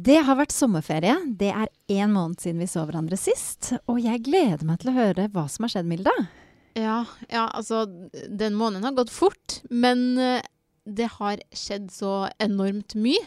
Det 0.00 0.20
har 0.24 0.38
vært 0.38 0.54
sommerferie. 0.54 1.16
Det 1.36 1.50
er 1.52 1.68
én 1.92 2.12
måned 2.14 2.40
siden 2.40 2.60
vi 2.62 2.68
så 2.70 2.86
hverandre 2.88 3.18
sist. 3.20 3.72
Og 3.90 3.98
jeg 4.00 4.22
gleder 4.24 4.64
meg 4.66 4.80
til 4.80 4.92
å 4.92 4.96
høre 4.96 5.26
hva 5.34 5.44
som 5.50 5.66
har 5.66 5.74
skjedd, 5.74 5.90
Milda. 5.90 6.14
Ja, 6.78 7.02
ja, 7.28 7.48
altså 7.48 7.82
Den 8.30 8.54
måneden 8.56 8.86
har 8.86 8.96
gått 8.96 9.12
fort, 9.12 9.58
men 9.68 10.14
eh, 10.18 10.46
det 10.86 11.10
har 11.18 11.42
skjedd 11.52 11.90
så 11.92 12.30
enormt 12.40 12.94
mye. 12.96 13.22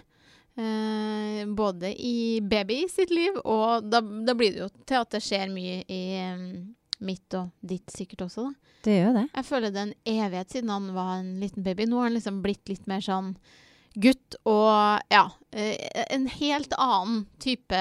Eh, 0.55 1.43
både 1.49 1.91
i 1.97 2.39
baby 2.41 2.83
sitt 2.89 3.11
liv, 3.13 3.37
og 3.43 3.89
da, 3.89 4.01
da, 4.01 4.35
blir 4.37 4.55
det 4.55 4.63
jo 4.63 4.69
til 4.85 5.01
at 5.01 5.13
det 5.15 5.23
skjer 5.25 5.51
mye 5.53 5.79
i 5.91 6.03
um, 6.29 6.45
mitt 7.03 7.37
og 7.37 7.51
ditt 7.65 7.89
sikkert 7.93 8.27
også, 8.27 8.47
da. 8.47 8.77
Det 8.83 8.97
gjør 8.97 9.13
det. 9.17 9.27
Jeg 9.31 9.47
føler 9.47 9.73
det 9.73 9.81
er 9.81 9.89
en 9.89 10.13
evighet 10.13 10.55
siden 10.55 10.71
han 10.73 10.89
var 10.95 11.13
en 11.17 11.35
liten 11.41 11.65
baby. 11.65 11.87
Nå 11.87 12.01
har 12.01 12.09
han 12.09 12.17
liksom 12.17 12.41
blitt 12.43 12.69
litt 12.71 12.87
mer 12.89 13.03
sånn 13.03 13.33
gutt 13.93 14.37
og 14.49 15.03
ja, 15.13 15.23
eh, 15.53 15.77
en 16.09 16.27
helt 16.27 16.73
annen 16.77 17.23
type 17.41 17.77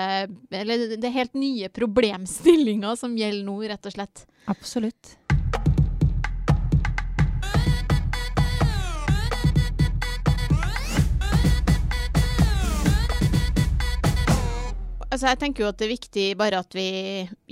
Eller 0.52 0.96
det 0.96 1.08
er 1.08 1.16
helt 1.16 1.34
nye 1.38 1.70
problemstillinger 1.72 2.98
som 3.00 3.16
gjelder 3.18 3.48
nå, 3.48 3.56
rett 3.72 3.88
og 3.88 3.96
slett. 3.96 4.26
Absolutt. 4.50 5.16
Altså, 15.12 15.26
jeg 15.28 15.42
tenker 15.42 15.62
jo 15.62 15.68
at 15.68 15.76
det 15.76 15.84
er 15.84 15.92
viktig 15.92 16.22
bare 16.40 16.62
at 16.62 16.72
vi 16.72 16.88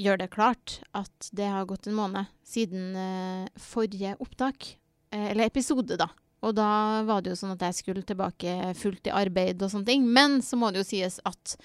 gjør 0.01 0.23
det 0.23 0.31
klart 0.33 0.79
at 0.97 1.27
det 1.37 1.45
har 1.45 1.69
gått 1.69 1.91
en 1.91 1.99
måned 1.99 2.31
siden 2.41 2.95
uh, 2.97 3.51
forrige 3.61 4.15
opptak. 4.17 4.79
Uh, 5.13 5.27
eller 5.35 5.51
episode, 5.51 5.99
da. 6.01 6.09
Og 6.41 6.55
da 6.57 7.03
var 7.09 7.23
det 7.23 7.35
jo 7.35 7.39
sånn 7.43 7.55
at 7.55 7.65
jeg 7.69 7.81
skulle 7.83 8.05
tilbake 8.07 8.73
fullt 8.79 9.11
i 9.11 9.15
arbeid 9.15 9.61
og 9.61 9.73
sånne 9.73 9.91
ting. 9.91 10.07
Men 10.09 10.41
så 10.45 10.57
må 10.61 10.71
det 10.73 10.83
jo 10.83 10.89
sies 10.89 11.21
at 11.29 11.57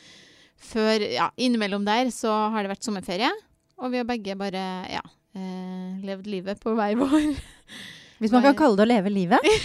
før 0.56 1.04
Ja, 1.12 1.30
innimellom 1.36 1.86
der 1.88 2.10
så 2.16 2.32
har 2.52 2.64
det 2.64 2.74
vært 2.74 2.88
sommerferie. 2.88 3.32
Og 3.80 3.91
vi 3.91 3.99
har 3.99 4.08
begge 4.08 4.38
bare, 4.40 4.64
ja, 4.88 5.04
eh, 5.36 6.04
levd 6.08 6.30
livet 6.32 6.62
på 6.64 6.76
hver 6.77 6.96
vår 6.99 7.34
Hvis 8.22 8.32
man 8.32 8.46
kan 8.46 8.55
kalle 8.55 8.80
det 8.80 8.86
å 8.86 8.88
leve 8.88 9.12
livet. 9.12 9.44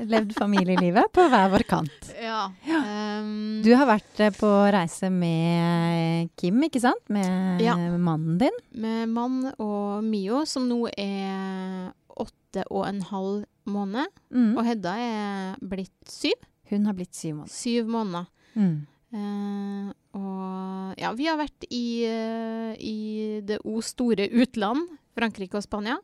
Levd 0.00 0.32
familielivet 0.38 1.10
på 1.14 1.26
hver 1.30 1.50
vår 1.52 1.66
kant. 1.68 2.10
Ja. 2.20 2.50
Um, 2.68 3.62
du 3.64 3.70
har 3.72 3.86
vært 3.88 4.18
på 4.36 4.48
reise 4.74 5.08
med 5.12 6.28
Kim, 6.38 6.58
ikke 6.66 6.82
sant? 6.82 7.00
Med 7.08 7.62
ja. 7.64 7.74
mannen 7.96 8.36
din. 8.42 8.58
Med 8.76 9.08
mann 9.08 9.38
og 9.56 10.04
Mio, 10.04 10.42
som 10.44 10.66
nå 10.68 10.82
er 10.92 11.88
åtte 12.12 12.66
og 12.68 12.84
en 12.90 13.00
halv 13.08 13.46
måned. 13.70 14.20
Mm. 14.34 14.52
Og 14.54 14.64
Hedda 14.66 14.94
er 15.00 15.64
blitt 15.72 16.10
syv. 16.10 16.46
Hun 16.70 16.86
har 16.86 16.96
blitt 16.98 17.16
syv 17.16 17.40
måneder. 17.40 17.54
Syv 17.54 17.90
måneder. 17.90 18.30
Mm. 18.54 18.76
Uh, 19.10 19.90
og 20.14 21.00
ja, 21.00 21.10
vi 21.18 21.26
har 21.26 21.38
vært 21.38 21.66
i, 21.66 21.86
uh, 22.06 22.70
i 22.78 23.40
det 23.46 23.58
o 23.66 23.80
store 23.82 24.28
utland, 24.38 24.86
Frankrike 25.18 25.58
og 25.58 25.66
Spania 25.66 25.98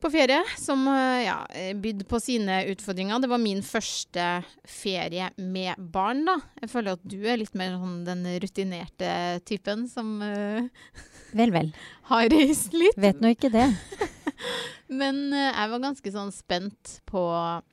på 0.00 0.08
ferie, 0.08 0.38
som 0.56 0.86
eh, 0.88 1.26
ja, 1.26 1.34
bydde 1.76 2.06
på 2.08 2.16
sine 2.24 2.62
utfordringer. 2.72 3.18
Det 3.20 3.28
var 3.28 3.40
min 3.42 3.58
første 3.60 4.28
ferie 4.64 5.26
med 5.36 5.76
barn, 5.92 6.22
da. 6.24 6.38
Jeg 6.62 6.72
føler 6.72 6.96
at 6.96 7.04
du 7.04 7.18
er 7.28 7.36
litt 7.36 7.52
mer 7.52 7.74
sånn 7.76 7.98
den 8.06 8.24
rutinerte 8.40 9.10
typen 9.44 9.84
som 9.92 10.14
Vel, 10.22 11.52
vel. 11.52 11.68
Har 12.08 12.32
reist 12.32 12.72
litt. 12.72 12.96
Vet 12.96 13.20
nå 13.20 13.34
ikke 13.36 13.52
det. 13.52 13.68
Men 15.00 15.22
uh, 15.34 15.48
jeg 15.48 15.72
var 15.72 15.84
ganske 15.86 16.12
sånn 16.14 16.32
spent 16.34 16.98
på 17.10 17.22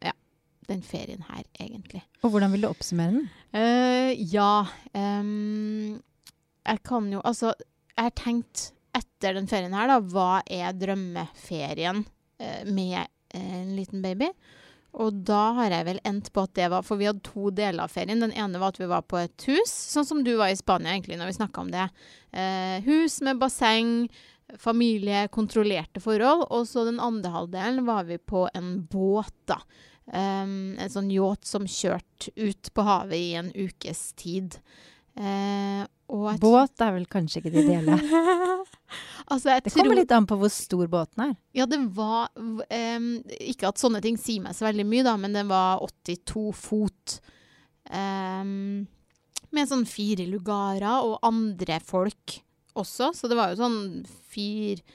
ja, 0.03 0.13
den 0.67 0.83
ferien 0.85 1.23
her, 1.29 1.43
egentlig. 1.59 2.03
Og 2.21 2.33
hvordan 2.33 2.53
vil 2.53 2.65
du 2.65 2.69
oppsummere 2.69 3.19
den? 3.19 3.27
Uh, 3.55 4.11
ja 4.27 4.67
um, 4.91 5.95
Jeg 6.67 6.81
kan 6.85 7.07
jo 7.13 7.21
Altså, 7.23 7.53
jeg 7.95 8.09
har 8.09 8.15
tenkt 8.19 8.71
etter 8.97 9.37
den 9.37 9.47
ferien 9.49 9.75
her, 9.77 9.89
da, 9.89 9.99
hva 10.01 10.41
er 10.43 10.75
drømmeferien 10.75 12.01
uh, 12.03 12.63
med 12.65 12.99
eh, 12.99 13.51
en 13.61 13.75
liten 13.77 14.01
baby. 14.01 14.31
Og 14.97 15.19
da 15.27 15.51
har 15.59 15.73
jeg 15.75 15.85
vel 15.85 15.99
endt 16.07 16.31
på 16.33 16.45
at 16.47 16.53
det 16.57 16.69
var 16.73 16.85
For 16.85 16.97
vi 16.97 17.05
hadde 17.05 17.25
to 17.25 17.51
deler 17.53 17.85
av 17.85 17.93
ferien. 17.93 18.23
Den 18.23 18.33
ene 18.33 18.61
var 18.61 18.73
at 18.73 18.79
vi 18.81 18.89
var 18.89 19.03
på 19.05 19.19
et 19.21 19.45
hus, 19.49 19.69
sånn 19.69 20.07
som 20.07 20.23
du 20.25 20.33
var 20.39 20.49
i 20.49 20.57
Spania 20.57 20.95
egentlig 20.95 21.19
når 21.19 21.31
vi 21.31 21.37
snakka 21.37 21.63
om 21.63 21.69
det. 21.73 21.85
Eh, 22.33 22.79
hus 22.87 23.19
med 23.25 23.41
basseng, 23.41 24.07
familie, 24.55 25.27
kontrollerte 25.27 26.01
forhold. 26.03 26.47
Og 26.53 26.67
så 26.69 26.85
den 26.87 27.01
andre 27.03 27.33
halvdelen 27.33 27.85
var 27.87 28.07
vi 28.07 28.17
på 28.17 28.47
en 28.53 28.81
båt, 28.91 29.35
da. 29.49 29.61
Um, 30.07 30.77
en 30.79 30.91
sånn 30.91 31.09
yacht 31.11 31.43
som 31.43 31.65
kjørte 31.67 32.31
ut 32.39 32.69
på 32.71 32.83
havet 32.87 33.19
i 33.19 33.33
en 33.35 33.51
ukes 33.51 34.13
tid. 34.19 34.55
Uh, 35.19 35.83
Båt 36.39 36.79
er 36.79 36.93
vel 36.95 37.07
kanskje 37.11 37.41
ikke 37.41 37.51
det 37.51 37.65
ideelle? 37.65 37.97
altså, 39.33 39.57
det 39.59 39.73
kommer 39.73 39.89
tror... 39.91 39.97
litt 39.99 40.13
an 40.15 40.27
på 40.29 40.37
hvor 40.39 40.51
stor 40.53 40.87
båten 40.87 41.25
er. 41.25 41.33
Ja, 41.57 41.65
det 41.67 41.81
var 41.97 42.29
um, 42.37 43.09
Ikke 43.43 43.67
at 43.73 43.81
sånne 43.81 43.99
ting 44.05 44.15
sier 44.21 44.45
meg 44.45 44.55
så 44.55 44.69
veldig 44.69 44.85
mye, 44.87 45.03
da, 45.03 45.17
men 45.19 45.35
den 45.35 45.51
var 45.51 45.83
82 45.83 46.45
fot. 46.55 47.17
Um, 47.91 48.87
med 49.51 49.67
sånn 49.67 49.83
fire 49.87 50.23
lugarer 50.31 51.03
og 51.03 51.19
andre 51.27 51.81
folk 51.83 52.39
også, 52.77 53.11
så 53.17 53.29
det 53.29 53.37
var 53.39 53.53
jo 53.53 53.61
sånn 53.63 53.79
fire 54.31 54.85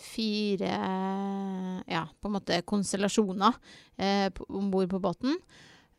Fire 0.00 0.70
Ja, 1.84 2.06
på 2.08 2.30
en 2.30 2.32
måte 2.38 2.62
konstellasjoner 2.64 3.58
eh, 4.00 4.32
om 4.48 4.70
bord 4.72 4.88
på 4.88 5.00
båten. 5.02 5.34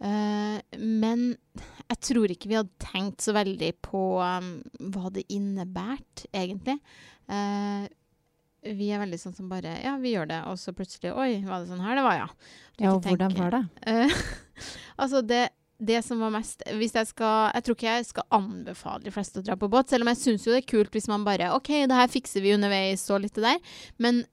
Eh, 0.01 0.57
men 0.81 1.25
jeg 1.85 1.99
tror 2.07 2.33
ikke 2.33 2.49
vi 2.49 2.57
hadde 2.57 2.81
tenkt 2.81 3.21
så 3.21 3.35
veldig 3.37 3.71
på 3.85 4.03
um, 4.17 4.55
hva 4.93 5.11
det 5.13 5.27
innebært, 5.29 6.25
egentlig. 6.33 6.79
Eh, 7.29 7.85
vi 8.73 8.89
er 8.93 9.01
veldig 9.01 9.17
sånn 9.17 9.33
som 9.37 9.49
bare 9.49 9.77
Ja, 9.81 9.95
vi 10.01 10.15
gjør 10.15 10.27
det, 10.29 10.41
og 10.49 10.57
så 10.61 10.73
plutselig 10.77 11.15
Oi, 11.17 11.39
var 11.45 11.63
det 11.63 11.71
sånn 11.71 11.81
her 11.81 11.97
det 11.97 12.03
var, 12.05 12.17
ja. 12.19 12.27
Ja, 12.81 12.91
og 12.93 13.05
hvordan 13.05 13.33
var 13.37 13.55
det? 13.55 13.61
Uh, 13.85 14.19
altså, 15.01 15.21
det, 15.25 15.47
det 15.81 16.01
som 16.05 16.21
var 16.21 16.33
mest 16.33 16.61
Hvis 16.77 16.93
jeg 16.93 17.09
skal 17.09 17.51
Jeg 17.55 17.65
tror 17.65 17.77
ikke 17.77 17.95
jeg 17.95 18.09
skal 18.11 18.35
anbefale 18.37 19.05
de 19.05 19.13
fleste 19.13 19.41
å 19.41 19.45
dra 19.45 19.57
på 19.59 19.69
båt, 19.71 19.89
selv 19.89 20.05
om 20.05 20.11
jeg 20.13 20.21
syns 20.21 20.45
jo 20.45 20.53
det 20.53 20.63
er 20.63 20.69
kult 20.73 20.93
hvis 20.95 21.09
man 21.11 21.25
bare 21.27 21.53
OK, 21.55 21.71
det 21.89 21.97
her 21.97 22.11
fikser 22.11 22.45
vi 22.45 22.53
underveis 22.55 23.07
og 23.09 23.23
litt 23.25 23.37
det 23.37 23.47
der. 23.47 23.73
Men 24.01 24.25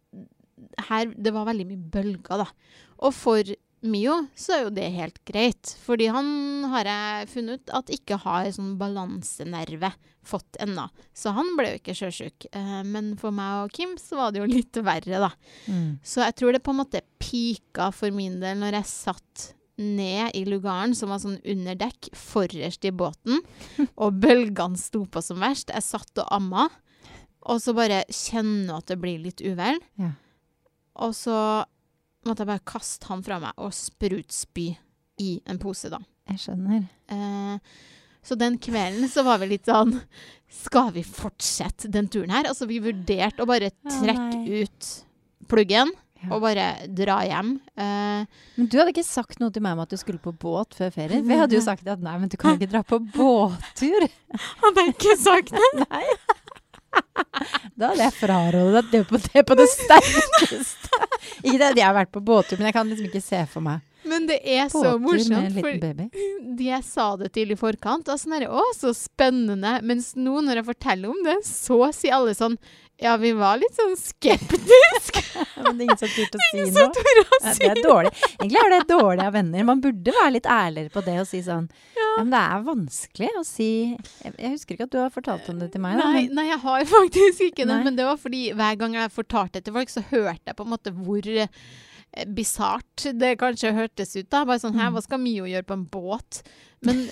her 0.88 1.08
Det 1.14 1.32
var 1.34 1.48
veldig 1.48 1.66
mye 1.69 1.88
bølger, 1.94 2.44
da. 2.44 2.76
Og 3.06 3.14
for 3.14 3.56
Mio, 3.87 4.14
så 4.34 4.54
er 4.56 4.62
jo 4.64 4.70
det 4.75 4.87
helt 4.91 5.19
greit. 5.28 5.70
Fordi 5.84 6.08
han 6.10 6.66
har 6.72 6.88
jeg 6.88 7.28
funnet 7.31 7.60
ut 7.60 7.75
at 7.78 7.92
ikke 7.94 8.19
har 8.25 8.48
sånn 8.54 8.72
balansenerve 8.81 9.92
fått 10.26 10.58
ennå. 10.62 10.88
Så 11.14 11.31
han 11.37 11.53
ble 11.58 11.70
jo 11.70 11.78
ikke 11.78 11.94
sjøsjuk. 11.94 12.48
Eh, 12.50 12.81
men 12.91 13.12
for 13.20 13.34
meg 13.34 13.69
og 13.69 13.76
Kim 13.76 13.94
så 14.03 14.19
var 14.19 14.34
det 14.34 14.42
jo 14.42 14.50
litt 14.50 14.81
verre, 14.82 15.22
da. 15.28 15.31
Mm. 15.70 16.00
Så 16.03 16.25
jeg 16.26 16.38
tror 16.41 16.56
det 16.56 16.64
på 16.66 16.75
en 16.75 16.82
måte 16.82 17.04
pika 17.22 17.92
for 17.94 18.14
min 18.14 18.41
del 18.42 18.58
når 18.58 18.81
jeg 18.81 18.91
satt 18.91 19.47
ned 19.78 20.34
i 20.36 20.44
lugaren, 20.48 20.94
som 20.98 21.12
var 21.12 21.22
sånn 21.22 21.38
under 21.46 21.78
dekk, 21.78 22.10
forrest 22.18 22.84
i 22.88 22.92
båten, 22.94 23.40
og 24.02 24.20
bølgene 24.22 24.78
sto 24.80 25.04
på 25.06 25.22
som 25.24 25.40
verst. 25.42 25.72
Jeg 25.74 25.86
satt 25.86 26.22
og 26.22 26.30
amma, 26.34 26.68
og 27.48 27.62
så 27.62 27.74
bare 27.76 28.02
kjenne 28.12 28.76
at 28.76 28.90
det 28.90 28.98
blir 29.00 29.20
litt 29.22 29.42
uvær. 29.44 29.78
Ja. 30.00 30.12
Og 31.04 31.14
så 31.16 31.36
måtte 32.26 32.42
jeg 32.42 32.50
bare 32.50 32.66
kaste 32.66 33.08
han 33.08 33.22
fra 33.24 33.38
meg 33.42 33.62
og 33.62 33.72
sprutspy 33.76 34.72
i 35.22 35.30
en 35.48 35.60
pose, 35.62 35.90
da. 35.92 36.00
Jeg 36.28 36.42
skjønner. 36.42 36.84
Eh, 37.14 37.78
så 38.26 38.36
den 38.36 38.58
kvelden 38.60 39.08
så 39.08 39.24
var 39.24 39.40
vi 39.40 39.54
litt 39.54 39.68
sånn 39.70 39.94
Skal 40.52 40.90
vi 40.96 41.04
fortsette 41.06 41.88
den 41.92 42.10
turen 42.12 42.32
her? 42.34 42.48
Altså, 42.50 42.66
vi 42.68 42.80
vurderte 42.84 43.44
å 43.44 43.48
bare 43.48 43.70
trekke 43.86 44.64
ut 44.64 44.88
pluggen. 45.48 45.92
Ja. 46.18 46.32
Og 46.34 46.42
bare 46.42 46.66
dra 46.98 47.20
hjem. 47.26 47.52
Uh, 47.78 48.26
men 48.58 48.66
du 48.66 48.78
hadde 48.80 48.90
ikke 48.90 49.06
sagt 49.06 49.38
noe 49.42 49.54
til 49.54 49.62
meg 49.62 49.76
om 49.76 49.84
at 49.84 49.92
du 49.92 49.98
skulle 50.00 50.18
på 50.22 50.32
båt 50.34 50.74
før 50.78 50.90
ferien? 50.94 51.22
Vi 51.26 51.38
hadde 51.38 51.54
jo 51.54 51.62
sagt 51.62 51.86
at 51.86 52.02
nei, 52.02 52.16
men 52.18 52.32
du 52.32 52.34
kan 52.40 52.58
ikke 52.58 52.70
dra 52.72 52.82
på 52.86 52.98
båttur. 53.14 54.08
Hadde 54.64 54.84
jeg 54.84 54.96
ikke 54.96 55.16
sagt 55.22 55.54
det? 55.54 55.70
nei. 55.87 56.04
Da 57.78 57.90
hadde 57.93 58.06
jeg 58.06 58.14
frarådet 58.16 58.87
det 58.90 59.02
på 59.06 59.20
det 59.20 59.43
på 59.46 59.56
det 59.58 59.66
sterkeste. 59.70 61.02
ikke 61.44 61.58
det 61.60 61.69
at 61.69 61.78
jeg 61.78 61.87
har 61.87 61.94
vært 61.94 62.14
på 62.14 62.22
båttur, 62.25 62.58
men 62.58 62.70
jeg 62.70 62.78
kan 62.78 62.90
liksom 62.90 63.10
ikke 63.10 63.22
se 63.22 63.44
for 63.52 63.62
meg 63.64 63.84
men 64.08 64.26
det 64.28 64.38
er 64.43 64.69
båttur 64.72 64.84
så 64.84 64.98
morsomt, 65.02 65.58
for 65.58 65.78
de 66.58 66.69
jeg 66.69 66.84
sa 66.87 67.08
det 67.20 67.32
til 67.37 67.52
i 67.52 67.58
forkant, 67.58 68.08
var 68.08 68.20
sånn 68.20 68.37
herre 68.38 68.50
Å, 68.50 68.64
så 68.76 68.93
spennende. 68.96 69.78
Mens 69.87 70.14
nå, 70.19 70.38
når 70.44 70.62
jeg 70.62 70.69
forteller 70.70 71.12
om 71.12 71.25
det, 71.26 71.38
så 71.46 71.81
sier 71.94 72.19
alle 72.19 72.37
sånn 72.38 72.56
ja, 73.00 73.16
vi 73.16 73.30
var 73.32 73.60
litt 73.60 73.76
sånn 73.78 73.92
skeptiske. 73.94 75.22
men 75.62 75.78
det 75.78 75.84
er 75.84 75.86
ingen 75.86 76.00
som 76.00 76.10
turte 76.10 76.38
å 76.38 76.42
si 76.42 76.62
noe. 76.74 76.86
Ja, 77.44 77.52
det 77.54 77.68
er 77.68 77.80
dårlig. 77.84 78.10
Egentlig 78.32 78.62
er 78.64 78.72
det 78.74 78.80
dårlig 78.90 79.22
av 79.22 79.36
venner. 79.36 79.66
Man 79.68 79.82
burde 79.84 80.14
være 80.16 80.32
litt 80.34 80.48
ærligere 80.50 80.90
på 80.94 81.04
det 81.06 81.14
og 81.22 81.28
si 81.30 81.42
sånn 81.46 81.68
ja. 81.94 82.08
men 82.18 82.32
det 82.34 82.40
er 82.40 82.64
vanskelig 82.66 83.28
å 83.38 83.44
si 83.46 83.68
jeg, 83.94 84.32
jeg, 84.32 84.50
husker 84.50 84.74
ikke 84.74 84.88
at 84.88 84.94
du 84.96 84.98
har 84.98 85.12
fortalt 85.14 85.46
om 85.52 85.60
det 85.62 85.70
til 85.74 85.84
meg. 85.84 86.00
Da, 86.00 86.08
nei, 86.10 86.24
nei, 86.34 86.48
jeg 86.50 86.58
har 86.64 86.88
faktisk 86.96 87.44
ikke 87.52 87.68
det. 87.70 87.78
Men 87.86 88.00
det 88.00 88.08
var 88.08 88.18
fordi 88.18 88.48
hver 88.58 88.80
gang 88.82 88.98
jeg 88.98 89.14
fortalte 89.14 89.60
det 89.60 89.68
til 89.68 89.78
folk, 89.78 89.94
så 89.94 90.02
hørte 90.10 90.50
jeg 90.50 90.58
på 90.58 90.66
en 90.66 90.74
måte 90.74 90.94
hvor 90.98 91.30
bisart 92.34 93.08
det 93.14 93.37
kanskje 93.38 93.75
hørtes 93.76 94.16
ut. 94.16 94.28
da. 94.31 94.44
Bare 94.49 94.60
sånn 94.62 94.78
Hæ, 94.78 94.90
hva 94.94 95.02
skal 95.05 95.20
Mio 95.22 95.46
gjøre 95.49 95.66
på 95.69 95.76
en 95.76 95.84
båt? 95.93 96.43
Men 96.87 97.08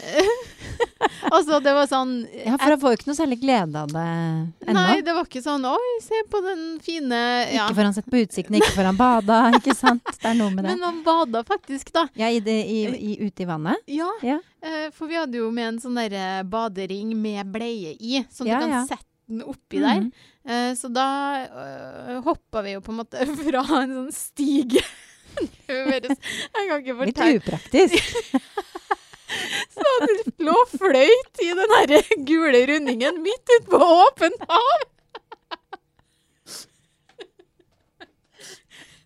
Altså, 1.32 1.58
det 1.60 1.72
var 1.74 1.88
sånn 1.90 2.12
Ja, 2.30 2.54
for 2.54 2.70
han 2.70 2.80
får 2.80 2.92
jo 2.92 2.98
ikke 3.00 3.08
noe 3.10 3.18
særlig 3.18 3.38
glede 3.42 3.80
av 3.82 3.90
det 3.90 4.04
ennå. 4.06 4.74
Nei, 4.76 5.00
det 5.04 5.14
var 5.16 5.26
ikke 5.26 5.42
sånn 5.44 5.66
Oi, 5.68 5.90
se 6.04 6.20
på 6.30 6.40
den 6.44 6.62
fine 6.84 7.18
ja. 7.50 7.66
Ikke 7.66 7.78
før 7.80 7.88
han 7.88 7.96
sett 7.96 8.10
på 8.12 8.20
utsikten, 8.22 8.58
ikke 8.60 8.72
før 8.76 8.90
han 8.92 9.00
bada, 9.00 9.40
ikke 9.58 9.74
sant? 9.76 10.06
Det 10.06 10.30
er 10.30 10.38
noe 10.38 10.54
med 10.54 10.64
det. 10.64 10.74
Men 10.74 10.86
han 10.86 11.00
bada 11.06 11.42
faktisk, 11.46 11.90
da. 11.94 12.06
Ja, 12.18 12.30
i 12.30 12.40
det, 12.44 12.56
i, 12.70 12.80
i, 12.94 13.16
ute 13.26 13.42
i 13.44 13.48
vannet? 13.48 13.82
Ja. 13.90 14.08
Ja. 14.26 14.38
Eh, 14.62 14.88
for 14.94 15.10
vi 15.10 15.18
hadde 15.18 15.38
jo 15.40 15.50
med 15.54 15.74
en 15.74 15.82
sånn 15.82 15.98
derre 15.98 16.44
badering 16.48 17.12
med 17.18 17.50
bleie 17.54 17.96
i, 17.98 18.22
som 18.32 18.48
Ja, 18.48 18.62
du 18.62 18.70
kan 18.70 18.88
sette 18.88 19.05
den 19.26 19.42
oppi 19.42 19.80
der. 19.82 20.06
Eh, 20.46 20.72
så 20.78 20.90
da 20.94 21.06
uh, 21.50 22.22
hoppa 22.26 22.62
vi 22.62 22.76
jo 22.76 22.82
på 22.84 22.94
en 22.94 23.00
måte 23.02 23.26
fra 23.46 23.64
en 23.82 23.94
sånn 24.00 24.12
stige. 24.14 24.84
Jeg 25.68 26.68
kan 26.70 26.78
ikke 26.80 26.94
Litt 27.10 27.22
upraktisk. 27.42 27.98
Så 29.76 29.92
det 30.06 30.44
lå 30.46 30.54
fløyt 30.70 31.40
i 31.42 31.48
den 31.58 31.72
her 31.74 32.12
gule 32.28 32.60
rundingen 32.70 33.18
midt 33.24 33.50
ute 33.50 33.66
på 33.68 33.80
åpent 33.82 34.44
hav. 34.48 34.84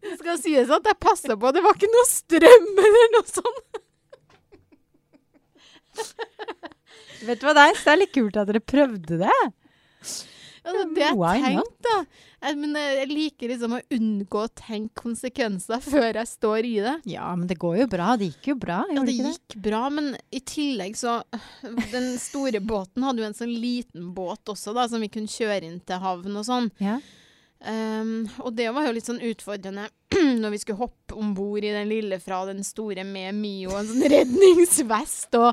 Det 0.00 0.16
skal 0.20 0.38
sies 0.40 0.70
at 0.72 0.86
jeg 0.86 0.98
passa 1.00 1.36
på, 1.36 1.50
det 1.52 1.62
var 1.64 1.76
ikke 1.76 1.90
noe 1.92 2.08
strøm 2.08 2.68
eller 2.84 3.10
noe 3.16 3.26
sånt. 3.28 3.80
Vet 7.26 7.40
du 7.40 7.48
hva, 7.48 7.56
det 7.56 7.66
det 7.80 7.92
er 7.92 8.00
litt 8.00 8.14
kult 8.14 8.38
at 8.40 8.48
dere 8.48 8.62
prøvde 8.64 9.18
det. 9.20 9.40
Ja, 10.60 10.72
det 10.74 10.80
er 10.82 10.90
det 10.92 11.04
jeg 11.06 11.42
tenkte, 11.44 11.92
men 12.60 12.74
jeg 12.76 13.06
liker 13.08 13.52
liksom 13.54 13.76
å 13.78 13.80
unngå 13.96 14.42
å 14.44 14.50
tenke 14.60 15.02
konsekvenser 15.02 15.80
før 15.86 16.18
jeg 16.20 16.28
står 16.28 16.68
i 16.68 16.74
det. 16.84 16.96
Ja, 17.14 17.30
men 17.36 17.48
det 17.48 17.56
går 17.62 17.78
jo 17.82 17.86
bra. 17.94 18.10
Det 18.20 18.28
gikk 18.28 18.50
jo 18.52 18.56
bra, 18.60 18.82
Ja, 18.92 19.04
det 19.06 19.14
gikk 19.16 19.56
bra, 19.64 19.86
men 19.92 20.12
i 20.28 20.42
tillegg 20.44 20.98
så 21.00 21.20
Den 21.94 22.12
store 22.20 22.60
båten 22.60 23.06
hadde 23.08 23.24
jo 23.24 23.30
en 23.30 23.38
sånn 23.40 23.54
liten 23.56 24.12
båt 24.16 24.52
også, 24.52 24.76
da, 24.76 24.84
som 24.90 25.00
vi 25.00 25.08
kunne 25.12 25.32
kjøre 25.32 25.64
inn 25.64 25.80
til 25.80 26.02
havn 26.04 26.36
og 26.36 26.46
sånn. 26.48 26.70
Ja. 26.82 26.98
Um, 27.60 28.24
og 28.40 28.54
det 28.56 28.70
var 28.72 28.86
jo 28.86 28.92
litt 28.96 29.04
sånn 29.04 29.20
utfordrende 29.20 29.82
når 30.40 30.54
vi 30.54 30.58
skulle 30.62 30.80
hoppe 30.80 31.16
om 31.20 31.34
bord 31.36 31.60
i 31.60 31.72
den 31.74 31.90
lille 31.90 32.16
fra 32.22 32.38
den 32.48 32.62
store 32.64 33.04
med 33.04 33.36
Mio, 33.36 33.74
en 33.76 33.90
sånn 33.90 34.06
redningsvest. 34.14 35.36
Og 35.36 35.50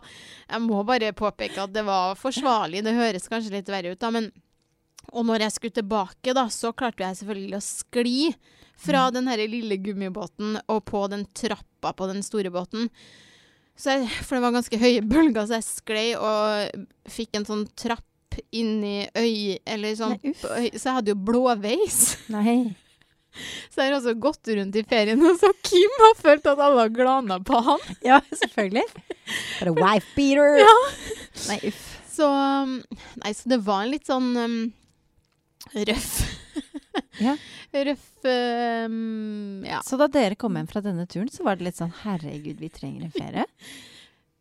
jeg 0.47 0.63
må 0.63 0.83
bare 0.87 1.11
påpeke 1.17 1.65
at 1.65 1.73
det 1.75 1.83
var 1.87 2.15
forsvarlig. 2.19 2.85
Det 2.85 2.95
høres 2.95 3.27
kanskje 3.31 3.57
litt 3.57 3.71
verre 3.71 3.91
ut, 3.95 4.01
da, 4.03 4.11
men 4.15 4.31
Og 5.15 5.23
når 5.23 5.45
jeg 5.45 5.51
skulle 5.55 5.75
tilbake, 5.77 6.33
da, 6.35 6.49
så 6.51 6.73
klarte 6.75 7.05
jeg 7.05 7.15
selvfølgelig 7.21 7.55
å 7.55 7.63
skli 7.63 8.17
fra 8.77 9.05
den 9.11 9.29
her 9.31 9.39
lille 9.47 9.77
gummibåten 9.79 10.57
og 10.67 10.83
på 10.85 11.05
den 11.07 11.23
trappa 11.31 11.93
på 11.95 12.09
den 12.11 12.19
store 12.23 12.51
båten. 12.51 12.89
Så 13.77 13.93
jeg, 13.93 14.09
for 14.25 14.35
det 14.35 14.43
var 14.43 14.55
ganske 14.57 14.79
høye 14.81 15.05
bølger, 15.05 15.47
så 15.47 15.59
jeg 15.59 15.67
sklei 15.67 16.07
og 16.17 16.83
fikk 17.07 17.37
en 17.37 17.47
sånn 17.47 17.65
trapp 17.77 18.03
inni 18.55 19.07
øyet 19.17 19.61
Eller 19.65 19.95
sånn 19.99 20.15
Nei, 20.23 20.33
øy- 20.33 20.73
Så 20.77 20.83
jeg 20.89 20.95
hadde 20.99 21.13
jo 21.13 21.17
blåveis. 21.29 21.99
Nei. 22.35 22.57
Så 23.69 23.83
jeg 23.83 23.91
har 23.91 23.97
også 23.99 24.13
gått 24.17 24.49
rundt 24.57 24.75
i 24.79 24.81
ferien, 24.87 25.21
og 25.29 25.35
så 25.37 25.51
Kim 25.67 25.93
har 26.01 26.15
følt 26.17 26.47
at 26.49 26.57
alle 26.63 26.87
har 26.87 26.93
glana 26.95 27.37
på 27.45 27.59
han. 27.67 27.83
Ja, 28.07 28.17
selvfølgelig. 28.31 28.85
Bare 29.59 29.73
wife 29.77 30.09
beater. 30.15 30.57
Ja. 30.63 30.73
Nei, 31.51 31.59
uff. 31.69 31.83
Så 32.17 32.25
um, 32.33 32.79
Nei, 33.21 33.33
så 33.37 33.51
det 33.51 33.59
var 33.67 33.83
en 33.85 33.91
litt 33.93 34.07
sånn 34.09 34.31
um, 34.41 34.55
røff 35.85 36.15
Ja. 37.21 37.35
Røff 37.77 38.07
um, 38.25 39.61
Ja. 39.67 39.83
Så 39.85 39.99
da 40.01 40.07
dere 40.09 40.37
kom 40.39 40.57
hjem 40.57 40.69
fra 40.71 40.81
denne 40.85 41.05
turen, 41.09 41.29
så 41.29 41.45
var 41.45 41.59
det 41.59 41.67
litt 41.69 41.77
sånn 41.77 41.93
herregud, 42.03 42.57
vi 42.61 42.71
trenger 42.73 43.05
en 43.05 43.13
ferie. 43.13 43.45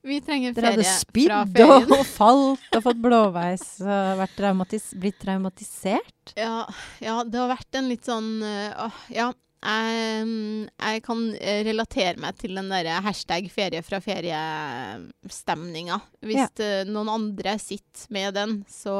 Vi 0.06 0.20
trenger 0.22 0.54
ferie 0.54 0.84
fra 0.84 1.40
ferien. 1.42 1.48
Dere 1.56 1.78
hadde 1.80 1.86
spydd 1.86 1.96
og 1.98 2.04
falt 2.20 2.76
og 2.78 2.84
fått 2.84 3.00
blåveis 3.02 3.64
og 3.82 4.22
traumatis 4.36 4.92
blitt 4.94 5.18
traumatisert. 5.22 6.34
Ja, 6.38 6.62
ja, 7.02 7.16
det 7.26 7.40
har 7.42 7.50
vært 7.50 7.78
en 7.80 7.90
litt 7.90 8.06
sånn 8.06 8.30
øh, 8.46 9.02
Ja. 9.14 9.32
Jeg, 9.66 10.26
jeg 10.78 11.00
kan 11.02 11.22
eh, 11.40 11.62
relatere 11.66 12.20
meg 12.22 12.36
til 12.38 12.52
den 12.54 12.68
derre 12.70 13.00
hashtag 13.02 13.48
ferie 13.50 13.80
fra 13.82 13.98
ferie-stemninga. 14.04 15.96
Hvis 16.22 16.38
Ja. 16.38 16.46
eh, 16.62 16.84
noen 16.86 17.08
andre 17.10 17.56
sitter 17.58 18.06
med 18.14 18.34
den, 18.36 18.52
så 18.70 18.94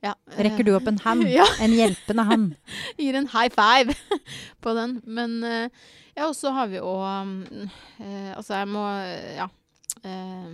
ja. 0.00 0.14
Rekker 0.38 0.64
du 0.64 0.72
opp 0.78 0.88
en 0.88 1.02
hand? 1.04 1.26
Ja. 1.28 1.44
En 1.60 1.74
hjelpende 1.76 2.24
hand? 2.30 2.54
gir 3.02 3.18
en 3.18 3.28
high 3.34 3.50
five 3.52 3.92
på 4.64 4.74
den. 4.78 5.02
Men 5.04 5.36
ja, 6.16 6.26
og 6.26 6.34
så 6.36 6.52
har 6.56 6.70
vi 6.72 6.82
òg 6.82 7.02
um, 7.22 7.34
eh, 8.02 8.30
Altså, 8.34 8.58
jeg 8.58 8.68
må 8.70 8.84
ja 9.38 9.48
eh, 10.02 10.48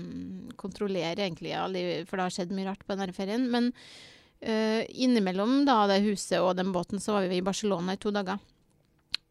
kontrollere 0.56 1.24
egentlig, 1.24 1.54
alle, 1.54 2.04
for 2.08 2.18
det 2.18 2.26
har 2.26 2.36
skjedd 2.36 2.54
mye 2.56 2.68
rart 2.70 2.84
på 2.86 2.96
denne 2.96 3.16
ferien. 3.16 3.48
Men 3.52 3.70
eh, 4.40 4.84
innimellom 4.88 5.64
da 5.68 5.82
det 5.90 6.02
huset 6.06 6.40
og 6.40 6.56
den 6.58 6.72
båten, 6.74 7.02
så 7.02 7.16
var 7.16 7.30
vi 7.30 7.40
i 7.40 7.46
Barcelona 7.46 7.96
i 7.96 8.00
to 8.02 8.12
dager. 8.14 8.40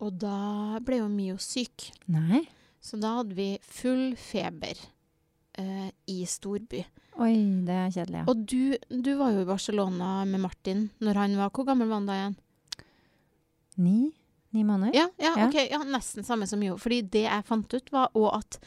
Og 0.03 0.17
da 0.19 0.81
ble 0.83 0.99
jo 1.01 1.11
Mio 1.11 1.37
syk. 1.41 1.89
Nei. 2.11 2.43
Så 2.83 2.99
da 3.01 3.17
hadde 3.19 3.37
vi 3.37 3.55
full 3.63 4.13
feber 4.19 4.77
eh, 5.57 5.89
i 6.11 6.19
storby. 6.29 6.83
Oi, 7.15 7.31
det 7.65 7.75
er 7.79 7.93
kjedelig, 7.95 8.19
ja. 8.21 8.25
Og 8.27 8.43
du, 8.43 8.75
du 8.91 9.13
var 9.17 9.31
jo 9.31 9.45
i 9.45 9.47
Barcelona 9.47 10.09
med 10.27 10.43
Martin 10.43 10.89
når 10.99 11.21
han 11.21 11.37
var 11.39 11.53
Hvor 11.55 11.63
gammel 11.69 11.87
var 11.87 12.01
han 12.01 12.09
da 12.09 12.17
igjen? 12.19 12.35
Ni? 13.79 13.99
Ni 14.55 14.63
måneder? 14.63 14.95
Ja, 14.95 15.09
ja, 15.19 15.33
Ja. 15.35 15.47
Okay, 15.49 15.67
Ja, 15.71 15.83
nesten 15.83 16.23
samme 16.23 16.47
som 16.47 16.63
Jo. 16.63 16.77
Fordi 16.79 17.01
det 17.01 17.25
jeg 17.27 17.45
fant 17.45 17.73
ut, 17.73 17.91
var 17.91 18.09
òg 18.15 18.37
at 18.37 18.59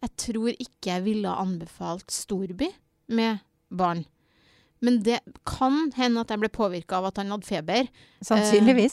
jeg 0.00 0.16
tror 0.16 0.50
ikke 0.52 0.94
jeg 0.94 1.04
ville 1.04 1.28
anbefalt 1.28 2.10
storby 2.12 2.68
med 3.08 3.40
barn. 3.70 4.04
Men 4.80 5.02
det 5.04 5.20
kan 5.44 5.90
hende 5.96 6.22
at 6.24 6.30
jeg 6.32 6.40
ble 6.40 6.48
påvirka 6.48 7.00
av 7.00 7.10
at 7.10 7.20
han 7.20 7.32
hadde 7.32 7.48
feber. 7.48 7.88
Sannsynligvis. 8.24 8.92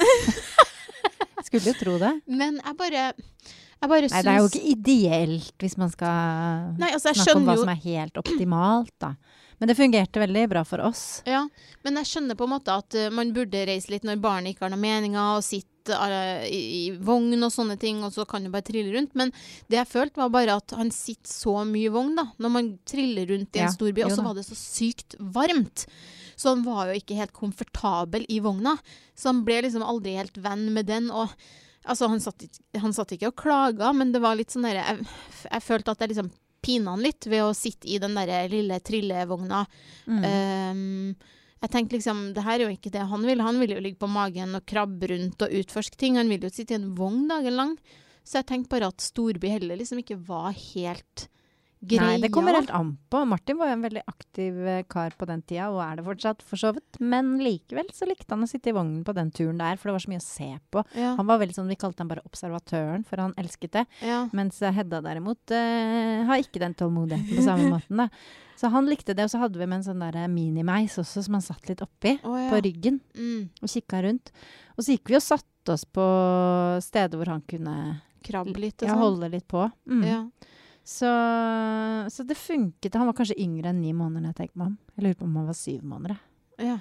Skulle 1.48 1.72
jo 1.72 1.78
tro 1.80 1.96
det. 2.02 2.14
Men 2.28 2.60
jeg 2.60 2.76
bare 2.80 3.04
Jeg 3.14 3.90
bare 3.92 4.10
Nei, 4.10 4.22
det 4.26 4.32
er 4.32 4.40
jo 4.42 4.50
ikke 4.50 4.72
ideelt 4.74 5.64
hvis 5.64 5.78
man 5.78 5.92
skal 5.94 6.74
Nei, 6.82 6.90
altså, 6.92 7.14
snakke 7.14 7.38
om 7.38 7.46
hva 7.48 7.56
jo 7.56 7.64
som 7.64 7.72
er 7.72 7.84
helt 7.86 8.18
optimalt, 8.18 8.96
da. 9.00 9.14
Men 9.58 9.72
det 9.72 9.78
fungerte 9.78 10.22
veldig 10.22 10.50
bra 10.50 10.62
for 10.68 10.84
oss. 10.86 11.24
Ja, 11.26 11.48
men 11.86 11.98
jeg 11.98 12.10
skjønner 12.12 12.38
på 12.38 12.46
en 12.46 12.52
måte 12.52 12.76
at 12.78 12.98
uh, 12.98 13.08
man 13.14 13.32
burde 13.34 13.64
reise 13.66 13.90
litt 13.90 14.06
når 14.06 14.20
barnet 14.22 14.54
ikke 14.54 14.68
har 14.68 14.74
noen 14.74 14.84
meninger, 14.84 15.38
og 15.38 15.46
sitte 15.46 15.77
eh, 15.94 16.46
i, 16.52 16.84
vogn 16.92 17.38
og 17.44 17.54
sånne 17.54 17.78
ting, 17.80 18.04
og 18.06 18.14
så 18.16 18.26
kan 18.30 18.46
du 18.46 18.52
bare 18.54 18.66
trille 18.68 18.94
rundt. 18.96 19.16
Men 19.20 19.34
det 19.72 19.80
jeg 19.82 19.92
følte, 19.92 20.22
var 20.22 20.34
bare 20.34 20.58
at 20.62 20.76
han 20.78 20.92
sitter 20.94 21.32
så 21.32 21.56
mye 21.68 21.88
i 21.88 21.94
vogn, 21.94 22.16
da, 22.20 22.28
når 22.42 22.54
man 22.54 22.72
triller 22.88 23.30
rundt 23.32 23.56
i 23.56 23.64
en 23.64 23.70
Ja, 23.70 23.76
stor 23.76 23.92
by, 23.92 24.08
og 24.08 24.16
så 24.16 24.26
var 24.26 24.38
det 24.38 24.48
så 24.48 24.58
sykt 24.60 25.18
varmt. 25.20 25.88
Så 26.38 26.54
han 26.54 26.66
var 26.66 26.92
jo 26.92 27.00
ikke 27.00 27.18
helt 27.18 27.34
komfortabel 27.34 28.28
i 28.30 28.42
vogna. 28.46 28.76
Så 29.18 29.32
han 29.32 29.42
ble 29.48 29.64
liksom 29.66 29.86
aldri 29.86 30.18
helt 30.20 30.38
venn 30.38 30.68
med 30.76 30.86
den. 30.90 31.10
og 31.10 31.34
Altså, 31.88 32.10
han 32.12 32.20
satt, 32.20 32.44
han 32.76 32.94
satt 32.94 33.14
ikke 33.16 33.32
og 33.32 33.40
klaga, 33.40 33.94
men 33.96 34.12
det 34.12 34.20
var 34.20 34.36
litt 34.36 34.52
sånn 34.52 34.66
derre 34.68 34.84
jeg, 34.84 35.06
jeg 35.48 35.64
følte 35.64 35.94
at 35.94 36.02
jeg 36.04 36.12
liksom 36.12 36.30
pina 36.68 36.92
han 36.92 37.04
litt 37.06 37.28
ved 37.30 37.46
å 37.46 37.54
sitte 37.56 37.88
i 37.88 38.00
den 38.02 38.18
der 38.18 38.50
lille 38.52 38.80
trillevogna. 38.84 39.64
Mm. 40.10 40.24
Ehm, 40.28 41.16
jeg 41.58 41.72
tenkte 41.74 41.98
liksom, 41.98 42.20
det 42.36 42.44
her 42.46 42.60
er 42.60 42.68
jo 42.68 42.76
ikke 42.76 42.92
det 42.94 43.06
han 43.10 43.24
vil. 43.26 43.42
Han 43.42 43.62
vil 43.62 43.74
jo 43.74 43.80
ligge 43.82 44.02
på 44.02 44.10
magen 44.12 44.54
og 44.58 44.66
krabbe 44.70 45.10
rundt 45.10 45.42
og 45.42 45.56
utforske 45.62 45.98
ting. 45.98 46.20
Han 46.20 46.30
vil 46.30 46.46
jo 46.46 46.54
sitte 46.54 46.76
i 46.76 46.78
en 46.78 46.92
vogn 46.98 47.26
dagen 47.32 47.58
lang. 47.58 47.74
Så 48.28 48.42
jeg 48.42 48.50
tenkte 48.52 48.76
bare 48.76 48.92
at 48.92 49.02
storby 49.02 49.50
heller 49.50 49.80
liksom 49.80 50.04
ikke 50.04 50.20
var 50.28 50.52
helt 50.52 51.28
greia. 51.82 52.02
Nei, 52.02 52.22
det 52.24 52.30
kommer 52.34 52.56
helt 52.58 52.72
an 52.74 52.98
på. 53.12 53.22
Martin 53.30 53.58
var 53.60 53.70
jo 53.70 53.76
en 53.78 53.84
veldig 53.86 54.02
aktiv 54.10 54.58
eh, 54.68 54.80
kar 54.90 55.14
på 55.18 55.28
den 55.30 55.42
tida, 55.46 55.68
og 55.70 55.82
er 55.84 56.00
det 56.00 56.06
fortsatt, 56.08 56.42
for 56.42 56.58
så 56.58 56.72
vidt. 56.74 56.98
Men 57.00 57.36
likevel 57.44 57.92
så 57.94 58.08
likte 58.10 58.34
han 58.34 58.44
å 58.44 58.50
sitte 58.50 58.72
i 58.72 58.76
vognen 58.76 59.04
på 59.06 59.14
den 59.18 59.30
turen 59.32 59.60
der, 59.62 59.78
for 59.78 59.90
det 59.92 59.98
var 59.98 60.06
så 60.08 60.10
mye 60.14 60.24
å 60.24 60.26
se 60.26 60.50
på. 60.74 60.84
Ja, 60.98 61.14
Han 61.20 61.28
var 61.30 61.38
veldig 61.44 61.56
sånn, 61.60 61.68
Vi 61.70 61.78
kalte 61.80 62.02
han 62.02 62.10
bare 62.10 62.26
observatøren, 62.26 63.06
for 63.06 63.18
han 63.22 63.34
elsket 63.38 63.72
det. 63.78 63.86
ja. 64.02 64.24
Mens 64.34 64.62
eh, 64.62 64.74
Hedda 64.74 65.02
derimot 65.06 65.54
uh, 65.54 66.26
har 66.32 66.42
ikke 66.42 66.60
den 66.64 66.74
tålmodigheten 66.78 67.38
på 67.38 67.46
samme 67.46 67.70
måten. 67.78 67.98
da. 68.04 68.10
Så 68.58 68.72
han 68.74 68.88
likte 68.90 69.14
det, 69.14 69.28
og 69.28 69.30
så 69.30 69.38
hadde 69.44 69.60
vi 69.62 69.68
med 69.70 69.84
en 69.84 69.86
sånn 69.86 70.02
der 70.02 70.28
minimeis 70.34 70.96
også, 70.98 71.22
som 71.28 71.36
han 71.38 71.46
satt 71.46 71.70
litt 71.70 71.82
oppi. 71.86 72.16
oh, 72.26 72.38
ja. 72.42 72.50
På 72.50 72.58
ryggen 72.66 73.00
Mm. 73.14 73.50
og 73.62 73.70
kikka 73.70 74.02
rundt. 74.02 74.32
Og 74.78 74.82
så 74.84 74.96
gikk 74.96 75.10
vi 75.14 75.16
og 75.20 75.22
satte 75.22 75.74
oss 75.76 75.86
på 75.86 76.04
steder 76.82 77.18
hvor 77.20 77.30
han 77.36 77.44
kunne 77.46 78.02
Krabbe 78.28 78.58
litt 78.60 78.82
og 78.82 78.90
ja, 78.90 78.94
sånn. 78.96 79.02
holde 79.04 79.30
litt 79.32 79.46
på. 79.48 79.62
Mm. 79.88 80.02
Ja. 80.04 80.20
Så, 80.88 81.10
så 82.14 82.24
det 82.24 82.38
funket. 82.40 82.96
Han 82.96 83.10
var 83.10 83.18
kanskje 83.18 83.36
yngre 83.44 83.74
enn 83.74 83.82
ni 83.84 83.92
måneder. 83.94 84.32
jeg 84.32 84.36
tenker 84.40 84.58
meg 84.62 84.68
om. 84.72 84.78
Jeg 84.96 85.04
lurer 85.04 85.20
på 85.20 85.28
om 85.28 85.36
han 85.42 85.50
var 85.52 85.58
syv 85.60 85.84
måneder. 85.84 86.18
ja. 86.64 86.80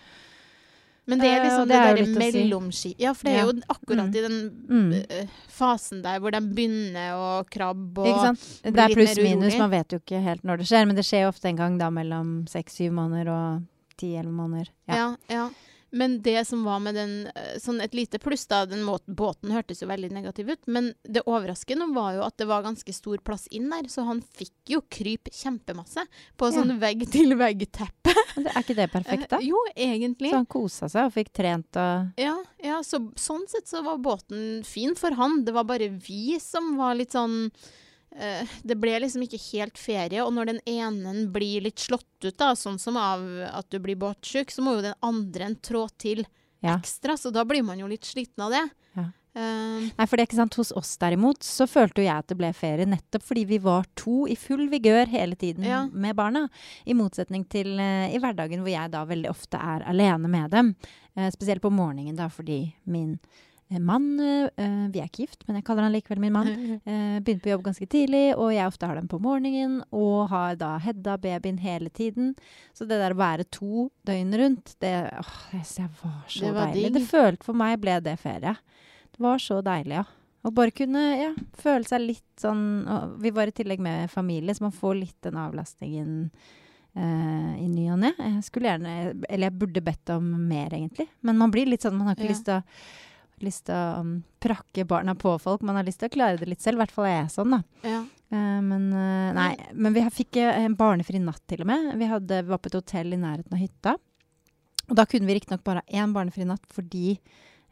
Men 1.08 1.20
det 1.22 1.28
er 1.30 1.36
Eh, 1.38 1.44
liksom 1.46 1.68
det, 1.68 1.70
det 1.70 1.76
er 1.78 1.84
der 1.94 1.98
litt 2.02 2.16
si. 2.16 2.18
mellomski... 2.40 2.88
Ja, 2.98 3.12
for 3.14 3.28
det 3.28 3.32
er 3.32 3.36
Ja. 3.38 3.44
jo 3.46 3.60
akkurat 3.70 4.08
Mm. 4.10 4.16
i 4.16 4.20
den 4.24 4.50
Mm. 4.66 4.92
eh, 5.08 5.26
fasen 5.48 6.02
der 6.02 6.18
hvor 6.18 6.32
de 6.32 6.40
begynner 6.40 7.12
å 7.14 7.44
krabbe 7.48 7.98
og 8.02 8.34
blir 8.34 8.72
Det 8.74 8.76
er 8.82 8.88
pluss-minus. 8.94 9.56
Man 9.56 9.70
vet 9.70 9.88
jo 9.92 9.98
ikke 10.00 10.20
helt 10.20 10.42
når 10.42 10.56
det 10.58 10.66
skjer. 10.66 10.84
Men 10.86 10.96
det 10.96 11.04
skjer 11.04 11.22
jo 11.22 11.28
ofte 11.30 11.44
en 11.48 11.54
gang 11.56 11.78
da 11.78 11.90
mellom 11.90 12.48
seks-syv 12.48 12.90
måneder 12.90 13.28
og 13.30 13.62
ti-elleve 13.96 14.34
måneder. 14.34 14.68
Ja. 14.88 14.94
Ja, 14.96 15.16
ja. 15.30 15.50
Men 15.96 16.18
det 16.24 16.42
som 16.48 16.62
var 16.66 16.80
med 16.84 16.94
den 16.98 17.14
eh, 17.32 17.56
Sånn 17.62 17.80
et 17.80 17.94
lite 17.96 18.18
pluss, 18.22 18.44
da. 18.50 18.64
Den 18.68 18.82
båten 19.06 19.52
hørtes 19.54 19.80
jo 19.82 19.88
veldig 19.88 20.10
negativ 20.12 20.50
ut. 20.52 20.62
Men 20.68 20.90
det 21.08 21.22
overraskende 21.24 21.88
var 21.96 22.12
jo 22.18 22.24
at 22.26 22.36
det 22.40 22.48
var 22.50 22.64
ganske 22.66 22.92
stor 22.94 23.18
plass 23.24 23.46
inn 23.54 23.70
der, 23.72 23.88
så 23.92 24.04
han 24.08 24.20
fikk 24.22 24.74
jo 24.76 24.82
kryp 24.92 25.30
kjempemasse 25.32 26.04
på 26.36 26.50
Ja. 26.50 26.58
sånn 26.58 26.76
vegg-til-vegg-teppe. 26.82 28.12
Er 28.36 28.60
ikke 28.62 28.76
det 28.76 28.90
perfekt, 28.92 29.30
da? 29.32 29.38
Eh, 29.40 29.48
Jo, 29.48 29.58
egentlig. 29.76 30.30
Så 30.32 30.40
han 30.42 30.46
kosa 30.50 30.88
seg 30.92 31.08
og 31.08 31.14
fikk 31.16 31.32
trent 31.36 31.78
og 31.80 32.20
Ja, 32.20 32.36
ja 32.62 32.80
så, 32.84 33.00
sånn 33.16 33.46
sett 33.50 33.68
så 33.70 33.82
var 33.86 33.98
båten 34.02 34.62
fin 34.66 34.94
for 34.98 35.16
han. 35.16 35.42
Det 35.46 35.54
var 35.56 35.64
bare 35.68 35.88
vi 35.88 36.38
som 36.42 36.74
var 36.80 36.94
litt 36.98 37.14
sånn 37.16 37.50
Det 38.62 38.76
ble 38.80 38.94
liksom 39.02 39.22
ikke 39.26 39.40
helt 39.52 39.76
ferie. 39.78 40.22
Og 40.24 40.32
når 40.32 40.46
den 40.54 40.60
ene 40.66 41.26
blir 41.32 41.66
litt 41.66 41.82
slått 41.82 42.06
ut, 42.24 42.36
da, 42.40 42.54
sånn 42.56 42.78
som 42.80 42.96
av 42.96 43.20
at 43.52 43.68
du 43.70 43.78
blir 43.82 43.98
båtsjuk, 44.00 44.50
så 44.50 44.64
må 44.64 44.78
jo 44.78 44.86
den 44.88 44.96
andre 45.04 45.50
en 45.50 45.56
trå 45.60 45.86
til 46.00 46.24
Ja. 46.64 46.78
ekstra. 46.78 47.16
Så 47.20 47.30
da 47.32 47.44
blir 47.44 47.62
man 47.62 47.78
jo 47.78 47.86
litt 47.86 48.04
sliten 48.08 48.40
av 48.46 48.50
det. 48.50 48.64
Ja. 48.96 49.10
Uh, 49.36 49.90
Nei, 49.98 50.06
for 50.08 50.16
det 50.16 50.22
er 50.24 50.26
ikke 50.30 50.38
sant, 50.40 50.54
Hos 50.56 50.70
oss 50.72 50.94
derimot 50.96 51.44
så 51.44 51.66
følte 51.68 52.00
jo 52.00 52.06
jeg 52.06 52.16
at 52.22 52.26
det 52.32 52.38
ble 52.40 52.48
ferie 52.56 52.86
nettopp 52.88 53.20
fordi 53.22 53.42
vi 53.44 53.58
var 53.60 53.84
to 53.94 54.24
i 54.26 54.34
full 54.34 54.70
vigør 54.72 55.06
hele 55.12 55.36
tiden 55.36 55.62
Ja. 55.68 55.82
med 55.92 56.16
barna. 56.16 56.46
I 56.88 56.94
motsetning 56.96 57.44
til 57.46 57.74
uh, 57.76 58.08
i 58.08 58.16
hverdagen 58.16 58.64
hvor 58.64 58.72
jeg 58.72 58.90
da 58.96 59.04
veldig 59.04 59.28
ofte 59.28 59.60
er 59.60 59.84
alene 59.84 60.26
med 60.32 60.50
dem. 60.56 60.74
Uh, 61.14 61.28
spesielt 61.28 61.60
på 61.60 61.68
morgenen 61.70 62.16
da 62.16 62.30
fordi 62.32 62.72
min 62.86 63.18
eh, 63.20 63.45
mann 63.82 64.20
eh, 64.20 64.48
eh, 64.62 64.88
Vi 64.94 65.00
er 65.02 65.08
ikke 65.08 65.24
gift, 65.26 65.42
men 65.48 65.56
jeg 65.58 65.64
kaller 65.66 65.82
han 65.86 65.92
likevel 65.94 66.20
min 66.22 66.32
mann. 66.32 66.46
Begynner 66.86 67.20
begynte 67.26 67.42
på 67.42 67.50
jobb 67.50 67.64
ganske 67.66 67.88
tidlig, 67.90 68.24
og 68.38 68.52
jeg 68.54 68.66
ofte 68.70 68.86
har 68.86 68.94
dem 69.00 69.08
på 69.10 69.18
morgenen. 69.22 69.80
Og 69.90 70.28
har 70.30 70.54
da 70.60 70.76
Hedda, 70.82 71.16
babyen, 71.18 71.58
hele 71.58 71.90
tiden. 71.90 72.34
Så 72.76 72.86
det 72.86 73.00
der 73.02 73.14
å 73.16 73.18
være 73.18 73.48
to 73.50 73.88
døgn 74.06 74.36
rundt, 74.38 74.76
det, 74.84 74.92
åh, 75.18 75.32
det 75.52 75.88
var 76.02 76.20
så 76.28 76.44
Det 76.44 76.52
var 76.54 76.70
deilig. 76.70 76.84
Ding. 76.92 76.94
Det 77.00 77.08
følte 77.10 77.44
for 77.48 77.58
meg 77.58 77.80
ble 77.82 77.98
det 78.06 78.14
ferie. 78.22 78.54
Det 79.16 79.24
var 79.26 79.42
så 79.42 79.58
deilig, 79.66 79.98
ja. 79.98 80.04
Å 80.46 80.52
bare 80.54 80.70
kunne 80.70 81.00
ja, 81.18 81.32
føle 81.58 81.88
seg 81.88 82.04
litt 82.04 82.22
sånn 82.38 82.60
og 82.86 83.16
Vi 83.18 83.32
var 83.34 83.50
i 83.50 83.54
tillegg 83.56 83.80
med 83.82 84.06
familie, 84.12 84.54
så 84.54 84.62
man 84.68 84.74
får 84.76 84.94
litt 85.00 85.16
den 85.26 85.34
avlastningen 85.42 86.12
eh, 86.94 87.54
i 87.64 87.66
ny 87.66 87.88
og 87.90 87.98
ne. 88.04 88.12
Jeg 88.14 88.44
skulle 88.46 88.70
gjerne 88.70 88.92
Eller 89.28 89.48
jeg 89.48 89.56
burde 89.58 89.82
bedt 89.82 90.12
om 90.14 90.28
mer, 90.46 90.70
egentlig. 90.76 91.08
Men 91.26 91.40
man 91.40 91.50
blir 91.50 91.66
litt 91.66 91.82
sånn 91.82 91.96
Man 91.98 92.06
har 92.12 92.14
ikke 92.14 92.28
Ja. 92.28 92.34
lyst 92.36 92.46
til 92.46 92.60
å 92.60 92.62
lyst 93.44 93.66
til 93.68 93.76
å 93.76 94.00
um, 94.02 94.12
prakke 94.42 94.86
barna 94.88 95.14
på 95.18 95.34
folk. 95.42 95.64
Man 95.66 95.76
har 95.78 95.86
lyst 95.86 96.00
til 96.00 96.10
å 96.10 96.14
klare 96.14 96.38
det 96.40 96.48
litt 96.48 96.64
selv. 96.64 96.78
I 96.78 96.84
hvert 96.84 96.94
fall 96.94 97.08
er 97.10 97.16
jeg 97.18 97.34
sånn, 97.36 97.58
da. 97.58 97.62
ja. 97.86 98.02
Uh, 98.26 98.58
men 98.58 98.88
uh, 98.90 99.30
nei, 99.36 99.52
men 99.78 99.94
vi 99.94 100.02
fikk 100.10 100.40
eh, 100.42 100.64
en 100.64 100.74
barnefri 100.74 101.20
natt 101.22 101.44
til 101.46 101.60
og 101.62 101.68
med. 101.70 101.92
Vi 102.00 102.08
hadde, 102.10 102.40
var 102.48 102.58
på 102.62 102.72
et 102.72 102.78
hotell 102.80 103.14
i 103.14 103.20
nærheten 103.20 103.54
av 103.54 103.60
hytta. 103.62 103.92
Og 104.86 104.96
da 104.98 105.04
kunne 105.10 105.28
vi 105.28 105.36
riktignok 105.36 105.62
bare 105.66 105.84
ha 105.84 106.02
én 106.02 106.14
barnefri 106.14 106.46
natt 106.46 106.64
fordi 106.74 107.18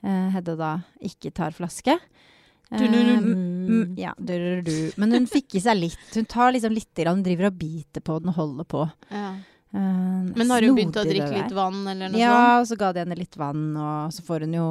Hedda 0.05 0.53
da 0.59 0.71
ikke 1.01 1.31
tar 1.33 1.55
flaske. 1.57 1.95
Ja, 1.97 4.11
du, 4.19 4.29
du, 4.29 4.61
du. 4.67 4.75
Men 5.01 5.15
hun 5.17 5.29
fikk 5.31 5.55
i 5.57 5.63
seg 5.65 5.79
litt. 5.79 6.03
Hun 6.13 6.27
tar 6.29 6.53
liksom 6.53 6.75
litt, 6.77 7.01
hun 7.09 7.23
driver 7.25 7.49
og 7.49 7.57
biter 7.57 8.05
på 8.05 8.19
den 8.21 8.35
og 8.35 8.37
holder 8.37 8.69
på. 8.69 8.83
ja. 9.09 9.31
Uh, 9.75 10.31
Men 10.37 10.53
har 10.55 10.63
hun 10.63 10.77
begynt 10.77 10.99
å 11.01 11.03
drikke 11.03 11.33
litt 11.35 11.55
vann, 11.55 11.81
eller 11.91 12.13
noe 12.13 12.21
Ja, 12.21 12.31
sånt? 12.31 12.61
og 12.61 12.67
så 12.69 12.77
ga 12.79 12.93
de 12.95 13.01
henne 13.03 13.17
litt 13.19 13.35
vann, 13.35 13.63
og 13.75 14.13
så 14.15 14.23
får 14.23 14.45
hun 14.47 14.53
jo 14.55 14.67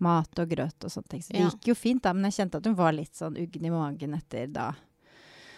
mat 0.00 0.38
og 0.42 0.48
grøt 0.50 0.84
og 0.84 0.90
sånne 0.92 1.08
ting. 1.08 1.22
Så 1.22 1.32
det 1.32 1.40
Ja. 1.40 1.48
gikk 1.50 1.68
jo 1.72 1.74
fint, 1.74 2.02
da, 2.02 2.12
men 2.12 2.30
jeg 2.30 2.36
kjente 2.38 2.56
at 2.60 2.66
hun 2.66 2.74
var 2.78 2.92
litt 2.92 3.14
sånn 3.14 3.36
uggen 3.38 3.64
i 3.66 3.70
magen 3.70 4.14
etter 4.14 4.46
da 4.52 4.74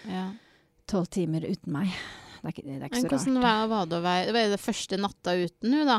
Ja. 0.08 0.32
tolv 0.86 1.08
timer 1.10 1.40
uten 1.44 1.72
meg. 1.72 1.88
Det 2.42 2.48
er 2.48 2.52
ikke, 2.54 2.64
det 2.64 2.82
er 2.82 2.88
ikke 2.88 2.90
Men 2.96 3.02
så 3.02 3.08
rart. 3.10 3.20
hvordan 3.20 3.42
var, 3.42 3.66
var 3.68 3.86
det 3.86 3.96
å 3.98 4.02
være 4.02 4.26
Det 4.26 4.32
var 4.34 4.48
det 4.56 4.60
første 4.60 4.98
natta 4.98 5.30
uten 5.36 5.72
hun, 5.74 5.86
da. 5.86 5.98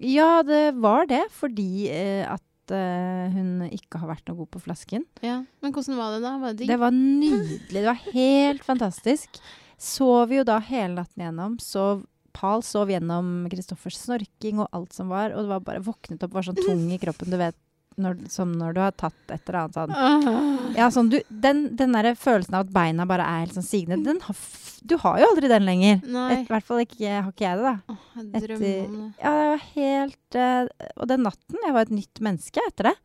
Ja, 0.00 0.42
det 0.42 0.74
var 0.76 1.06
det, 1.06 1.24
fordi 1.32 1.88
eh, 1.88 2.26
at 2.30 2.42
eh, 2.70 3.30
hun 3.32 3.62
ikke 3.72 3.98
har 3.98 4.08
vært 4.14 4.28
noe 4.28 4.36
god 4.36 4.50
på 4.50 4.60
flasken. 4.62 5.04
Ja. 5.22 5.40
Men 5.62 5.72
hvordan 5.72 5.96
var 5.96 6.12
det 6.14 6.22
da? 6.22 6.38
Var 6.38 6.52
det? 6.54 6.66
Det 6.68 6.78
var 6.78 6.90
nydelig. 6.92 7.72
Det 7.72 7.84
var 7.84 7.98
helt 8.12 8.62
fantastisk. 8.62 9.40
Sov 9.78 10.30
jo 10.30 10.44
da 10.44 10.58
hele 10.60 10.94
natten 11.00 11.24
gjennom. 11.24 11.58
Sov 11.60 12.04
Pal 12.38 12.62
sov 12.66 12.90
gjennom 12.92 13.48
Kristoffers 13.50 13.98
snorking 13.98 14.60
og 14.62 14.68
alt 14.76 14.92
som 14.94 15.10
var, 15.10 15.32
og 15.34 15.42
det 15.46 15.50
var 15.56 15.64
bare 15.66 15.82
våknet 15.82 16.22
opp, 16.22 16.36
var 16.38 16.46
sånn 16.46 16.58
tung 16.60 16.84
i 16.94 16.98
kroppen, 17.02 17.32
du 17.34 17.38
vet, 17.40 17.56
når, 17.98 18.14
som 18.30 18.52
når 18.54 18.76
du 18.76 18.78
har 18.84 18.92
tatt 18.94 19.32
et 19.34 19.48
eller 19.50 19.56
annet 19.64 19.74
sånn. 19.74 20.76
Ja, 20.78 20.86
sånn 20.94 21.08
du, 21.10 21.16
Den, 21.28 21.64
den 21.74 21.96
der 21.96 22.12
følelsen 22.14 22.54
av 22.54 22.68
at 22.68 22.70
beina 22.76 23.06
bare 23.10 23.26
er 23.26 23.40
helt 23.42 23.56
sånn 23.56 23.66
sigende, 23.66 23.98
den 24.06 24.20
har, 24.22 24.38
du 24.86 24.94
har 25.02 25.18
jo 25.18 25.26
aldri 25.32 25.50
den 25.50 25.66
lenger. 25.66 25.98
I 26.06 26.44
hvert 26.46 26.68
fall 26.68 26.84
ikke, 26.84 27.10
har 27.24 27.32
ikke 27.34 27.48
jeg 27.48 27.58
det, 27.58 27.66
da. 27.72 27.74
Åh, 27.96 28.06
jeg 28.20 28.30
etter- 28.38 28.54
om 28.54 28.62
det. 28.62 29.10
Ja, 29.18 29.34
det 29.34 29.50
var 29.50 29.66
helt 29.74 30.38
uh, 30.38 30.88
Og 31.02 31.10
den 31.10 31.26
natten 31.26 31.58
Jeg 31.66 31.74
var 31.74 31.88
et 31.88 31.96
nytt 31.98 32.22
menneske 32.28 32.62
etter 32.70 32.92
det. 32.92 32.96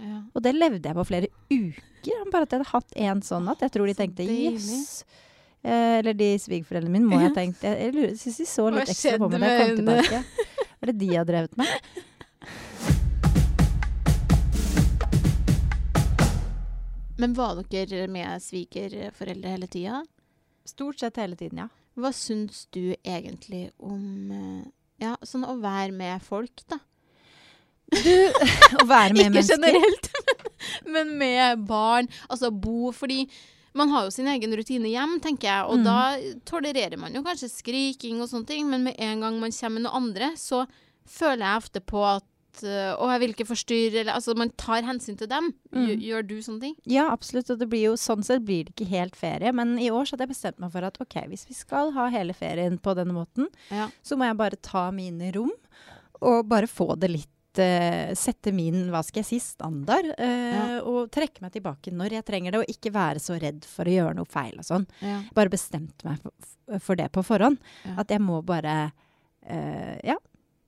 Ja. 0.00 0.18
Og 0.34 0.42
det 0.42 0.56
levde 0.58 0.88
jeg 0.90 0.96
på 0.98 1.06
flere 1.06 1.30
uker. 1.52 2.28
Bare 2.32 2.46
at 2.48 2.54
jeg 2.56 2.62
hadde 2.64 2.72
hatt 2.74 2.94
en 3.06 3.22
sånn 3.22 3.46
natt. 3.46 3.62
Jeg 3.62 3.70
tror 3.74 3.86
de 3.86 3.94
tenkte 3.98 4.24
jøss. 4.26 5.04
Eh, 5.04 5.29
eller 5.62 6.14
de 6.16 6.30
svigerforeldrene 6.40 6.92
mine 6.94 7.08
må 7.10 7.18
jeg 7.20 7.28
ha 7.30 7.34
tenkt. 7.36 7.64
Jeg, 7.66 7.92
jeg 7.94 8.16
syns 8.20 8.38
de 8.40 8.46
så 8.48 8.68
litt 8.72 8.88
ekstra 8.94 9.18
på 9.20 9.28
meg 9.32 9.42
da 9.44 9.50
jeg 9.50 9.66
kom 9.66 9.82
tilbake. 9.82 10.22
Hva 10.80 10.86
er 10.86 10.92
det 10.92 10.98
de 11.02 11.10
har 11.16 11.26
drevet 11.28 11.60
med? 11.60 11.68
Men 17.20 17.34
var 17.36 17.60
dere 17.68 18.06
med 18.08 18.40
svigerforeldre 18.42 19.52
hele 19.52 19.68
tida? 19.68 20.00
Stort 20.64 21.02
sett 21.02 21.18
hele 21.20 21.36
tiden, 21.36 21.58
ja. 21.66 21.68
Hva 22.00 22.12
syns 22.16 22.62
du 22.72 22.94
egentlig 23.02 23.66
om 23.76 24.30
eh, 24.32 24.62
ja, 25.04 25.16
sånn 25.26 25.44
å 25.44 25.58
være 25.60 25.92
med 25.92 26.22
folk, 26.24 26.62
da? 26.70 26.78
Å 27.90 28.86
være 28.88 29.16
med 29.16 29.20
Ikke 29.26 29.34
mennesker. 29.34 29.56
generelt, 29.58 30.10
men 30.94 31.12
med 31.20 31.64
barn. 31.68 32.08
Altså 32.30 32.52
bo 32.54 32.92
fordi 32.96 33.26
man 33.74 33.88
har 33.88 34.04
jo 34.04 34.10
sin 34.10 34.26
egen 34.26 34.52
rutine 34.58 34.88
hjem, 34.90 35.20
tenker 35.20 35.48
jeg, 35.48 35.64
og 35.70 35.78
Mm. 35.78 35.84
da 35.84 36.16
tolererer 36.44 36.98
man 36.98 37.14
jo 37.14 37.22
kanskje 37.22 37.48
skriking 37.50 38.20
og 38.20 38.28
sånne 38.28 38.46
ting, 38.46 38.68
men 38.70 38.82
med 38.84 38.96
en 38.98 39.20
gang 39.20 39.38
man 39.40 39.50
kommer 39.52 39.74
med 39.80 39.82
noe 39.86 39.92
andre, 39.96 40.32
så 40.36 40.66
føler 41.06 41.44
jeg 41.46 41.56
ofte 41.62 41.80
på 41.80 42.02
at 42.16 42.24
eh, 42.66 42.92
å, 42.98 43.06
jeg 43.12 43.20
vil 43.20 43.32
ikke 43.34 43.46
forstyrre, 43.46 44.00
eller 44.02 44.12
altså 44.18 44.34
man 44.36 44.50
tar 44.58 44.82
hensyn 44.82 45.16
til 45.16 45.28
dem. 45.30 45.52
Mm. 45.72 46.00
Gjør 46.02 46.26
du 46.26 46.34
sånne 46.42 46.60
ting? 46.60 46.74
Ja, 46.84 47.06
absolutt. 47.14 47.48
Og 47.50 47.58
det 47.60 47.68
blir 47.70 47.84
jo 47.86 47.94
sånn 47.94 48.24
sett 48.26 48.42
blir 48.44 48.64
det 48.66 48.74
ikke 48.74 48.88
helt 48.90 49.14
ferie. 49.16 49.52
Men 49.54 49.78
i 49.78 49.88
år 49.88 50.04
så 50.04 50.16
hadde 50.16 50.26
jeg 50.26 50.34
bestemt 50.34 50.58
meg 50.58 50.72
for 50.74 50.82
at 50.84 50.98
ok, 51.00 51.14
hvis 51.30 51.46
vi 51.48 51.54
skal 51.54 51.92
ha 51.92 52.08
hele 52.10 52.34
ferien 52.34 52.76
på 52.82 52.94
denne 52.98 53.14
måten, 53.14 53.46
Ja. 53.70 53.88
så 54.02 54.18
må 54.18 54.26
jeg 54.26 54.36
bare 54.36 54.56
ta 54.60 54.90
mine 54.90 55.30
rom 55.32 55.52
og 56.20 56.48
bare 56.48 56.66
få 56.66 56.98
det 56.98 57.10
litt 57.10 57.30
eh, 57.58 58.14
Sette 58.14 58.52
min, 58.54 58.90
hva 58.92 59.02
skal 59.02 59.22
jeg 59.22 59.26
si, 59.26 59.38
standard. 59.40 60.12
eh, 60.18 60.54
Ja. 60.54 60.80
Og 60.86 61.10
trekke 61.10 61.40
meg 61.42 61.52
tilbake 61.52 61.90
når 61.92 62.12
jeg 62.12 62.24
trenger 62.24 62.52
det, 62.52 62.60
og 62.60 62.66
ikke 62.70 62.92
være 62.94 63.18
så 63.18 63.38
redd 63.40 63.64
for 63.64 63.84
å 63.84 63.94
gjøre 63.96 64.14
noe 64.14 64.24
feil 64.30 64.54
og 64.58 64.64
sånn. 64.64 64.86
Ja. 65.02 65.22
Bare 65.34 65.48
bestemte 65.50 66.04
meg 66.04 66.18
for, 66.22 66.78
for 66.80 66.96
det 66.96 67.10
på 67.12 67.22
forhånd. 67.24 67.58
Ja. 67.84 67.96
At 67.98 68.10
jeg 68.10 68.20
må 68.20 68.42
bare 68.46 68.92
eh, 69.46 69.98
ja, 70.04 70.16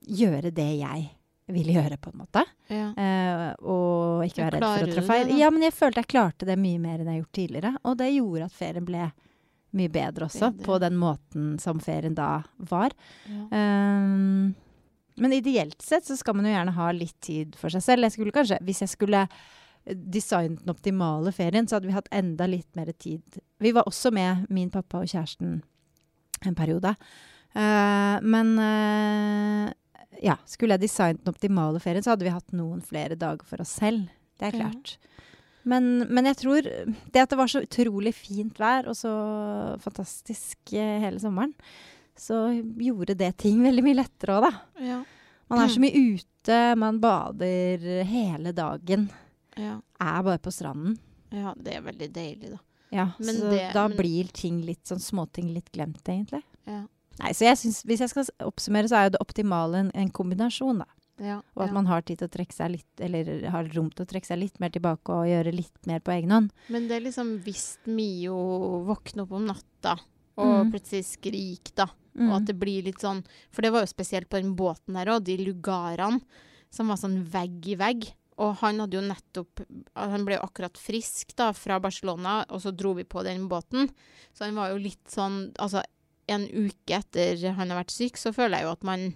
gjøre 0.06 0.50
det 0.52 0.70
jeg 0.80 1.10
vil 1.52 1.66
gjøre, 1.74 1.98
på 2.00 2.10
en 2.12 2.18
måte. 2.22 2.42
Eh, 2.70 3.52
og 3.60 4.22
ikke 4.24 4.46
være 4.46 4.56
redd 4.60 4.64
for 4.64 4.86
å 4.88 4.94
trå 4.94 5.02
feil. 5.06 5.32
Ja, 5.36 5.50
men 5.50 5.62
jeg 5.66 5.74
følte 5.74 6.00
jeg 6.00 6.08
klarte 6.14 6.46
det 6.48 6.56
mye 6.56 6.78
mer 6.80 7.00
enn 7.02 7.10
jeg 7.10 7.18
har 7.18 7.22
gjort 7.24 7.36
tidligere. 7.36 7.72
Og 7.84 7.96
det 7.98 8.08
gjorde 8.14 8.46
at 8.46 8.52
ferien 8.56 8.86
ble 8.88 9.08
mye 9.72 9.88
bedre 9.92 10.26
også, 10.28 10.50
Bedre. 10.52 10.64
på 10.66 10.78
den 10.80 10.96
måten 11.00 11.58
som 11.60 11.78
ferien 11.80 12.14
da 12.14 12.42
var. 12.58 12.92
ja. 13.28 13.46
Um, 13.52 14.54
men 15.16 15.32
ideelt 15.36 15.82
sett 15.82 16.06
så 16.08 16.16
skal 16.16 16.34
man 16.38 16.46
jo 16.48 16.52
gjerne 16.54 16.72
ha 16.76 16.90
litt 16.96 17.18
tid 17.20 17.56
for 17.60 17.68
seg 17.74 17.82
selv. 17.84 18.06
Jeg 18.06 18.12
skulle 18.16 18.32
kanskje, 18.32 18.58
Hvis 18.64 18.80
jeg 18.80 18.88
skulle 18.94 19.26
eh, 19.26 19.94
designet 19.94 20.62
den 20.62 20.72
optimale 20.72 21.32
ferien, 21.36 21.68
så 21.68 21.76
hadde 21.76 21.90
vi 21.90 21.96
hatt 21.98 22.08
enda 22.12 22.46
litt 22.48 22.70
mer 22.78 22.92
tid. 22.92 23.22
Vi 23.60 23.72
var 23.76 23.84
også 23.90 24.10
med 24.14 24.46
min 24.50 24.70
pappa 24.70 25.02
og 25.02 25.10
kjæresten 25.12 25.60
en 26.46 26.54
periode. 26.58 26.94
Uh, 27.54 28.16
men 28.24 28.54
uh, 28.58 29.68
ja, 30.24 30.38
skulle 30.48 30.74
jeg 30.78 30.86
designet 30.86 31.20
den 31.22 31.34
optimale 31.34 31.78
ferien, 31.84 32.02
så 32.02 32.14
hadde 32.14 32.24
vi 32.24 32.32
hatt 32.32 32.54
noen 32.56 32.80
flere 32.82 33.14
dager 33.20 33.44
for 33.46 33.60
oss 33.60 33.76
selv. 33.78 34.08
Det 34.40 34.48
er 34.48 34.56
Ja. 34.56 34.70
klart. 34.70 34.96
Men, 35.64 36.08
men 36.10 36.26
jeg 36.26 36.36
tror 36.40 36.64
det 36.66 37.20
at 37.22 37.30
det 37.30 37.38
var 37.38 37.46
så 37.46 37.60
utrolig 37.62 38.10
fint 38.18 38.56
vær 38.58 38.88
og 38.90 38.96
så 38.98 39.12
fantastisk 39.84 40.72
uh, 40.74 40.96
hele 41.04 41.20
sommeren, 41.22 41.52
så 42.18 42.44
gjorde 42.78 43.16
det 43.18 43.36
ting 43.38 43.62
veldig 43.68 43.82
mye 43.84 43.98
lettere 44.02 44.38
òg, 44.38 44.46
da. 44.50 44.52
ja. 44.82 45.00
Man 45.52 45.60
er 45.66 45.68
så 45.68 45.80
mye 45.82 46.00
ute, 46.16 46.58
man 46.80 46.98
bader 47.02 47.82
hele 48.08 48.52
dagen. 48.56 49.10
ja. 49.58 49.74
Er 50.00 50.22
bare 50.24 50.38
på 50.40 50.50
stranden. 50.50 50.96
Ja, 51.30 51.52
det 51.56 51.74
er 51.76 51.82
veldig 51.84 52.08
deilig, 52.12 52.50
da. 52.54 52.58
Ja, 52.92 53.04
Men 53.18 53.36
så 53.36 53.50
det- 53.50 53.72
da 53.74 53.86
men- 53.88 53.96
blir 53.98 54.28
ting 54.32 54.62
litt 54.62 54.84
sånn 54.88 55.00
småting 55.00 55.52
litt 55.52 55.70
glemt, 55.72 56.02
egentlig. 56.08 56.42
Ja. 56.66 56.86
Nei, 57.20 57.32
så 57.32 57.44
jeg 57.44 57.56
synes, 57.58 57.82
Hvis 57.84 58.00
jeg 58.00 58.08
skal 58.08 58.24
oppsummere, 58.40 58.88
så 58.88 58.96
er 58.96 59.04
jo 59.04 59.10
det 59.10 59.20
optimale 59.20 59.74
en, 59.80 59.90
en 59.94 60.10
kombinasjon, 60.10 60.78
da. 60.78 60.86
Ja. 61.20 61.36
Og 61.54 61.62
at 61.64 61.68
ja. 61.68 61.74
man 61.74 61.86
har 61.86 62.00
tid 62.02 62.18
til 62.18 62.28
å 62.28 62.32
trekke 62.32 62.52
seg 62.56 62.70
litt, 62.72 63.00
eller 63.00 63.48
har 63.50 63.64
rom 63.76 63.90
til 63.90 64.06
å 64.06 64.08
trekke 64.08 64.26
seg 64.26 64.38
litt 64.40 64.58
mer 64.58 64.70
tilbake 64.70 65.12
og 65.12 65.28
gjøre 65.28 65.52
litt 65.54 65.86
mer 65.86 66.00
på 66.00 66.12
egen 66.16 66.30
hånd. 66.32 66.50
Men 66.72 66.88
det 66.88 66.96
er 66.96 67.04
liksom 67.10 67.38
hvis 67.44 67.76
Mio 67.86 68.84
våkner 68.88 69.22
opp 69.26 69.32
om 69.32 69.44
natta 69.46 69.98
og 70.38 70.64
Mm. 70.66 70.72
plutselig 70.72 71.04
skriker, 71.04 71.74
da. 71.76 71.86
Mm. 72.12 72.28
Og 72.28 72.34
at 72.36 72.48
det 72.50 72.58
blir 72.60 72.84
litt 72.84 73.00
sånn 73.00 73.22
For 73.48 73.64
det 73.64 73.70
var 73.72 73.86
jo 73.86 73.88
spesielt 73.88 74.28
på 74.28 74.36
den 74.36 74.52
båten 74.56 74.98
der 74.98 75.08
òg, 75.14 75.24
de 75.24 75.38
lugarene 75.40 76.20
som 76.72 76.90
var 76.92 77.00
sånn 77.00 77.22
vegg 77.28 77.68
i 77.72 77.76
vegg. 77.80 78.06
Og 78.40 78.56
han 78.62 78.80
hadde 78.80 78.96
jo 78.96 79.04
nettopp 79.04 79.62
Han 79.96 80.26
ble 80.26 80.38
jo 80.38 80.44
akkurat 80.46 80.78
frisk 80.80 81.34
da 81.38 81.50
fra 81.56 81.78
Barcelona, 81.82 82.42
og 82.48 82.62
så 82.64 82.72
dro 82.72 82.94
vi 82.96 83.04
på 83.04 83.24
den 83.26 83.48
båten. 83.48 83.90
Så 84.32 84.46
han 84.46 84.56
var 84.58 84.72
jo 84.72 84.80
litt 84.80 85.04
sånn 85.12 85.50
Altså, 85.60 85.84
en 86.32 86.46
uke 86.48 86.96
etter 86.96 87.40
han 87.56 87.72
har 87.72 87.82
vært 87.82 87.94
syk, 87.94 88.20
så 88.20 88.32
føler 88.34 88.60
jeg 88.60 88.68
jo 88.68 88.74
at 88.76 88.86
man 88.86 89.08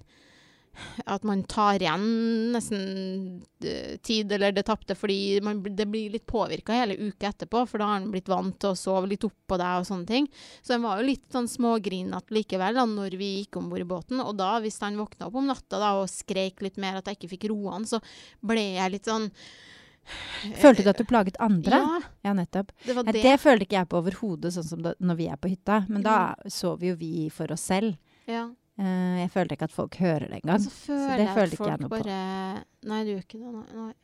at 1.07 1.25
man 1.27 1.43
tar 1.49 1.81
igjen 1.83 2.07
nesten 2.55 3.43
eh, 3.65 3.97
tid 4.05 4.33
eller 4.37 4.53
det 4.57 4.65
tapte, 4.69 4.97
fordi 4.99 5.41
man, 5.45 5.63
det 5.63 5.87
blir 5.91 6.13
litt 6.15 6.27
påvirka 6.29 6.77
hele 6.77 6.97
uka 6.99 7.31
etterpå, 7.31 7.63
for 7.69 7.81
da 7.83 7.89
har 7.91 8.01
han 8.01 8.11
blitt 8.13 8.29
vant 8.29 8.59
til 8.61 8.73
å 8.75 8.79
sove 8.79 9.09
litt 9.11 9.25
oppå 9.27 9.59
deg 9.61 9.81
og 9.83 9.87
sånne 9.89 10.09
ting. 10.11 10.29
Så 10.63 10.75
han 10.77 10.85
var 10.87 11.01
jo 11.01 11.09
litt 11.11 11.27
sånn 11.33 11.49
smågrinete 11.51 12.35
likevel 12.37 12.77
da 12.77 12.85
når 12.91 13.17
vi 13.21 13.31
gikk 13.43 13.61
om 13.61 13.71
bord 13.73 13.85
i 13.85 13.89
båten. 13.89 14.21
Og 14.25 14.35
da, 14.39 14.57
hvis 14.65 14.81
han 14.85 14.99
våkna 15.01 15.29
opp 15.31 15.39
om 15.41 15.49
natta 15.49 15.81
da 15.83 15.95
og 16.01 16.11
skreik 16.13 16.61
litt 16.67 16.77
mer 16.83 17.01
at 17.01 17.09
jeg 17.09 17.21
ikke 17.21 17.33
fikk 17.37 17.49
roa 17.55 17.79
han, 17.79 17.89
så 17.89 18.03
ble 18.45 18.67
jeg 18.77 18.95
litt 18.97 19.09
sånn 19.11 19.31
Følte 20.61 20.85
du 20.87 20.91
at 20.93 21.01
du 21.01 21.07
plaget 21.09 21.39
andre? 21.43 21.81
Ja, 21.83 22.01
Ja, 22.29 22.33
nettopp. 22.39 22.69
det 22.85 22.95
det. 23.09 23.23
det 23.25 23.33
følte 23.43 23.67
ikke 23.67 23.81
jeg 23.81 23.89
på 23.91 23.99
overhodet, 23.99 24.53
sånn 24.55 24.69
som 24.69 24.85
da, 24.85 24.93
når 25.03 25.17
vi 25.19 25.27
er 25.33 25.41
på 25.41 25.51
hytta. 25.51 25.81
Men 25.89 26.05
da 26.05 26.19
sover 26.47 26.93
jo 26.93 26.95
vi 27.01 27.29
for 27.35 27.51
oss 27.51 27.65
selv. 27.67 27.97
Ja. 28.31 28.45
Eh, 28.77 29.21
jeg 29.23 29.31
føler 29.33 29.57
ikke 29.57 29.69
at 29.71 29.77
folk 29.77 29.97
hører 30.01 30.27
det 30.29 30.41
engang. 30.43 30.61
Så 30.61 30.73
føler 30.73 31.15
det 31.17 31.25
jeg 31.25 31.37
følte 31.39 31.57
ikke 31.57 31.71
jeg 31.71 31.81
noe 31.83 31.93
på. 31.93 32.01
bare 32.03 32.19
Nei, 32.91 32.99
du 33.05 33.15
gjør 33.15 33.25
ikke 33.25 33.41
det. 33.41 33.55
Nei. 33.55 33.65
nei. 33.81 33.95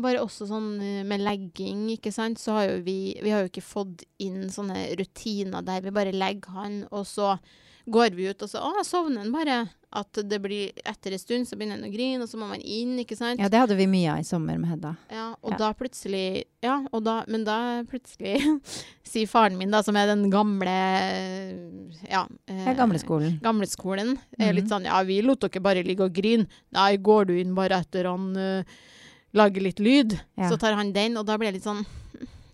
Bare 0.00 0.22
også 0.24 0.46
sånn 0.48 0.68
eh, 0.84 1.00
med 1.08 1.24
legging, 1.24 1.86
ikke 1.96 2.12
sant, 2.14 2.40
så 2.40 2.58
har 2.58 2.68
jo 2.68 2.76
vi 2.86 2.98
Vi 3.24 3.32
har 3.32 3.44
jo 3.44 3.50
ikke 3.50 3.64
fått 3.64 4.04
inn 4.22 4.46
sånne 4.52 4.90
rutiner 5.00 5.64
der 5.66 5.82
vi 5.84 5.94
bare 5.96 6.14
legger 6.14 6.56
han, 6.56 6.78
og 6.92 7.08
så 7.08 7.34
går 7.90 8.14
vi 8.16 8.28
ut, 8.30 8.42
og 8.42 8.48
så 8.48 8.58
Å, 8.62 8.84
sovner 8.86 9.24
han 9.24 9.32
bare. 9.34 9.68
At 9.92 10.12
det 10.22 10.38
blir 10.38 10.70
Etter 10.86 11.10
en 11.16 11.18
stund 11.18 11.48
så 11.48 11.56
begynner 11.58 11.80
han 11.80 11.88
å 11.88 11.92
grine, 11.92 12.22
og 12.22 12.28
så 12.30 12.38
må 12.38 12.46
man 12.46 12.60
inn, 12.62 12.92
ikke 13.02 13.16
sant. 13.18 13.40
Ja, 13.42 13.48
det 13.50 13.58
hadde 13.58 13.74
vi 13.76 13.88
mye 13.90 14.12
av 14.12 14.20
i 14.22 14.26
sommer 14.28 14.56
med 14.56 14.70
Hedda. 14.70 14.92
Ja, 15.10 15.34
og 15.42 15.50
Ja. 15.50 15.56
da 15.58 15.72
plutselig 15.74 16.44
Ja, 16.62 16.76
da, 17.02 17.24
men 17.26 17.42
da 17.44 17.82
plutselig 17.90 18.38
sier 19.10 19.26
faren 19.26 19.58
min, 19.58 19.70
da, 19.74 19.82
som 19.82 19.96
er 19.96 20.06
den 20.06 20.30
gamle 20.30 20.76
Ja. 22.08 22.26
Eh, 22.46 22.68
er 22.70 22.74
gamleskolen. 22.78 23.40
Gamleskolen 23.42 24.16
er 24.38 24.52
litt 24.54 24.64
Mhm. 24.66 24.70
sånn 24.70 24.84
Ja, 24.84 25.02
vi 25.02 25.20
lot 25.22 25.40
dere 25.40 25.60
bare 25.60 25.82
ligge 25.82 26.04
og 26.06 26.12
grine. 26.14 26.46
Nei, 26.72 26.96
går 26.96 27.26
du 27.26 27.34
inn 27.40 27.54
bare 27.54 27.80
etter 27.82 28.04
han 28.06 28.36
uh, 28.36 28.62
lager 29.34 29.60
litt 29.62 29.78
lyd, 29.80 30.12
Ja. 30.38 30.48
så 30.50 30.58
tar 30.58 30.74
han 30.74 30.92
den, 30.92 31.16
og 31.16 31.26
da 31.26 31.36
blir 31.36 31.46
jeg 31.52 31.54
litt 31.54 31.64
sånn 31.66 31.84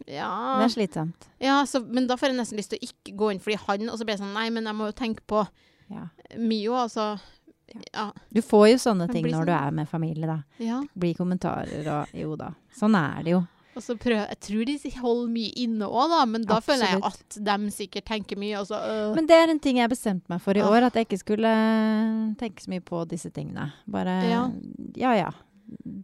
Ja. 0.07 0.59
Det 0.61 0.69
er 0.69 0.75
slitsomt. 0.75 1.29
ja 1.43 1.61
så, 1.67 1.81
men 1.83 2.07
da 2.07 2.17
får 2.17 2.31
jeg 2.31 2.39
nesten 2.39 2.61
lyst 2.61 2.71
til 2.71 2.79
å 2.79 2.87
ikke 2.87 3.17
gå 3.19 3.31
inn 3.33 3.41
fordi 3.43 3.57
han 3.59 3.89
Og 3.91 3.99
så 3.99 4.05
blir 4.07 4.15
jeg 4.15 4.23
sånn 4.23 4.37
Nei, 4.37 4.49
men 4.55 4.69
jeg 4.69 4.79
må 4.79 4.87
jo 4.91 4.95
tenke 4.97 5.25
på 5.27 5.47
Ja. 5.91 6.09
Mio, 6.39 6.75
altså. 6.79 7.17
Ja. 7.93 8.13
Du 8.31 8.41
får 8.43 8.69
jo 8.73 8.79
sånne 8.83 9.09
ting 9.11 9.27
når 9.27 9.33
når 9.41 9.45
du 9.47 9.53
sånn. 9.53 9.67
er 9.67 9.77
med 9.81 9.89
familie, 9.91 10.27
da. 10.31 10.39
ja. 10.63 10.81
Blir 10.95 11.15
kommentarer 11.19 11.91
og 11.91 12.15
Jo 12.15 12.37
da. 12.39 12.53
Sånn 12.79 12.95
er 12.99 13.23
det 13.27 13.35
jo. 13.37 13.43
Og 13.77 13.83
så 13.85 13.93
prøv, 14.01 14.23
Jeg 14.31 14.39
tror 14.41 14.65
de 14.65 14.91
holder 15.03 15.33
mye 15.35 15.53
inne 15.61 15.85
òg, 15.85 16.09
da, 16.09 16.21
men 16.25 16.47
da 16.49 16.61
føler 16.65 16.95
jeg 16.95 17.03
at 17.05 17.37
de 17.45 17.57
sikkert 17.75 18.07
tenker 18.09 18.39
mye, 18.41 18.63
så 18.65 18.79
øh. 18.81 19.11
Men 19.19 19.27
det 19.29 19.37
er 19.37 19.53
en 19.53 19.61
ting 19.61 19.77
jeg 19.83 19.93
bestemte 19.93 20.33
meg 20.33 20.41
for 20.41 20.57
i 20.57 20.63
år, 20.65 20.87
at 20.89 20.97
jeg 20.97 21.05
ikke 21.11 21.19
skulle 21.21 21.51
tenke 22.41 22.65
så 22.65 22.73
mye 22.73 22.81
på 22.81 23.03
disse 23.11 23.29
tingene. 23.31 23.73
Bare 23.85 24.17
Ja. 24.31 24.47
Ja 24.97 25.13
ja. 25.19 25.31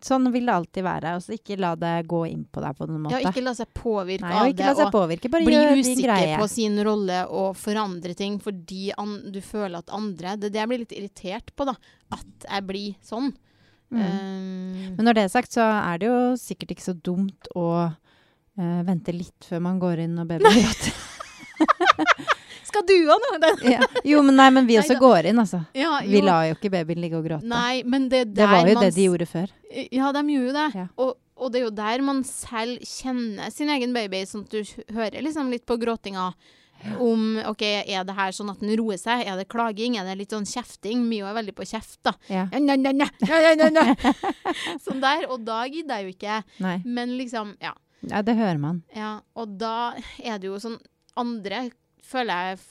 Sånn 0.02 0.26
vil 0.35 0.49
det 0.49 0.54
alltid 0.57 0.83
være. 0.83 1.12
Altså, 1.19 1.37
ikke 1.37 1.57
la 1.61 1.73
det 1.78 1.92
gå 2.11 2.25
inn 2.26 2.42
på 2.50 2.62
deg 2.64 2.75
på 2.78 2.88
noen 2.88 3.04
måte. 3.04 3.21
Ja, 3.23 3.31
ikke 3.31 3.45
la 3.45 3.52
seg 3.54 3.71
påvirke 3.76 4.26
Nei, 4.26 4.35
av 4.35 4.50
ikke 4.50 4.59
det. 4.59 4.66
la 4.66 4.75
seg 4.81 4.90
påvirke. 4.95 5.31
Bare 5.31 5.47
bli 5.47 5.54
gjør 5.54 5.78
usikker 5.78 6.09
greie. 6.09 6.40
på 6.40 6.49
sin 6.50 6.83
rolle 6.88 7.21
og 7.31 7.57
forandre 7.61 8.16
ting 8.19 8.40
fordi 8.42 8.83
du 9.31 9.38
føler 9.45 9.78
at 9.78 9.95
andre 9.95 10.35
Det 10.40 10.50
er 10.50 10.54
det 10.57 10.62
jeg 10.62 10.71
blir 10.73 10.83
litt 10.83 10.97
irritert 10.99 11.54
på, 11.54 11.69
da. 11.71 11.76
At 12.12 12.49
jeg 12.49 12.66
blir 12.66 12.99
sånn. 13.07 13.31
Mm. 13.92 14.02
Um, 14.02 14.92
Men 14.97 15.07
når 15.07 15.19
det 15.19 15.26
er 15.26 15.33
sagt, 15.37 15.54
så 15.54 15.69
er 15.69 16.02
det 16.02 16.11
jo 16.11 16.19
sikkert 16.40 16.75
ikke 16.75 16.88
så 16.88 16.97
dumt 16.97 17.50
å 17.54 17.69
uh, 17.92 18.81
vente 18.88 19.14
litt 19.14 19.47
før 19.47 19.62
man 19.69 19.81
går 19.83 20.07
inn 20.09 20.19
og 20.19 20.31
babyen 20.33 20.59
gråter. 20.59 21.00
skal 22.73 22.87
du 22.88 22.95
òg 23.12 23.26
nå? 23.29 23.52
Ja. 23.76 23.87
Jo, 24.09 24.23
men 24.26 24.38
nei, 24.41 24.49
men 24.57 24.69
vi 24.69 24.79
også 24.83 24.97
går 25.00 25.29
inn, 25.31 25.41
altså. 25.43 25.62
Ja, 25.79 25.99
Vi 26.07 26.23
lar 26.25 26.49
jo 26.50 26.57
ikke 26.59 26.73
babyen 26.73 27.02
ligge 27.05 27.21
og 27.21 27.29
gråte. 27.29 27.47
Nei, 27.49 27.83
men 27.85 28.09
det 28.12 28.25
det 28.35 28.49
var 28.49 28.64
jo 28.67 28.81
det 28.81 28.95
de 28.97 29.09
gjorde 29.11 29.29
før. 29.29 29.52
Ja, 29.92 30.12
de 30.16 30.25
gjorde 30.33 30.49
jo 30.49 30.57
det. 30.57 30.68
Ja. 30.81 30.87
Og, 31.05 31.12
og 31.42 31.53
det 31.53 31.62
er 31.62 31.68
jo 31.68 31.77
der 31.77 32.03
man 32.07 32.25
selv 32.29 32.83
kjenner 32.87 33.53
sin 33.55 33.70
egen 33.73 33.94
baby, 33.97 34.25
sånn 34.29 34.47
at 34.49 34.57
du 34.57 34.97
hører 34.97 35.23
liksom 35.25 35.53
litt 35.53 35.66
på 35.68 35.79
gråtinga. 35.81 36.33
Om 36.99 37.37
OK, 37.47 37.61
er 37.62 38.03
det 38.03 38.14
her 38.16 38.33
sånn 38.35 38.49
at 38.51 38.62
den 38.62 38.73
roer 38.81 38.99
seg? 38.99 39.20
Er 39.31 39.37
det 39.38 39.44
klaging? 39.53 39.94
Er 40.01 40.09
det 40.09 40.16
litt 40.18 40.33
sånn 40.35 40.49
kjefting? 40.49 41.05
Mio 41.07 41.29
er 41.31 41.37
veldig 41.37 41.55
på 41.55 41.66
kjeft, 41.70 42.01
da. 42.03 42.16
Ja. 42.27 42.49
sånn 44.83 45.03
der. 45.03 45.29
Og 45.31 45.44
da 45.47 45.61
gidder 45.70 46.01
jeg 46.01 46.09
jo 46.09 46.14
ikke. 46.16 46.40
Nei. 46.64 46.81
Men 46.83 47.14
liksom, 47.20 47.55
ja. 47.62 47.70
Ja, 48.11 48.18
det 48.27 48.35
hører 48.35 48.59
man. 48.59 48.81
ja. 48.99 49.20
Og 49.38 49.55
da 49.61 49.92
er 50.18 50.42
det 50.42 50.49
jo 50.51 50.59
sånn 50.62 50.81
Andre 51.14 51.68
føler 52.05 52.53
jeg 52.53 52.62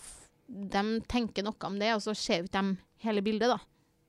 De 0.72 0.82
tenker 1.08 1.46
noe 1.48 1.68
om 1.68 1.78
det, 1.80 1.94
og 1.96 2.02
så 2.04 2.14
ser 2.18 2.42
jo 2.42 2.50
ikke 2.50 2.62
de 2.62 3.06
hele 3.06 3.22
bildet, 3.24 3.52
da. 3.54 3.60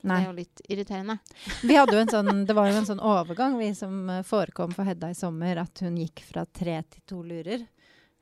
Nei. 0.02 0.16
Det 0.16 0.22
er 0.22 0.26
jo 0.26 0.34
litt 0.40 0.62
irriterende. 0.74 1.14
Vi 1.68 1.76
hadde 1.78 1.94
jo 1.94 2.00
en 2.02 2.10
sånn, 2.10 2.40
det 2.48 2.56
var 2.58 2.66
jo 2.66 2.80
en 2.80 2.88
sånn 2.88 3.02
overgang 3.06 3.54
vi 3.60 3.68
som 3.78 4.10
eh, 4.10 4.24
forekom 4.26 4.72
for 4.74 4.82
Hedda 4.88 5.12
i 5.12 5.14
sommer, 5.14 5.60
at 5.62 5.78
hun 5.84 6.00
gikk 6.00 6.24
fra 6.26 6.42
tre 6.50 6.80
til 6.90 7.04
to 7.06 7.20
lurer. 7.22 7.62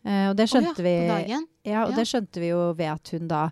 Eh, 0.04 0.26
og 0.28 0.36
det 0.36 0.46
skjønte 0.52 0.76
oh, 0.76 0.84
ja, 0.84 0.84
vi 0.84 0.92
På 1.08 1.14
dagen. 1.14 1.46
Ja, 1.64 1.86
og 1.86 1.94
Ja. 1.94 1.96
det 1.96 2.04
skjønte 2.10 2.40
vi 2.44 2.52
jo 2.52 2.60
ved 2.76 2.92
at 2.92 3.14
hun 3.16 3.32
da 3.32 3.46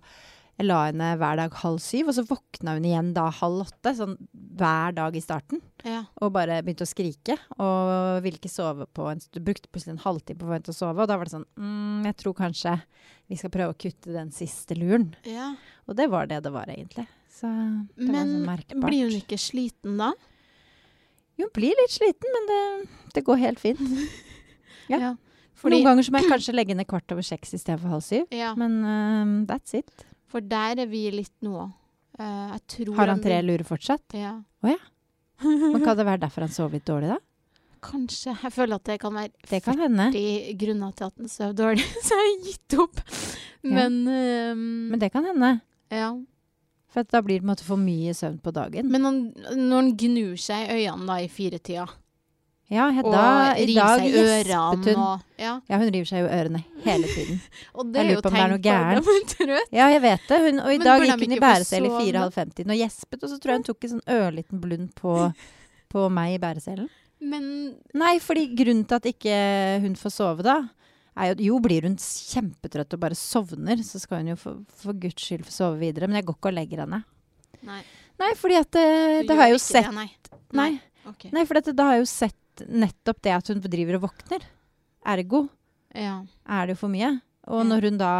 jeg 0.58 0.66
la 0.66 0.78
henne 0.88 1.08
hver 1.20 1.36
dag 1.38 1.52
halv 1.62 1.78
syv, 1.82 2.08
og 2.10 2.16
så 2.16 2.24
våkna 2.26 2.72
hun 2.74 2.86
igjen 2.88 3.12
da 3.14 3.28
halv 3.30 3.60
åtte, 3.68 3.92
sånn 3.94 4.16
hver 4.58 4.96
dag 4.96 5.14
i 5.14 5.22
starten. 5.22 5.60
Ja. 5.86 6.00
Og 6.18 6.32
bare 6.34 6.56
begynte 6.66 6.82
å 6.86 6.90
skrike, 6.90 7.36
og 7.62 8.22
ville 8.24 8.40
ikke 8.40 8.50
sove 8.50 8.88
på 8.90 9.06
en 9.12 9.22
stund. 9.22 9.44
Brukte 9.46 9.70
plutselig 9.70 9.94
en 9.94 10.02
halvtime 10.02 10.40
på 10.40 10.48
å 10.48 10.54
vente 10.56 10.74
å 10.74 10.76
sove, 10.76 10.98
og 11.04 11.08
da 11.10 11.16
var 11.20 11.28
det 11.30 11.36
sånn 11.36 11.46
mm, 11.54 12.08
Jeg 12.10 12.16
tror 12.24 12.34
kanskje 12.40 12.72
vi 13.30 13.38
skal 13.38 13.52
prøve 13.54 13.74
å 13.74 13.78
kutte 13.78 14.14
den 14.16 14.32
siste 14.34 14.74
luren. 14.78 15.12
ja. 15.28 15.52
Og 15.88 15.96
det 15.96 16.04
var 16.12 16.26
det 16.28 16.42
det 16.44 16.50
var, 16.52 16.68
egentlig. 16.68 17.06
Så 17.32 17.48
det 17.48 18.04
var 18.04 18.12
Men 18.12 18.32
sånn 18.34 18.42
merkbart. 18.44 18.90
blir 18.90 19.06
hun 19.06 19.14
ikke 19.22 19.38
sliten 19.40 19.94
da? 19.96 20.10
Jo, 21.38 21.46
blir 21.54 21.72
litt 21.78 21.94
sliten, 21.94 22.34
men 22.34 22.48
det, 22.50 22.58
det 23.14 23.22
går 23.24 23.40
helt 23.46 23.62
fint. 23.62 23.80
Ja. 24.88 24.96
ja. 25.02 25.08
Fordi, 25.58 25.78
Noen 25.82 25.84
ganger 25.84 26.06
så 26.06 26.12
må 26.14 26.20
jeg 26.22 26.30
kanskje 26.30 26.52
legge 26.54 26.74
ned 26.78 26.86
kvart 26.88 27.12
over 27.12 27.24
seks 27.26 27.50
istedenfor 27.56 27.90
halv 27.92 28.04
syv. 28.06 28.22
ja, 28.32 28.54
Men 28.56 28.76
uh, 28.84 29.32
that's 29.50 29.74
it. 29.76 30.04
For 30.28 30.44
der 30.44 30.84
er 30.84 30.90
vi 30.90 31.06
litt 31.14 31.34
nå. 31.44 31.68
Uh, 32.18 32.54
Har 32.98 33.12
han 33.12 33.20
tre 33.22 33.40
lurer 33.46 33.64
fortsatt? 33.66 34.16
Ja. 34.18 34.36
Men 35.44 35.84
kan 35.84 35.96
det 35.96 36.06
være 36.06 36.24
derfor 36.24 36.46
han 36.46 36.54
sov 36.54 36.72
litt 36.74 36.86
dårlig, 36.88 37.12
da? 37.14 37.18
Kanskje. 37.84 38.34
Jeg 38.42 38.50
føler 38.54 38.80
at 38.80 38.88
det 38.88 38.96
kan 38.98 39.14
være 39.14 39.30
Det 39.46 39.60
kan 39.62 39.78
hende. 39.78 40.08
40 40.10 40.56
grunner 40.58 40.96
til 40.98 41.06
at 41.06 41.20
han 41.20 41.30
sov 41.30 41.54
dårlig, 41.58 41.84
så 42.06 42.18
jeg 42.18 42.32
har 42.32 42.48
gitt 42.48 42.78
opp. 42.82 43.04
Men, 43.62 44.00
ehm, 44.10 44.66
Men 44.90 45.02
det 45.02 45.12
kan 45.14 45.28
hende. 45.30 45.60
ja. 45.94 46.10
For 46.88 47.04
da 47.04 47.20
blir 47.20 47.36
det 47.36 47.44
på 47.44 47.44
en 47.44 47.50
måte 47.52 47.66
for 47.66 47.76
mye 47.76 48.14
søvn 48.16 48.38
på 48.40 48.50
dagen. 48.56 48.88
Men 48.88 49.04
han, 49.04 49.16
når 49.60 49.74
han 49.76 49.90
gnur 50.00 50.38
seg 50.40 50.62
i 50.64 50.78
øynene 50.78 51.04
da 51.10 51.18
i 51.20 51.26
firetida, 51.28 51.84
ja, 52.68 52.86
i 53.56 53.64
river 53.70 53.96
seg 53.96 54.06
i 54.06 54.22
ørene 54.22 54.94
og 55.00 55.40
Ja. 55.40 55.52
Ja, 55.70 55.78
hun 55.80 55.88
river 55.88 56.08
seg 56.10 56.26
i 56.26 56.28
ørene 56.36 56.60
hele 56.84 57.08
tiden. 57.08 57.40
Og 57.78 57.92
det 57.94 58.02
er 58.02 58.10
jo 58.12 58.22
tegn 58.24 58.56
på 58.60 58.68
at 58.68 59.06
hun 59.06 59.20
er 59.22 59.28
trøtt. 59.32 59.72
Ja, 59.72 59.86
jeg 59.94 60.02
vet 60.04 60.26
det. 60.28 60.40
Hun, 60.44 60.58
og 60.60 60.72
i 60.74 60.78
Men 60.80 60.86
dag 60.86 61.04
gikk 61.06 61.22
hun 61.22 61.36
i 61.36 61.40
bæresel 61.40 61.86
i 61.86 61.92
sove? 61.92 62.00
fire-halv 62.02 62.34
50 62.36 62.72
og 62.74 62.80
gjespet, 62.82 63.22
og 63.22 63.30
så 63.32 63.38
tror 63.38 63.52
jeg 63.54 63.60
hun 63.62 63.68
tok 63.70 63.86
en 63.86 63.92
sånn 63.94 64.08
ørliten 64.18 64.60
blund 64.64 64.90
på, 64.98 65.14
på 65.94 66.08
meg 66.12 66.34
i 66.34 66.40
bæreselen. 66.42 66.90
Men 67.18 67.46
Nei, 67.98 68.18
fordi 68.22 68.44
grunnen 68.58 68.84
til 68.86 68.98
at 69.00 69.08
ikke 69.10 69.38
hun 69.86 69.96
får 69.98 70.14
sove 70.14 70.44
da, 70.46 70.58
er 71.18 71.32
jo 71.32 71.48
Jo, 71.48 71.60
blir 71.62 71.86
hun 71.88 71.96
kjempetrøtt 71.98 72.94
og 72.94 73.00
bare 73.02 73.16
sovner, 73.18 73.80
så 73.82 73.98
skal 74.02 74.22
hun 74.22 74.34
jo 74.34 74.36
for, 74.38 74.60
for 74.82 74.98
guds 74.98 75.24
skyld 75.24 75.46
få 75.48 75.54
sove 75.54 75.80
videre. 75.80 76.06
Men 76.10 76.20
jeg 76.20 76.28
går 76.28 76.36
ikke 76.38 76.52
og 76.52 76.58
legger 76.58 76.84
henne. 76.84 77.00
Nei. 77.66 77.80
Nei, 78.18 78.34
fordi 78.38 78.58
at 78.58 78.70
det, 78.74 78.86
det 79.28 79.38
har 79.38 79.48
jeg 79.48 79.56
jo 79.56 79.62
sett 79.62 79.88
Det, 79.88 79.94
nei. 79.94 80.08
Nei, 80.58 80.70
nei 81.34 81.44
for 81.46 81.60
at 81.60 81.68
det, 81.70 81.74
da 81.78 81.88
har 81.88 81.98
jeg 81.98 82.04
jo 82.04 82.10
sett 82.10 82.36
nettopp 82.66 83.22
det 83.22 83.32
at 83.36 83.48
hun 83.52 83.60
driver 83.64 83.98
og 84.00 84.08
våkner. 84.08 84.44
Ergo 85.06 85.48
Ja. 85.94 86.22
er 86.48 86.66
det 86.66 86.74
jo 86.76 86.80
for 86.86 86.92
mye. 86.92 87.20
Og 87.48 87.64
når 87.64 87.86
hun 87.88 87.96
da 87.96 88.12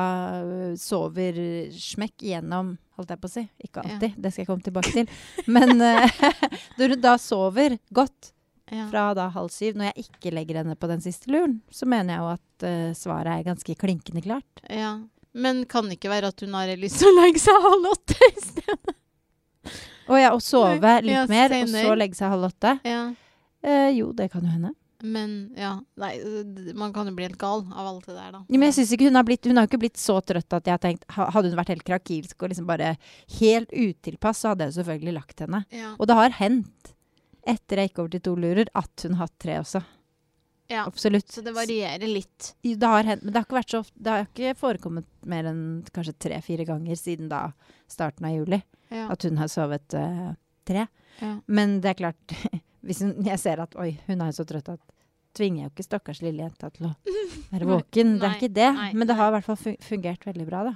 sover 0.81 1.37
smekk 1.77 2.23
gjennom 2.25 2.77
holdt 2.97 3.11
jeg 3.13 3.21
på 3.21 3.29
å 3.29 3.33
si, 3.35 3.43
ikke 3.63 3.83
Ja. 3.85 3.91
alltid, 3.93 4.15
det 4.17 4.33
skal 4.33 4.43
jeg 4.43 4.49
komme 4.49 4.65
tilbake 4.65 4.93
til, 4.95 5.09
men 5.47 5.77
når 6.79 6.95
hun 6.95 7.01
da 7.05 7.13
sover 7.21 7.77
godt 7.95 8.33
ja. 8.73 8.89
fra 8.91 9.15
da 9.15 9.29
halv 9.35 9.53
syv, 9.55 9.77
når 9.77 9.93
jeg 9.93 10.09
ikke 10.09 10.33
legger 10.35 10.63
henne 10.63 10.75
på 10.81 10.89
den 10.91 11.01
siste 11.05 11.31
luren, 11.31 11.61
så 11.71 11.87
mener 11.87 12.15
jeg 12.17 12.25
jo 12.25 12.31
at 12.33 12.67
uh, 12.67 12.95
svaret 12.99 13.31
er 13.37 13.47
ganske 13.53 13.77
klinkende 13.79 14.25
klart. 14.25 14.65
ja. 14.69 14.97
Men 15.39 15.61
kan 15.69 15.85
det 15.87 15.99
ikke 16.01 16.09
være 16.11 16.31
at 16.33 16.41
hun 16.41 16.55
har 16.57 16.71
lyst 16.81 16.99
til 16.99 17.11
å 17.13 17.17
legge 17.21 17.39
seg 17.39 17.55
halv 17.63 17.85
åtte 17.93 18.17
i 18.27 18.41
stedet? 18.43 18.95
Å 20.09 20.17
ja, 20.19 20.31
å 20.33 20.41
sove 20.43 20.95
litt 21.05 21.13
Ja, 21.15 21.27
mer, 21.31 21.53
og 21.61 21.69
så 21.69 21.93
legge 22.01 22.17
seg 22.17 22.33
halv 22.33 22.47
åtte. 22.49 22.73
Ja. 22.89 23.03
Eh, 23.63 23.91
jo, 23.99 24.13
det 24.13 24.31
kan 24.33 24.45
jo 24.47 24.53
hende. 24.53 24.75
Men 25.03 25.55
ja, 25.57 25.77
nei, 25.95 26.17
man 26.75 26.93
kan 26.93 27.07
jo 27.07 27.13
bli 27.15 27.29
helt 27.29 27.39
gal 27.39 27.61
av 27.71 27.87
alt 27.87 28.07
det 28.09 28.17
der, 28.17 28.33
da. 28.35 28.41
Ja, 28.49 28.59
men 28.59 28.67
jeg 28.67 28.75
synes 28.81 28.93
ikke 28.97 29.07
Hun 29.07 29.15
har 29.15 29.23
blitt 29.29 29.47
Hun 29.47 29.57
har 29.61 29.69
ikke 29.69 29.79
blitt 29.79 30.01
så 30.03 30.17
trøtt 30.27 30.57
at 30.57 30.67
jeg 30.67 30.75
har 30.75 30.81
tenkt 30.83 31.05
Hadde 31.15 31.53
hun 31.53 31.55
vært 31.61 31.71
helt 31.71 31.85
krakilsk 31.87 32.43
og 32.43 32.51
liksom 32.51 32.67
bare 32.67 32.97
helt 33.39 33.71
utilpass, 33.71 34.41
så 34.43 34.51
hadde 34.57 34.67
jeg 34.67 34.75
selvfølgelig 34.81 35.15
lagt 35.21 35.45
henne. 35.45 35.61
ja. 35.71 35.93
Og 36.01 36.11
det 36.11 36.17
har 36.19 36.35
hendt, 36.41 36.91
etter 37.47 37.79
jeg 37.79 37.93
gikk 37.93 38.03
over 38.03 38.11
til 38.17 38.25
to 38.27 38.35
lurer, 38.43 38.67
at 38.75 39.07
hun 39.07 39.15
har 39.21 39.29
hatt 39.29 39.39
tre 39.39 39.61
også. 39.63 39.85
ja. 40.69 40.83
Absolutt. 40.91 41.31
Så 41.31 41.43
det 41.47 41.55
varierer 41.55 42.11
litt. 42.11 42.51
Det 42.67 42.83
har 42.91 43.07
hendt, 43.07 43.23
men 43.23 43.33
det 43.33 43.39
har 43.39 43.47
ikke 43.47 43.61
vært 43.61 43.71
så 43.77 43.85
ofte 43.87 44.03
Det 44.03 44.11
har 44.17 44.27
ikke 44.27 44.57
forekommet 44.59 45.07
mer 45.31 45.47
enn 45.53 45.63
kanskje 45.95 46.19
tre-fire 46.27 46.67
ganger 46.67 46.99
siden 46.99 47.31
da 47.31 47.53
starten 47.87 48.27
av 48.27 48.35
juli 48.35 48.63
Ja. 48.91 49.07
at 49.15 49.23
hun 49.23 49.39
har 49.39 49.47
sovet 49.53 49.95
uh, 49.95 50.35
tre. 50.67 50.89
ja. 51.23 51.37
Men 51.47 51.79
det 51.81 51.95
er 51.95 52.01
klart, 52.03 52.35
hvis 52.87 53.01
jeg 53.03 53.39
ser 53.43 53.63
at 53.65 53.75
oi, 53.81 53.93
hun 54.07 54.21
er 54.23 54.31
jo 54.33 54.39
så 54.41 54.45
trøtt 54.49 54.69
at 54.75 54.81
tvinger 55.37 55.63
jeg 55.65 55.69
jo 55.69 55.73
ikke 55.77 55.87
stakkars 55.87 56.21
lille 56.25 56.43
jenta 56.43 56.71
til 56.75 56.89
å 56.89 56.93
være 57.53 57.69
våken. 57.69 58.19
det 58.19 58.29
er 58.29 58.37
ikke 58.39 58.53
det. 58.55 58.69
nei, 58.75 58.93
men 58.95 59.09
det 59.11 59.17
har 59.19 59.31
i 59.33 59.35
hvert 59.39 59.49
fall 59.49 59.77
fungert 59.85 60.27
veldig 60.27 60.47
bra, 60.49 60.63
da. 60.71 60.75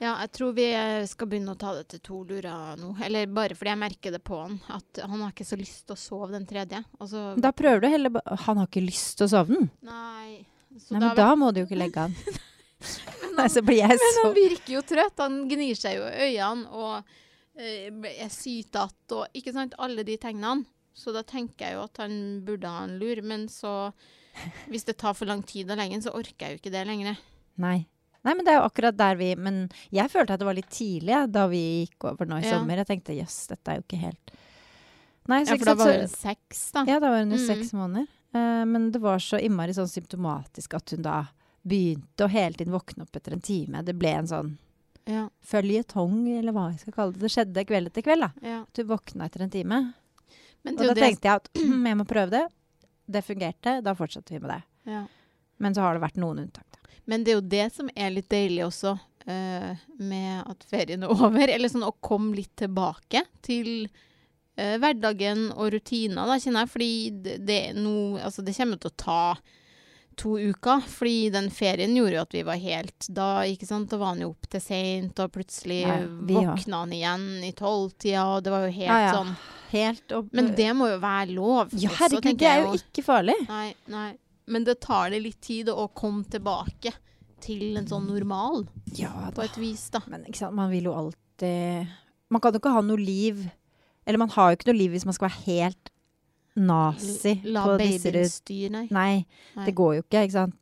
Ja, 0.00 0.14
jeg 0.22 0.30
tror 0.32 0.54
vi 0.56 0.64
eh, 0.72 1.02
skal 1.04 1.28
begynne 1.28 1.52
å 1.52 1.58
ta 1.60 1.74
det 1.76 1.82
til 1.92 2.00
to 2.00 2.22
lurer 2.24 2.78
nå. 2.80 2.94
Eller 3.04 3.26
bare 3.28 3.52
fordi 3.52 3.68
jeg 3.74 3.80
merker 3.82 4.14
det 4.14 4.22
på 4.24 4.38
han. 4.40 4.54
At 4.72 5.00
han 5.04 5.20
har 5.20 5.34
ikke 5.34 5.44
så 5.44 5.58
lyst 5.60 5.82
til 5.84 5.92
å 5.92 6.00
sove 6.00 6.30
den 6.32 6.46
tredje. 6.48 6.80
Altså, 6.96 7.34
Da 7.36 7.50
prøver 7.52 7.82
du 7.84 7.88
heller 7.92 8.14
bare 8.14 8.38
Han 8.46 8.62
har 8.62 8.70
ikke 8.70 8.80
lyst 8.86 9.18
til 9.20 9.26
å 9.26 9.32
sove 9.34 9.58
den. 9.58 9.68
Nei. 9.84 10.38
Så 10.80 10.94
Nei, 10.96 11.02
men 11.02 11.18
da 11.18 11.26
må 11.36 11.50
du 11.52 11.60
jo 11.60 11.66
ikke 11.68 11.82
legge 11.82 12.06
han. 12.06 12.16
Nei, 13.36 13.46
så 13.52 13.60
blir 13.60 13.82
jeg 13.82 14.00
Men 14.00 14.16
han 14.22 14.34
virker 14.38 14.72
jo 14.78 14.82
trøtt. 14.88 15.20
Han 15.20 15.36
gnir 15.52 15.76
seg 15.76 15.98
jo 16.00 16.08
i 16.08 16.30
øynene 16.30 16.80
og 16.80 17.12
øh, 17.60 18.08
er 18.14 18.32
sytete 18.32 19.20
og 19.20 19.36
ikke 19.36 19.52
sant, 19.52 19.76
alle 19.84 20.06
de 20.08 20.16
tegnene. 20.22 20.64
Så 20.94 21.12
da 21.14 21.22
tenker 21.22 21.66
jeg 21.68 21.74
jo 21.78 21.84
at 21.84 21.96
han 22.02 22.40
burde 22.44 22.68
ha 22.68 22.84
en 22.84 22.98
lur. 22.98 23.22
Men 23.22 23.46
så, 23.48 23.92
hvis 24.68 24.84
det 24.88 24.96
tar 24.98 25.14
for 25.14 25.26
lang 25.30 25.42
tid 25.46 25.70
og 25.70 25.78
lenge, 25.80 26.02
så 26.02 26.12
orker 26.16 26.46
jeg 26.48 26.56
jo 26.56 26.60
ikke 26.62 26.72
det 26.74 26.86
lenger. 26.88 27.16
Nei. 27.60 27.86
Nei, 28.22 28.34
men 28.36 28.44
det 28.44 28.52
er 28.52 28.58
jo 28.60 28.66
akkurat 28.68 28.96
der 28.98 29.14
vi 29.16 29.30
Men 29.40 29.70
jeg 29.90 30.10
følte 30.12 30.34
at 30.34 30.40
det 30.42 30.44
var 30.44 30.52
litt 30.58 30.68
tidlig 30.68 31.08
ja, 31.14 31.22
da 31.26 31.46
vi 31.48 31.86
gikk 31.86 32.04
over 32.10 32.26
nå 32.28 32.36
i 32.36 32.44
Ja. 32.44 32.50
sommer. 32.58 32.76
Jeg 32.76 32.86
tenkte 32.90 33.16
jøss, 33.16 33.46
dette 33.48 33.72
er 33.72 33.78
jo 33.78 33.84
ikke 33.86 34.00
helt 34.02 34.32
Nei, 35.30 35.38
så 35.44 35.54
Ja, 35.54 35.56
for 35.56 35.64
da 35.64 35.74
var 35.78 35.92
hun 36.00 36.08
seks, 36.08 36.60
da. 36.74 36.84
Ja, 36.88 36.98
da 37.00 37.08
var 37.14 37.18
hun 37.22 37.30
jo 37.32 37.38
Mm. 37.38 37.46
seks 37.46 37.72
måneder. 37.72 38.06
Uh, 38.34 38.64
men 38.66 38.90
det 38.92 39.00
var 39.00 39.18
så 39.24 39.40
innmari 39.40 39.72
sånn 39.72 39.88
symptomatisk 39.88 40.74
at 40.76 40.90
hun 40.90 41.02
da 41.02 41.28
begynte 41.66 42.24
å 42.26 42.28
hele 42.28 42.54
tiden 42.56 42.72
våkne 42.74 43.02
opp 43.06 43.16
etter 43.16 43.32
en 43.32 43.40
time. 43.40 43.82
Det 43.84 43.96
ble 43.98 44.08
en 44.18 44.26
sånn 44.26 44.58
Ja, 45.06 45.28
føljetong, 45.42 46.28
eller 46.38 46.52
hva 46.52 46.70
jeg 46.72 46.80
skal 46.80 46.92
kalle 46.92 47.12
det. 47.16 47.20
Det 47.24 47.30
skjedde 47.32 47.64
kveld 47.66 47.86
etter 47.88 48.02
kveld, 48.04 48.20
da. 48.20 48.30
ja. 48.46 48.60
At 48.62 48.76
hun 48.76 48.86
våkna 48.92 49.24
etter 49.30 49.42
en 49.42 49.50
time. 49.50 49.94
Men 50.66 50.76
Og 50.76 50.90
da 50.90 50.94
tenkte 50.98 51.28
jeg 51.28 51.40
at 51.42 51.50
jeg 51.90 51.98
må 51.98 52.06
prøve 52.08 52.30
det. 52.34 52.44
Det 53.10 53.24
fungerte, 53.26 53.80
da 53.82 53.94
fortsetter 53.98 54.36
vi 54.36 54.42
med 54.44 54.52
det. 54.56 54.60
ja. 54.92 55.06
Men 55.60 55.74
så 55.76 55.82
har 55.84 55.92
det 55.92 56.00
vært 56.00 56.16
noen 56.16 56.38
unntak, 56.46 56.64
da. 56.72 56.78
Men 57.04 57.24
det 57.24 57.32
er 57.32 57.34
jo 57.36 57.48
det 57.52 57.64
som 57.74 57.90
er 57.92 58.12
litt 58.14 58.30
deilig 58.32 58.62
også, 58.64 58.94
uh, 59.28 59.82
med 60.00 60.38
at 60.48 60.64
ferien 60.70 61.04
er 61.04 61.12
over. 61.26 61.52
Eller 61.52 61.68
sånn 61.68 61.84
å 61.84 61.92
komme 62.00 62.38
litt 62.38 62.54
tilbake 62.56 63.26
til 63.44 63.84
uh, 63.84 64.76
hverdagen 64.80 65.50
og 65.52 65.74
rutiner, 65.74 66.24
da, 66.30 66.38
kjenner 66.40 66.64
jeg. 66.64 66.72
Fordi 66.72 66.92
det, 67.26 67.36
det, 67.44 67.60
no, 67.76 68.16
altså, 68.16 68.46
det 68.46 68.56
kommer 68.56 68.80
til 68.80 68.92
å 68.94 68.98
ta 69.04 69.22
to 70.16 70.38
uker. 70.38 70.80
Fordi 70.88 71.28
den 71.34 71.52
ferien 71.52 71.92
gjorde 71.98 72.16
jo 72.16 72.24
at 72.24 72.34
vi 72.40 72.46
var 72.46 72.60
helt 72.60 73.12
Da 73.12 73.28
ikke 73.48 73.68
sant, 73.68 73.92
da 73.92 74.00
var 74.00 74.14
han 74.14 74.24
jo 74.24 74.32
opp 74.32 74.48
til 74.52 74.64
seint, 74.64 75.20
og 75.20 75.32
plutselig 75.36 75.82
Nei, 75.86 76.02
våkna 76.32 76.84
han 76.86 76.96
igjen 76.96 77.28
i 77.44 77.52
tolvtida, 77.58 78.26
og 78.36 78.44
det 78.44 78.54
var 78.54 78.64
jo 78.64 78.76
helt 78.80 78.88
Ja, 78.88 79.00
ja. 79.10 79.16
sånn 79.18 79.34
Helt 79.70 80.12
opp 80.16 80.32
Men 80.34 80.50
det 80.58 80.70
må 80.76 80.88
jo 80.90 80.98
være 81.02 81.34
lov. 81.36 81.70
Ja, 81.78 81.92
herregud, 82.00 82.32
også, 82.32 82.38
det 82.40 82.48
er 82.50 82.64
jo 82.64 82.72
ikke 82.80 83.04
farlig. 83.06 83.36
Nei, 83.48 83.68
nei. 83.92 84.08
Men 84.50 84.66
det 84.66 84.80
tar 84.82 85.12
det 85.14 85.20
litt 85.22 85.38
tid 85.46 85.70
å 85.70 85.86
komme 85.94 86.24
tilbake 86.30 86.92
til 87.40 87.78
en 87.78 87.86
sånn 87.88 88.08
normal, 88.10 88.66
Ja 88.98 89.30
på 89.34 89.44
et 89.44 89.56
vis, 89.60 89.86
da. 89.94 90.02
Men 90.10 90.26
ikke 90.26 90.42
sant, 90.42 90.56
man 90.58 90.72
vil 90.72 90.90
jo 90.90 90.96
alltid 90.96 91.88
Man 92.30 92.42
kan 92.42 92.52
jo 92.52 92.60
ikke 92.60 92.74
ha 92.74 92.82
noe 92.84 93.00
liv 93.00 93.46
Eller 94.04 94.20
man 94.20 94.32
har 94.34 94.50
jo 94.50 94.58
ikke 94.58 94.68
noe 94.72 94.76
liv 94.80 94.92
hvis 94.92 95.06
man 95.08 95.16
skal 95.16 95.30
være 95.30 95.44
helt 95.46 95.92
nazi 96.60 97.36
La 97.46 97.62
på 97.64 97.76
disse 97.80 98.10
babyen 98.10 98.28
styre. 98.28 98.82
Nei, 98.90 99.24
Nei. 99.56 99.64
det 99.64 99.74
går 99.78 99.94
jo 100.00 100.02
ikke, 100.04 100.24
ikke 100.26 100.34
sant. 100.34 100.56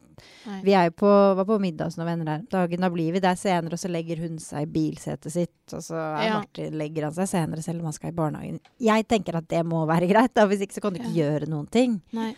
Nei. 0.47 0.59
Vi 0.67 0.75
er 0.79 0.91
på, 0.91 1.11
var 1.39 1.47
på 1.49 1.59
middag 1.63 1.91
hos 1.91 1.99
noen 1.99 2.11
venner 2.13 2.29
der 2.31 2.45
dagen. 2.51 2.85
Da 2.85 2.91
blir 2.93 3.15
vi 3.17 3.23
der 3.25 3.39
senere, 3.39 3.77
og 3.77 3.83
så 3.83 3.91
legger 3.93 4.21
hun 4.25 4.39
seg 4.43 4.67
i 4.67 4.73
bilsetet 4.79 5.33
sitt. 5.33 5.57
Og 5.73 5.83
så 5.85 5.97
Ja. 5.97 6.39
Martin 6.41 6.79
legger 6.79 7.09
han 7.09 7.17
seg 7.17 7.31
senere, 7.31 7.63
selv 7.63 7.81
om 7.81 7.91
han 7.91 7.97
skal 7.97 8.13
i 8.13 8.19
barnehagen. 8.19 8.61
Jeg 8.81 9.09
tenker 9.09 9.37
at 9.37 9.49
det 9.49 9.65
må 9.67 9.87
være 9.87 10.09
greit, 10.13 10.35
da. 10.35 10.47
Hvis 10.47 10.65
ikke 10.67 10.79
så 10.79 10.85
kan 10.85 10.95
du 10.97 11.03
ikke 11.03 11.17
gjøre 11.17 11.51
noen 11.51 11.71
ting. 11.71 12.01
Nei. 12.13 12.35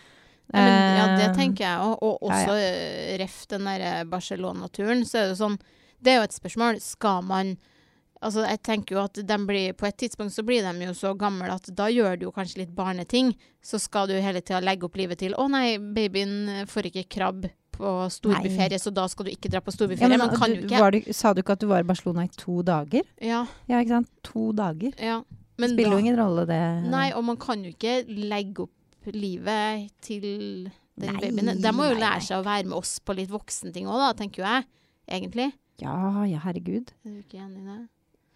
Ja, 0.50 0.58
men, 0.58 0.96
ja, 0.98 1.02
det 1.16 1.26
Eh, 1.28 1.36
tenker 1.38 1.64
jeg 1.64 1.78
òg. 1.78 1.98
Og 2.02 2.30
ja, 2.30 2.38
også 2.40 2.54
eh, 2.58 3.18
ref 3.22 3.46
den 3.52 3.68
der 3.68 4.04
Barcelona-turen, 4.10 5.04
så 5.06 5.22
er 5.22 5.28
det 5.30 5.38
sånn 5.38 5.58
Det 6.02 6.14
er 6.14 6.16
jo 6.22 6.28
et 6.30 6.32
spørsmål. 6.32 6.80
Skal 6.80 7.22
man 7.22 7.58
Altså, 8.20 8.42
jeg 8.44 8.60
tenker 8.60 8.96
jo 8.96 9.02
at 9.02 9.16
blir, 9.46 9.72
På 9.72 9.86
et 9.86 9.96
tidspunkt 9.96 10.34
så 10.34 10.44
blir 10.44 10.60
de 10.62 10.84
jo 10.84 10.92
så 10.92 11.14
gamle 11.16 11.48
at 11.54 11.70
da 11.74 11.88
gjør 11.88 12.18
du 12.18 12.26
jo 12.26 12.32
kanskje 12.32 12.58
litt 12.58 12.74
barneting. 12.76 13.32
Så 13.64 13.80
skal 13.80 14.08
du 14.08 14.14
hele 14.20 14.42
tida 14.42 14.60
legge 14.60 14.84
opp 14.84 14.96
livet 14.96 15.18
til 15.18 15.32
'Å 15.32 15.48
nei, 15.48 15.78
babyen 15.78 16.66
får 16.66 16.90
ikke 16.90 17.08
krabb 17.08 17.50
på 17.80 17.90
storbyferie, 18.12 18.78
så 18.80 18.92
da 18.94 19.06
skal 19.10 19.26
du 19.26 19.30
ikke 19.32 19.50
dra 19.50 19.60
på 19.64 19.72
Ja, 19.72 19.76
storbyferie'. 19.78 20.08
men, 20.12 20.18
man 20.22 20.36
kan 20.36 20.52
du, 20.54 20.68
var 20.76 20.90
du, 20.94 21.00
sa 21.16 21.32
du 21.34 21.40
ikke 21.42 21.56
at 21.56 21.60
du 21.64 21.66
var 21.70 21.80
i 21.80 21.88
Barcelona 21.88 22.24
i 22.28 22.32
to 22.36 22.60
dager? 22.62 23.02
Ja, 23.20 23.46
Ja, 23.68 23.80
ikke 23.80 23.96
sant? 23.96 24.10
To 24.22 24.52
dager. 24.52 24.92
ja. 25.00 25.22
Men 25.60 25.74
spiller 25.74 25.90
da- 25.90 25.96
jo 25.96 26.04
ingen 26.04 26.16
rolle, 26.16 26.46
det. 26.48 26.60
Nei, 26.90 27.10
og 27.12 27.24
man 27.24 27.36
kan 27.36 27.62
jo 27.64 27.70
ikke 27.74 28.04
legge 28.08 28.62
opp 28.64 28.70
livet 29.12 29.90
til 30.00 30.22
den 30.96 31.14
Nei, 31.14 31.20
babyen. 31.20 31.60
De 31.60 31.72
må 31.72 31.84
jo 31.88 31.94
nei, 31.94 32.00
nei. 32.00 32.06
lære 32.06 32.22
seg 32.24 32.38
å 32.40 32.44
være 32.46 32.64
med 32.64 32.76
oss 32.78 32.98
på 33.04 33.14
litt 33.16 33.28
voksenting 33.28 33.84
òg, 33.86 33.98
da, 34.00 34.12
tenker 34.16 34.40
jeg. 34.44 34.64
Egentlig. 35.10 35.52
Ja, 35.82 36.24
ja, 36.24 36.38
herregud. 36.44 36.92
Er 37.04 37.10
du 37.10 37.20
ikke 37.22 37.40
enig 37.44 37.60
i 37.60 37.66
det? 37.66 37.78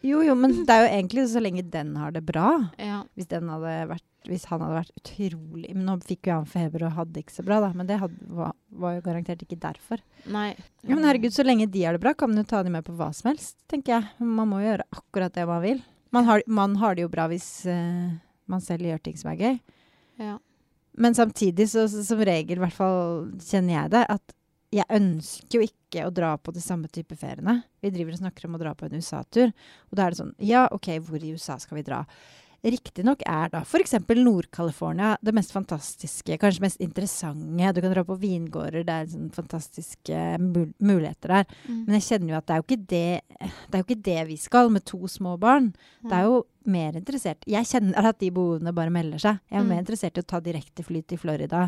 Jo, 0.04 0.20
jo, 0.20 0.34
men 0.36 0.52
det 0.68 0.74
er 0.74 0.82
jo 0.84 0.90
egentlig 0.92 1.22
så 1.32 1.40
lenge 1.40 1.64
den 1.72 1.94
har 1.96 2.12
det 2.12 2.20
bra. 2.28 2.48
Ja. 2.76 2.98
Hvis, 3.16 3.30
vært, 3.30 4.04
hvis 4.28 4.44
han 4.50 4.60
hadde 4.60 4.76
vært 4.76 4.98
utrolig 5.00 5.70
Men 5.72 5.86
nå 5.88 5.94
fikk 6.04 6.28
jo 6.28 6.36
han 6.42 6.50
feber 6.50 6.84
og 6.84 6.98
hadde 6.98 7.22
ikke 7.22 7.36
så 7.38 7.44
bra, 7.46 7.62
da. 7.64 7.70
Men 7.76 7.88
det 7.88 7.96
hadde, 8.02 8.28
var, 8.36 8.52
var 8.68 8.98
jo 8.98 9.04
garantert 9.06 9.44
ikke 9.46 9.60
derfor. 9.62 10.02
Nei. 10.28 10.50
Ja, 10.84 10.92
men 10.92 11.06
herregud, 11.08 11.32
så 11.32 11.46
lenge 11.46 11.70
de 11.72 11.86
har 11.86 11.96
det 11.96 12.04
bra, 12.04 12.12
kan 12.12 12.32
man 12.32 12.42
jo 12.42 12.48
ta 12.52 12.60
dem 12.66 12.76
med 12.76 12.84
på 12.84 12.96
hva 12.98 13.08
som 13.16 13.32
helst, 13.32 13.56
tenker 13.70 13.96
jeg. 13.96 14.12
Man 14.20 14.50
må 14.50 14.60
jo 14.60 14.68
gjøre 14.68 14.88
akkurat 14.92 15.40
det 15.40 15.48
man 15.48 15.64
vil. 15.64 15.80
Man 16.14 16.28
har, 16.28 16.44
man 16.46 16.76
har 16.82 16.94
det 16.94 17.06
jo 17.06 17.10
bra 17.10 17.24
hvis 17.32 17.48
uh, 17.64 18.12
man 18.50 18.62
selv 18.62 18.86
gjør 18.86 19.00
ting 19.02 19.16
som 19.18 19.32
er 19.32 19.40
gøy. 19.40 19.60
Ja. 20.20 20.36
Men 21.00 21.16
samtidig, 21.16 21.70
så, 21.72 21.88
så, 21.90 22.04
som 22.06 22.20
regel, 22.22 22.60
i 22.60 22.62
hvert 22.62 22.76
fall 22.76 23.30
kjenner 23.42 23.80
jeg 23.80 23.94
det, 23.96 24.04
at 24.14 24.36
jeg 24.74 24.86
ønsker 24.90 25.58
jo 25.60 25.66
ikke 25.68 26.06
å 26.08 26.12
dra 26.14 26.32
på 26.36 26.52
de 26.54 26.60
samme 26.64 26.88
type 26.90 27.14
feriene. 27.16 27.60
Vi 27.84 27.92
driver 27.94 28.16
og 28.16 28.22
snakker 28.24 28.48
om 28.48 28.56
å 28.56 28.62
dra 28.62 28.72
på 28.74 28.88
en 28.88 28.96
USA-tur, 28.98 29.52
og 29.90 29.98
da 29.98 30.06
er 30.08 30.14
det 30.14 30.22
sånn 30.22 30.34
Ja, 30.42 30.66
OK, 30.74 30.88
hvor 31.06 31.22
i 31.22 31.30
USA 31.36 31.58
skal 31.62 31.78
vi 31.78 31.86
dra? 31.86 32.04
Riktignok 32.64 33.20
er 33.28 33.50
da 33.52 33.60
f.eks. 33.60 33.92
Nord-California 34.16 35.18
det 35.20 35.34
mest 35.36 35.52
fantastiske, 35.52 36.38
kanskje 36.40 36.62
mest 36.64 36.80
interessante. 36.80 37.72
Du 37.76 37.80
kan 37.84 37.92
dra 37.92 38.04
på 38.08 38.16
vingårder, 38.22 38.86
det 38.88 38.94
er 38.94 39.10
sånn 39.12 39.26
fantastiske 39.36 40.22
mul 40.40 40.70
muligheter 40.80 41.34
der. 41.34 41.50
Mm. 41.68 41.82
Men 41.84 41.98
jeg 41.98 42.06
kjenner 42.08 42.32
jo 42.32 42.38
at 42.38 42.46
det 42.48 42.54
er 42.56 42.62
jo 42.62 42.64
ikke 42.64 42.86
det, 42.94 43.10
det, 43.36 43.74
er 43.74 43.82
jo 43.82 43.84
ikke 43.84 44.04
det 44.08 44.16
vi 44.30 44.38
skal 44.40 44.72
med 44.72 44.86
to 44.88 45.02
små 45.12 45.36
barn. 45.40 45.74
Det 46.08 46.16
er 46.16 46.24
jo 46.24 46.40
mer 46.64 46.96
interessert 46.96 47.44
Jeg 47.44 47.68
kjenner 47.68 48.08
at 48.08 48.18
de 48.22 48.30
behovene 48.32 48.72
bare 48.72 48.94
melder 48.94 49.20
seg. 49.20 49.42
Jeg 49.50 49.60
er 49.60 49.64
Mm. 49.64 49.68
mer 49.74 49.84
interessert 49.84 50.16
i 50.16 50.24
å 50.24 50.26
ta 50.32 50.40
direktefly 50.40 51.04
til 51.04 51.18
Florida. 51.20 51.66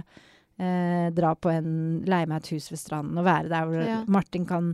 Eh, 0.59 1.11
dra 1.12 1.35
på 1.37 1.51
en 1.53 2.01
Leie 2.09 2.25
meg 2.27 2.38
et 2.40 2.49
hus 2.55 2.71
ved 2.73 2.79
stranden 2.81 3.19
og 3.21 3.27
være 3.27 3.51
der 3.51 3.66
hvor 3.69 3.83
Ja. 3.85 3.99
Martin 4.09 4.47
kan 4.49 4.71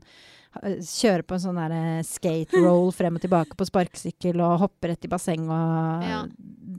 eh, 0.62 0.77
kjøre 0.79 1.25
på 1.27 1.35
en 1.35 1.40
sånn 1.42 1.59
der 1.59 1.73
eh, 1.75 2.03
skate 2.07 2.55
roll 2.62 2.92
frem 2.99 3.16
og 3.18 3.21
tilbake 3.25 3.57
på 3.59 3.66
sparkesykkel 3.66 4.38
og 4.47 4.61
hoppe 4.62 4.92
rett 4.92 5.05
i 5.05 5.11
basseng 5.11 5.49
og 5.51 6.05
Ja. 6.07 6.21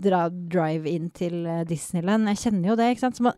dra 0.07 0.29
drive 0.29 0.87
inn 0.87 1.09
til 1.11 1.45
eh, 1.45 1.65
Disneyland. 1.67 2.27
Jeg 2.31 2.37
kjenner 2.45 2.69
jo 2.71 2.75
det, 2.79 2.91
ikke 2.95 3.03
sant. 3.03 3.19
Så 3.19 3.23
man, 3.27 3.33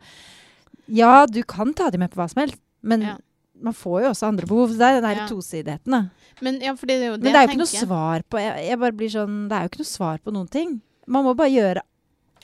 ja, 0.87 1.25
du 1.25 1.41
kan 1.43 1.73
ta 1.73 1.89
dem 1.89 1.99
med 2.05 2.11
på 2.13 2.21
hva 2.21 2.29
som 2.29 2.43
helst, 2.43 2.61
men 2.83 3.01
Ja. 3.01 3.15
man 3.59 3.73
får 3.73 4.03
jo 4.03 4.09
også 4.13 4.27
andre 4.29 4.45
behov. 4.45 4.69
Det 4.77 4.81
er 4.85 5.01
den 5.01 5.09
der 5.09 5.21
Ja. 5.23 5.27
tosidigheten, 5.27 5.89
da. 5.91 6.03
Men 6.41 6.59
ja, 6.61 6.73
fordi 6.75 6.99
det 6.99 7.07
jo 7.09 7.17
det, 7.17 7.23
Men 7.23 7.33
det 7.33 7.35
er 7.41 7.47
jo 7.47 7.53
ikke 7.55 7.63
noe 7.65 7.87
svar 7.87 8.21
på 8.29 8.37
jeg, 8.37 8.67
jeg 8.69 8.79
bare 8.79 8.91
blir 8.91 9.09
sånn, 9.09 9.47
Det 9.49 9.55
er 9.57 9.61
jo 9.65 9.69
ikke 9.73 9.81
noe 9.81 9.93
svar 9.97 10.17
på 10.19 10.31
noen 10.33 10.47
ting. 10.51 10.81
Man 11.07 11.23
må 11.25 11.33
bare 11.35 11.49
gjøre 11.49 11.81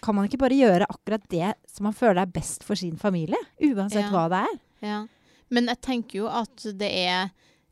Kan 0.02 0.16
man 0.16 0.26
ikke 0.28 0.40
bare 0.42 0.58
gjøre 0.58 0.88
akkurat 0.90 1.22
det 1.30 1.54
som 1.70 1.84
man 1.84 1.94
føler 1.94 2.22
er 2.24 2.26
best 2.34 2.64
for 2.64 2.76
sin 2.76 2.98
familie? 2.98 3.38
Uansett 3.62 4.02
Ja. 4.08 4.10
hva 4.10 4.28
det 4.30 4.40
er. 4.48 4.60
Ja. 4.82 5.06
Men 5.52 5.68
jeg 5.68 5.82
tenker 5.82 6.16
jo 6.24 6.28
at 6.28 6.56
det 6.78 6.92
er 7.08 7.30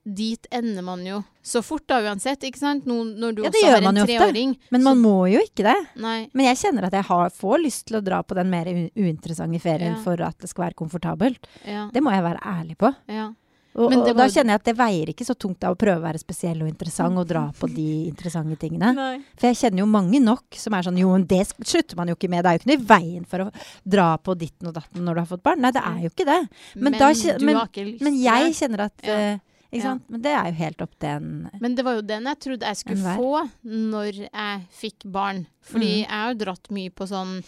Dit 0.09 0.47
ender 0.51 0.81
man 0.81 1.03
jo 1.05 1.23
så 1.43 1.61
fort, 1.61 1.83
da, 1.85 1.99
uansett. 2.01 2.39
ikke 2.47 2.57
sant? 2.57 2.85
Nå, 2.87 3.03
når 3.19 3.35
du 3.35 3.41
Ja, 3.43 3.49
det 3.51 3.59
også 3.61 3.73
har 3.75 3.81
man 3.83 3.97
en 3.97 4.07
jo 4.07 4.13
ofte. 4.15 4.17
treåring. 4.31 4.57
Men 4.71 4.81
så- 4.81 4.83
man 4.85 4.97
må 5.03 5.31
jo 5.31 5.39
ikke 5.39 5.63
det. 5.67 5.87
Nei. 5.97 6.29
Men 6.33 6.45
jeg 6.45 6.55
kjenner 6.57 6.83
at 6.85 6.93
jeg 6.93 7.03
har, 7.03 7.29
får 7.29 7.57
lyst 7.63 7.85
til 7.85 7.97
å 7.99 8.03
dra 8.03 8.23
på 8.23 8.33
den 8.33 8.49
mer 8.49 8.65
uinteressante 8.95 9.59
ferien 9.61 9.95
Ja. 9.97 10.01
for 10.01 10.19
at 10.21 10.37
det 10.39 10.49
skal 10.49 10.65
være 10.71 10.73
komfortabelt. 10.75 11.37
Ja. 11.67 11.89
Det 11.93 12.01
må 12.01 12.11
jeg 12.11 12.23
være 12.23 12.39
ærlig 12.41 12.77
på. 12.77 12.95
ja. 13.07 13.33
Og, 13.77 13.91
Men 13.91 14.01
og 14.01 14.15
da 14.17 14.25
kjenner 14.25 14.55
jeg 14.55 14.59
at 14.61 14.65
det 14.65 14.73
veier 14.79 15.11
ikke 15.11 15.25
så 15.27 15.35
tungt 15.37 15.63
av 15.63 15.75
å 15.75 15.79
prøve 15.79 16.01
å 16.01 16.05
være 16.07 16.19
spesiell 16.21 16.63
og 16.63 16.69
interessant 16.71 17.21
og 17.21 17.27
dra 17.29 17.43
på 17.55 17.69
de 17.69 17.87
interessante 18.11 18.57
tingene. 18.59 18.93
Nei. 18.97 19.11
For 19.37 19.51
jeg 19.51 19.59
kjenner 19.61 19.83
jo 19.83 19.89
mange 19.91 20.21
nok 20.23 20.57
som 20.57 20.73
er 20.73 20.87
sånn 20.87 20.97
Jo, 20.99 21.11
det 21.29 21.43
slutter 21.53 21.99
man 21.99 22.09
jo 22.09 22.17
ikke 22.17 22.31
med. 22.33 22.43
Det 22.43 22.49
er 22.49 22.57
jo 22.57 22.63
ikke 22.63 22.71
noe 22.71 22.79
i 22.79 22.87
veien 22.93 23.27
for 23.29 23.45
å 23.45 23.51
dra 23.97 24.07
på 24.17 24.35
ditten 24.39 24.71
og 24.71 24.79
datten 24.79 25.05
når 25.05 25.19
du 25.19 25.21
har 25.21 25.29
fått 25.29 25.45
barn. 25.45 25.61
Nei, 25.63 25.71
det 25.75 25.85
er 25.85 26.01
jo 26.07 26.11
ikke 26.13 26.27
det. 26.31 26.39
Men 26.75 26.89
Men, 26.89 26.99
da 26.99 27.13
men- 27.45 27.97
Men 28.01 28.19
jeg 28.23 28.57
kjenner 28.57 28.85
at 28.89 28.93
Ja. 29.03 29.13
eh, 29.13 29.37
Ja. 29.71 29.99
Men 30.09 30.21
det 30.23 30.31
er 30.33 30.45
jo 30.49 30.53
helt 30.57 30.81
opp 30.81 30.93
til 30.99 31.09
en 31.09 31.49
Men 31.61 31.75
det 31.75 31.85
var 31.85 31.93
jo 31.93 32.01
den 32.01 32.23
jeg 32.25 32.39
trodde 32.39 32.65
jeg 32.65 32.75
skulle 32.75 33.15
få 33.15 33.49
når 33.63 34.29
jeg 34.33 34.65
fikk 34.73 35.05
barn. 35.05 35.45
Fordi 35.61 35.85
mm. 35.85 36.07
jeg 36.07 36.09
har 36.09 36.33
jo 36.33 36.39
dratt 36.45 36.71
mye 36.71 36.89
på 36.89 37.05
sånn 37.05 37.43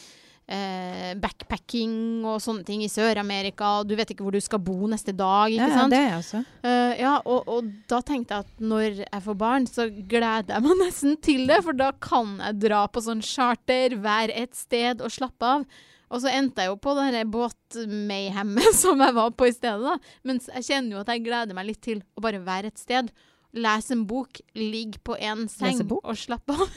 eh, 0.51 1.11
backpacking 1.21 2.25
og 2.27 2.41
sånne 2.43 2.65
ting 2.67 2.83
i 2.85 2.89
Sør-Amerika. 2.91 3.79
og 3.79 3.89
Du 3.89 3.95
vet 3.99 4.11
ikke 4.13 4.25
hvor 4.25 4.35
du 4.35 4.41
skal 4.43 4.61
bo 4.63 4.89
neste 4.91 5.13
dag, 5.15 5.51
ikke 5.51 5.69
ja, 5.69 5.83
ja, 5.83 5.85
det 5.91 5.99
er 5.99 6.09
jeg 6.09 6.23
også. 6.23 6.41
Uh, 6.65 6.93
ja, 6.99 7.13
og, 7.25 7.51
og 7.51 7.69
da 7.91 8.01
tenkte 8.05 8.37
jeg 8.37 8.47
at 8.47 8.65
når 8.73 9.01
jeg 9.03 9.23
får 9.27 9.39
barn, 9.39 9.69
så 9.69 9.87
gleder 9.89 10.55
jeg 10.55 10.65
meg 10.67 10.81
nesten 10.85 11.15
til 11.23 11.45
det. 11.49 11.61
For 11.65 11.77
da 11.77 11.91
kan 12.03 12.35
jeg 12.41 12.59
dra 12.65 12.83
på 12.91 13.05
sånn 13.05 13.23
charter, 13.25 13.97
være 14.01 14.35
et 14.43 14.57
sted 14.57 15.03
og 15.03 15.13
slappe 15.13 15.55
av. 15.55 15.65
Og 16.11 16.19
så 16.19 16.31
endte 16.35 16.65
jeg 16.65 16.73
jo 16.73 16.79
på 16.83 16.93
det 16.97 17.23
båtmayhemmet 17.31 18.75
som 18.81 18.99
jeg 18.99 19.15
var 19.15 19.31
på 19.31 19.47
i 19.47 19.55
stedet, 19.55 19.79
da. 19.85 20.15
Mens 20.27 20.49
jeg 20.51 20.67
kjenner 20.67 20.97
jo 20.97 21.05
at 21.05 21.13
jeg 21.13 21.23
gleder 21.27 21.57
meg 21.57 21.69
litt 21.69 21.83
til 21.85 22.03
å 22.17 22.25
bare 22.25 22.43
være 22.43 22.73
et 22.73 22.81
sted. 22.81 23.13
Lese 23.55 23.95
en 23.95 24.03
bok, 24.07 24.43
ligge 24.55 24.99
på 25.03 25.15
en 25.19 25.47
seng 25.51 25.81
og 25.87 26.13
slappe 26.19 26.55
av. 26.55 26.67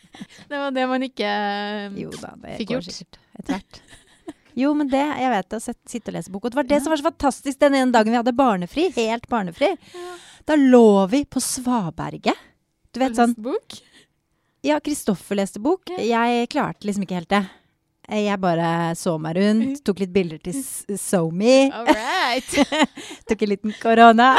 det 0.50 0.62
var 0.62 0.74
det 0.74 0.86
man 0.90 1.02
ikke 1.06 1.28
Jo 1.98 2.14
da, 2.20 2.34
det 2.38 2.58
Fikk 2.62 2.76
gjort. 2.76 2.90
sikkert 2.90 3.23
etter 3.38 3.56
hvert. 3.56 3.80
Jo, 4.54 4.70
men 4.78 4.86
det 4.86 5.00
Jeg 5.02 5.30
vet 5.32 5.48
det. 5.50 5.58
å 5.58 5.74
Sitte 5.90 6.12
og 6.12 6.14
lese 6.14 6.30
bok. 6.30 6.44
Og 6.46 6.52
det 6.54 6.58
var 6.60 6.68
det 6.70 6.78
som 6.82 6.92
var 6.92 7.00
så 7.00 7.08
fantastisk 7.08 7.58
den 7.58 7.74
ene 7.74 7.90
dagen 7.94 8.12
vi 8.14 8.20
hadde 8.20 8.34
barnefri. 8.38 8.84
Helt 8.94 9.26
barnefri. 9.28 9.72
Da 10.46 10.54
lå 10.60 11.08
vi 11.10 11.24
på 11.26 11.42
Svaberget. 11.42 12.38
Du 12.94 13.00
vet 13.02 13.16
sånn 13.18 13.34
bok. 13.34 13.80
Ja, 14.64 14.78
Kristoffer 14.80 15.36
leste 15.40 15.58
bok. 15.60 15.90
Jeg 15.98 16.46
klarte 16.54 16.86
liksom 16.86 17.02
ikke 17.04 17.18
helt 17.18 17.32
det. 17.34 17.42
Jeg 18.14 18.36
bare 18.38 18.92
så 19.00 19.14
meg 19.18 19.38
rundt, 19.40 19.80
tok 19.84 20.02
litt 20.04 20.12
bilder 20.12 20.38
til 20.44 20.54
SoMe. 21.00 21.70
All 21.72 21.88
right. 21.88 22.50
Tok 23.28 23.42
en 23.46 23.50
liten 23.54 23.72
korona. 23.80 24.34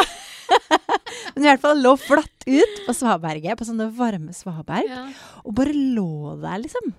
Men 1.33 1.43
i 1.43 1.49
hvert 1.49 1.63
fall 1.63 1.81
lå 1.81 1.95
flatt 1.97 2.45
ut 2.45 2.75
på 2.85 2.93
Svaberget, 2.93 3.57
på 3.57 3.65
sånne 3.67 3.89
varme 3.97 4.35
svaberg. 4.37 4.85
ja. 4.87 5.07
Og 5.43 5.55
bare 5.57 5.73
lå 5.73 6.35
der, 6.43 6.61
liksom. 6.61 6.93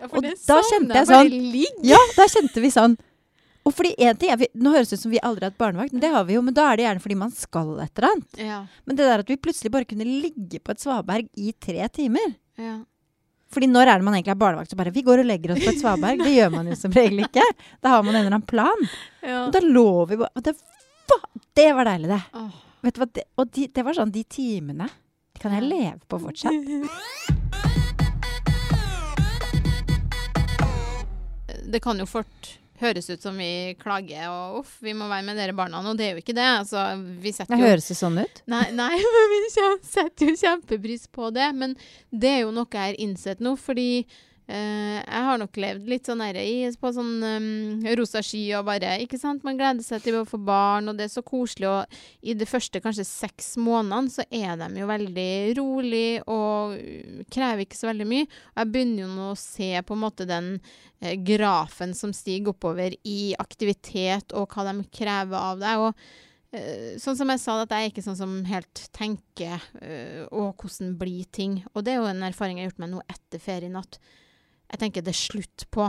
Ja, 0.00 0.08
Og 0.10 0.22
da 0.22 0.32
sånn, 0.36 0.64
kjente 0.70 0.94
jeg 0.98 1.06
sånn- 1.08 1.84
Ja, 1.86 1.98
da 2.16 2.24
kjente 2.28 2.60
vi 2.64 2.70
sånn. 2.74 2.96
Og 3.64 3.72
fordi 3.72 3.94
en 4.04 4.16
ting 4.20 4.30
er, 4.30 4.36
vi, 4.36 4.48
Nå 4.60 4.72
høres 4.74 4.90
det 4.90 4.98
ut 4.98 5.02
som 5.06 5.10
vi 5.14 5.20
aldri 5.24 5.44
har 5.46 5.50
hatt 5.52 5.58
barnevakt, 5.58 5.92
men 5.94 6.00
det 6.02 6.10
har 6.12 6.24
vi 6.28 6.34
jo. 6.34 6.42
Men 6.42 6.52
da 6.54 6.66
er 6.72 6.76
det 6.76 6.84
gjerne 6.84 7.00
fordi 7.00 7.16
man 7.16 7.30
skal 7.32 7.70
et 7.80 7.96
eller 7.98 8.10
annet. 8.10 8.40
Ja, 8.44 8.58
Men 8.84 8.96
det 8.98 9.06
der 9.08 9.22
at 9.24 9.30
vi 9.30 9.36
plutselig 9.40 9.70
bare 9.72 9.86
kunne 9.88 10.04
ligge 10.04 10.60
på 10.60 10.70
et 10.74 10.82
svaberg 10.82 11.28
i 11.36 11.52
tre 11.58 11.88
timer 11.88 12.34
ja. 12.58 12.74
Fordi 13.54 13.66
når 13.70 13.86
er 13.86 13.98
det 13.98 14.04
man 14.04 14.14
egentlig 14.14 14.34
har 14.34 14.42
barnevakt? 14.42 14.70
Så 14.70 14.76
bare 14.76 14.90
Vi 14.92 15.02
går 15.02 15.20
og 15.22 15.26
legger 15.26 15.52
oss 15.54 15.62
på 15.62 15.70
et 15.70 15.78
svaberg. 15.80 16.18
Det 16.26 16.32
gjør 16.34 16.50
man 16.50 16.66
jo 16.66 16.74
som 16.74 16.90
regel 16.90 17.22
ikke. 17.24 17.42
Da 17.80 17.88
har 17.94 18.02
man 18.02 18.14
en 18.14 18.20
eller 18.26 18.34
annen 18.34 18.46
plan. 18.50 18.88
ja. 19.22 19.46
Og 19.46 19.52
da 19.54 19.60
lå 19.60 20.08
vi 20.10 20.16
bare 20.16 20.30
og 20.34 20.42
det, 20.42 20.56
det 21.54 21.68
var 21.76 21.84
deilig, 21.84 22.08
det. 22.10 22.20
Oh. 22.34 22.50
Vet 22.82 22.94
du 22.94 23.00
hva? 23.00 23.08
Det, 23.14 23.24
og 23.38 23.50
de, 23.54 23.66
det 23.68 23.84
var 23.86 23.94
sånn 23.94 24.10
de 24.12 24.24
timene. 24.24 24.90
De 25.34 25.40
kan 25.40 25.52
jeg 25.54 25.62
leve 25.70 26.00
på 26.08 26.18
fortsatt. 26.20 27.80
det 31.74 31.82
kan 31.84 31.98
jo 31.98 32.06
fort 32.08 32.54
høres 32.80 33.08
ut 33.10 33.22
som 33.22 33.36
vi 33.38 33.74
klager 33.80 34.26
og 34.30 34.60
uff, 34.62 34.74
vi 34.82 34.94
må 34.96 35.06
være 35.10 35.24
med 35.26 35.38
dere 35.38 35.54
barna, 35.56 35.80
og 35.86 35.98
det 35.98 36.08
er 36.08 36.16
jo 36.16 36.22
ikke 36.24 36.36
det. 36.36 36.46
Altså, 36.58 36.82
Det 36.98 37.60
høres 37.60 37.90
jo 37.90 37.96
sånn 37.98 38.18
ut. 38.18 38.42
Nei, 38.50 38.66
nei, 38.74 38.92
men 39.14 39.34
vi 39.36 39.40
setter 39.54 40.30
jo 40.30 40.36
kjempepris 40.42 41.06
på 41.14 41.30
det. 41.34 41.50
Men 41.54 41.76
det 42.10 42.32
er 42.32 42.40
jo 42.44 42.54
noe 42.54 42.68
jeg 42.70 42.94
har 42.94 43.00
innsett 43.06 43.42
nå, 43.44 43.54
fordi 43.60 43.88
eh, 44.46 44.98
jeg 45.00 45.26
har 45.28 45.38
nok 45.40 45.58
levd 45.60 45.90
litt 45.90 46.08
sånn 46.08 46.22
her 46.24 46.38
på 46.80 46.92
sånn 46.96 47.12
um, 47.22 47.86
rosa 47.98 48.22
sky 48.24 48.42
og 48.58 48.66
bare 48.68 48.96
Ikke 49.04 49.18
sant? 49.20 49.44
Man 49.46 49.58
gleder 49.58 49.84
seg 49.84 50.02
til 50.04 50.18
å 50.18 50.24
få 50.28 50.40
barn, 50.42 50.90
og 50.90 50.98
det 50.98 51.08
er 51.08 51.14
så 51.14 51.24
koselig. 51.26 51.70
Og 51.70 52.26
i 52.26 52.36
de 52.38 52.48
første 52.48 52.82
kanskje 52.84 53.06
seks 53.08 53.54
månedene 53.60 54.12
så 54.12 54.26
er 54.30 54.58
de 54.60 54.70
jo 54.82 54.90
veldig 54.90 55.30
rolig 55.60 56.08
og 56.24 56.74
uh, 56.76 57.22
krever 57.32 57.64
ikke 57.66 57.80
så 57.80 57.90
veldig 57.92 58.10
mye. 58.10 58.28
Og 58.54 58.64
jeg 58.64 58.74
begynner 58.74 59.06
jo 59.06 59.14
nå 59.14 59.30
å 59.32 59.40
se 59.40 59.70
på 59.80 59.96
en 59.96 60.04
måte 60.04 60.28
den 60.28 60.52
uh, 60.58 61.14
grafen 61.24 61.96
som 61.96 62.12
stiger 62.16 62.54
oppover 62.54 62.98
i 63.04 63.34
aktivitet 63.38 64.36
og 64.36 64.52
hva 64.52 64.68
de 64.70 64.78
krever 64.94 65.40
av 65.40 65.64
deg. 65.64 65.88
og 65.88 66.22
Eh, 66.54 66.94
sånn 67.02 67.16
som 67.18 67.30
jeg 67.32 67.42
sa, 67.42 67.56
at 67.62 67.72
jeg 67.72 67.86
er 67.86 67.90
ikke 67.90 68.04
sånn 68.04 68.18
som 68.18 68.34
helt 68.46 68.84
tenker 68.94 69.62
eh, 69.82 70.22
og 70.30 70.60
hvordan 70.60 70.94
blir 71.00 71.26
ting. 71.34 71.62
Og 71.74 71.82
det 71.86 71.94
er 71.94 72.02
jo 72.02 72.10
en 72.10 72.26
erfaring 72.26 72.60
jeg 72.60 72.68
har 72.68 72.72
gjort 72.72 72.84
meg 72.84 72.92
nå 72.92 73.02
etter 73.10 73.42
ferien, 73.42 73.78
at 73.80 73.98
jeg 74.74 74.82
tenker 74.82 75.04
det 75.06 75.14
er 75.14 75.22
slutt 75.22 75.64
på 75.74 75.88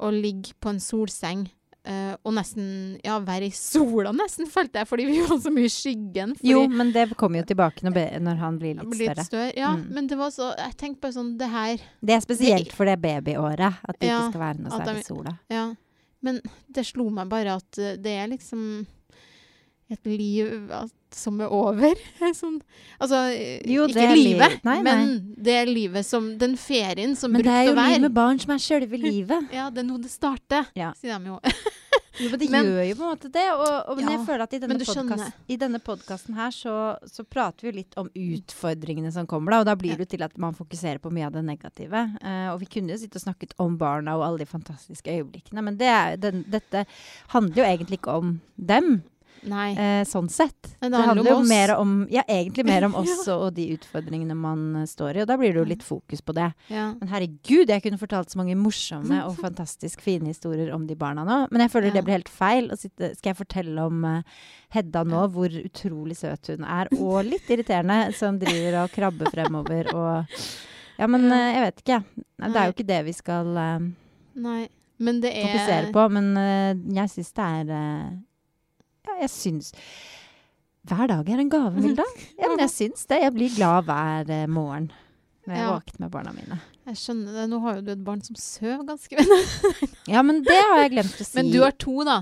å 0.00 0.10
ligge 0.14 0.52
på 0.60 0.74
en 0.74 0.82
solseng 0.82 1.48
Uh, 1.80 2.12
og 2.28 2.34
nesten 2.36 2.98
ja, 3.00 3.14
være 3.24 3.46
i 3.48 3.52
sola, 3.56 4.10
nesten, 4.12 4.44
følte 4.52 4.82
jeg, 4.82 4.86
fordi 4.90 5.06
vi 5.08 5.22
var 5.24 5.38
så 5.40 5.48
mye 5.48 5.64
i 5.64 5.70
skyggen. 5.72 6.34
Jo, 6.44 6.66
men 6.68 6.90
det 6.92 7.06
kommer 7.16 7.40
jo 7.40 7.46
tilbake 7.48 7.86
når, 7.86 7.96
når 8.20 8.36
han 8.36 8.58
blir 8.60 8.74
litt 8.76 8.90
blir 8.92 9.08
større. 9.08 9.24
større. 9.24 9.54
Ja, 9.56 9.70
Mm. 9.78 9.86
men 9.96 10.06
det 10.10 10.18
var 10.20 10.28
så 10.34 10.50
Jeg 10.58 10.76
tenkte 10.76 11.00
bare 11.06 11.16
sånn, 11.16 11.30
det 11.40 11.48
her 11.48 11.80
Det 12.04 12.12
er 12.18 12.20
spesielt 12.20 12.74
for 12.76 12.84
det 12.84 12.98
babyåret. 13.00 13.80
At 13.88 13.96
det 13.98 14.10
Ja, 14.10 14.18
ikke 14.20 14.28
skal 14.34 14.44
være 14.44 14.60
noe 14.60 14.76
særlig 14.76 15.00
i 15.00 15.08
sola. 15.08 15.32
Ja. 15.48 15.64
Men 16.20 16.42
det 16.68 16.84
slo 16.90 17.08
meg 17.16 17.30
bare 17.32 17.56
at 17.56 17.78
eh, 17.80 17.96
det 17.96 18.12
er 18.12 18.28
liksom 18.28 18.66
et 19.90 20.06
liv 20.06 20.70
som 21.10 21.40
er 21.42 21.50
over. 21.50 21.98
Sånn, 22.38 22.60
altså, 23.02 23.24
Jo, 23.66 23.88
ikke 23.90 24.06
li- 24.14 24.28
livet, 24.30 24.60
Nei, 24.64 24.76
nei. 24.78 24.84
men 24.86 25.34
det 25.36 25.56
er 25.64 25.66
livet 25.70 26.06
som 26.06 26.28
Den 26.38 26.54
ferien 26.60 27.16
som 27.18 27.32
Men 27.34 27.42
det 27.42 27.50
er 27.50 27.64
jo 27.66 27.74
livet 27.74 27.90
liv 27.96 28.04
med 28.06 28.14
barn 28.14 28.38
som 28.38 28.54
er 28.54 28.62
sjølve 28.62 29.00
livet. 29.10 29.50
Ja, 29.54 29.68
det 29.74 29.82
er 29.82 29.88
nå 29.90 29.98
det 30.02 30.12
starter, 30.14 30.70
Ja. 30.78 30.92
sier 30.98 31.18
de 31.18 31.32
jo. 31.34 31.40
Jo, 32.20 32.26
men 32.28 32.40
det 32.42 32.48
Men- 32.52 32.66
gjør 32.68 32.82
jo 32.84 32.94
på 32.98 33.04
en 33.06 33.10
måte 33.14 33.28
det. 33.32 33.44
Og, 33.54 33.68
og 33.88 33.96
men 33.96 34.04
Ja, 34.04 34.10
jeg 34.18 34.26
føler 34.26 34.42
at 34.44 34.52
i 34.52 34.58
denne, 34.60 34.76
podcast, 34.84 35.36
i 35.48 35.56
denne 35.56 35.78
podkasten 35.80 36.34
her 36.36 36.50
så, 36.52 36.74
så 37.08 37.24
prater 37.24 37.64
vi 37.70 37.72
litt 37.78 37.94
om 37.96 38.10
utfordringene 38.12 39.12
som 39.14 39.28
kommer, 39.30 39.54
da. 39.54 39.60
Og 39.62 39.68
da 39.70 39.74
blir 39.78 39.94
det 39.96 40.04
jo 40.04 40.10
til 40.16 40.24
at 40.26 40.34
man 40.42 40.52
fokuserer 40.58 41.00
på 41.00 41.08
mye 41.14 41.30
av 41.30 41.32
det 41.38 41.44
negative. 41.46 42.02
Uh, 42.20 42.50
og 42.52 42.58
vi 42.60 42.68
kunne 42.74 42.92
jo 42.92 42.98
sitte 43.00 43.16
og 43.16 43.24
snakket 43.24 43.54
om 43.62 43.78
barna 43.80 44.18
og 44.18 44.26
alle 44.26 44.42
de 44.42 44.50
fantastiske 44.50 45.14
øyeblikkene, 45.16 45.64
men 45.64 45.78
det 45.80 45.88
er, 45.88 46.18
den, 46.20 46.44
dette 46.50 46.84
handler 47.32 47.62
jo 47.62 47.68
egentlig 47.70 48.02
ikke 48.02 48.18
om 48.20 48.34
dem, 48.58 48.90
Nei. 49.00 49.06
Eh, 49.44 50.04
sånn 50.04 50.28
sett. 50.30 50.76
Men 50.80 50.92
Det 50.92 51.02
handler 51.06 51.30
jo 51.30 51.42
mer 51.48 51.72
om 51.76 52.06
Ja, 52.10 52.22
egentlig 52.28 52.64
mer 52.66 52.84
om 52.84 52.94
oss 53.00 53.26
Ja. 53.26 53.36
og, 53.36 53.54
de 53.54 53.76
utfordringene 53.76 54.34
man 54.36 54.76
eh, 54.82 54.86
står 54.86 55.16
i, 55.16 55.22
og 55.22 55.28
da 55.28 55.36
blir 55.40 55.52
det 55.52 55.60
jo 55.62 55.64
litt 55.68 55.82
fokus 55.82 56.20
på 56.20 56.34
det. 56.36 56.52
Ja. 56.68 56.94
Men 57.00 57.08
herregud, 57.08 57.68
jeg 57.68 57.82
kunne 57.82 57.98
fortalt 58.00 58.30
så 58.30 58.40
mange 58.40 58.56
morsomme 58.56 59.22
og 59.26 59.36
fantastisk 59.46 60.00
fine 60.00 60.26
historier 60.32 60.72
om 60.74 60.86
de 60.86 60.96
barna 60.98 61.24
nå. 61.24 61.38
Men 61.50 61.66
jeg 61.66 61.70
føler 61.74 61.94
det 61.94 62.04
blir 62.04 62.18
helt 62.18 62.32
feil. 62.32 62.70
Sitte, 62.76 63.14
skal 63.16 63.32
jeg 63.32 63.40
fortelle 63.40 63.86
om 63.86 64.04
uh, 64.04 64.22
Hedda 64.74 65.04
nå, 65.04 65.26
hvor 65.34 65.50
utrolig 65.50 66.16
søt 66.18 66.52
hun 66.52 66.64
er, 66.64 66.90
og 67.00 67.24
litt 67.26 67.48
irriterende, 67.50 68.12
som 68.16 68.38
driver 68.38 68.84
og 68.84 68.92
krabber 68.94 69.30
fremover 69.32 69.94
og 69.94 70.36
Ja, 71.00 71.06
men 71.08 71.24
eh, 71.32 71.54
jeg 71.56 71.62
vet 71.64 71.80
ikke. 71.80 71.96
jeg. 71.96 72.26
Det 72.44 72.60
er 72.60 72.68
jo 72.68 72.74
ikke 72.76 72.88
det 72.90 73.00
vi 73.06 73.12
skal 73.16 73.56
uh, 73.56 73.88
Nei. 74.40 74.68
Men 75.00 75.20
det 75.22 75.30
er 75.32 75.46
fokusere 75.48 75.92
på, 75.94 76.02
men 76.12 76.26
uh, 76.36 76.96
jeg 77.00 77.08
syns 77.14 77.32
det 77.32 77.46
er 77.60 77.70
eh, 77.72 78.10
Ja, 79.10 79.18
jeg 79.26 79.30
syns 79.34 79.72
Hver 80.88 81.10
dag 81.10 81.28
er 81.28 81.40
en 81.42 81.50
gave, 81.52 81.76
Milda. 81.76 82.04
Ja, 82.38 82.48
men 82.48 82.62
jeg 82.62 82.70
syns 82.72 83.02
det. 83.10 83.18
Jeg 83.20 83.34
blir 83.36 83.50
glad 83.52 83.84
hver 83.90 84.30
eh, 84.32 84.46
morgen 84.48 84.86
når 85.44 85.54
jeg 85.56 85.64
Ja. 85.64 85.72
våkner 85.74 86.00
med 86.04 86.10
barna 86.14 86.32
mine. 86.36 86.56
Jeg 86.86 86.96
skjønner 87.00 87.32
det. 87.36 87.44
Nå 87.50 87.58
har 87.64 87.74
jo 87.76 87.82
du 87.84 87.90
et 87.92 88.04
barn 88.06 88.20
som 88.24 88.36
sover 88.38 88.84
ganske 88.88 89.18
mye. 89.18 89.88
Ja, 90.08 90.22
men 90.24 90.40
det 90.46 90.56
har 90.56 90.82
jeg 90.84 90.92
glemt 90.94 91.20
å 91.20 91.24
si. 91.28 91.36
Men 91.36 91.50
du 91.52 91.58
har 91.64 91.74
to, 91.80 91.94
da. 92.08 92.18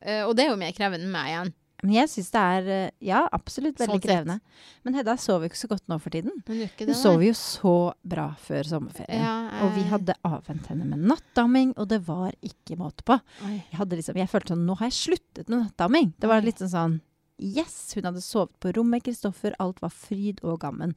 Eh, 0.00 0.22
og 0.24 0.32
det 0.38 0.46
er 0.46 0.50
jo 0.54 0.60
mer 0.60 0.72
krevende 0.76 1.04
enn 1.08 1.12
meg 1.12 1.32
igjen. 1.34 1.52
Men 1.84 1.94
jeg 1.94 2.10
syns 2.10 2.30
det 2.34 2.40
er 2.42 2.68
eh, 2.74 2.90
ja, 3.06 3.20
absolutt 3.34 3.78
veldig 3.78 3.98
Sånn 3.98 4.02
krevende. 4.02 4.38
Men 4.86 4.96
Hedda 4.98 5.14
sover 5.20 5.46
jo 5.46 5.52
ikke 5.52 5.60
så 5.60 5.70
godt 5.70 5.84
nå 5.90 5.98
for 6.02 6.14
tiden. 6.14 6.34
Hun, 6.48 6.62
Hun 6.80 6.96
sover 6.98 7.26
jo 7.28 7.36
så 7.38 7.74
bra 8.02 8.28
før 8.42 8.66
sommerferien. 8.72 9.22
Ja, 9.22 9.36
Og 9.62 9.76
vi 9.76 9.84
hadde 9.90 10.16
avvent 10.26 10.66
henne 10.72 10.88
med 10.90 11.06
nattdamming, 11.06 11.76
og 11.78 11.86
det 11.92 12.00
var 12.08 12.34
ikke 12.42 12.78
måte 12.80 13.06
på. 13.06 13.20
Jeg, 13.46 13.90
liksom, 13.94 14.18
jeg 14.18 14.30
følte 14.32 14.54
sånn 14.56 14.66
Nå 14.66 14.74
har 14.80 14.90
jeg 14.90 14.98
sluttet 14.98 15.46
med 15.46 15.62
nattdamming. 15.62 16.10
Det 16.18 16.30
var 16.30 16.42
litt 16.42 16.58
sånn 16.64 16.74
sånn 16.74 16.98
Yes! 17.38 17.92
Hun 17.94 18.04
hadde 18.08 18.20
sovet 18.24 18.52
på 18.60 18.72
rom 18.76 18.88
med 18.90 19.02
Kristoffer. 19.06 19.54
Alt 19.62 19.80
var 19.84 19.92
fryd 19.94 20.40
og 20.42 20.58
gammen. 20.64 20.94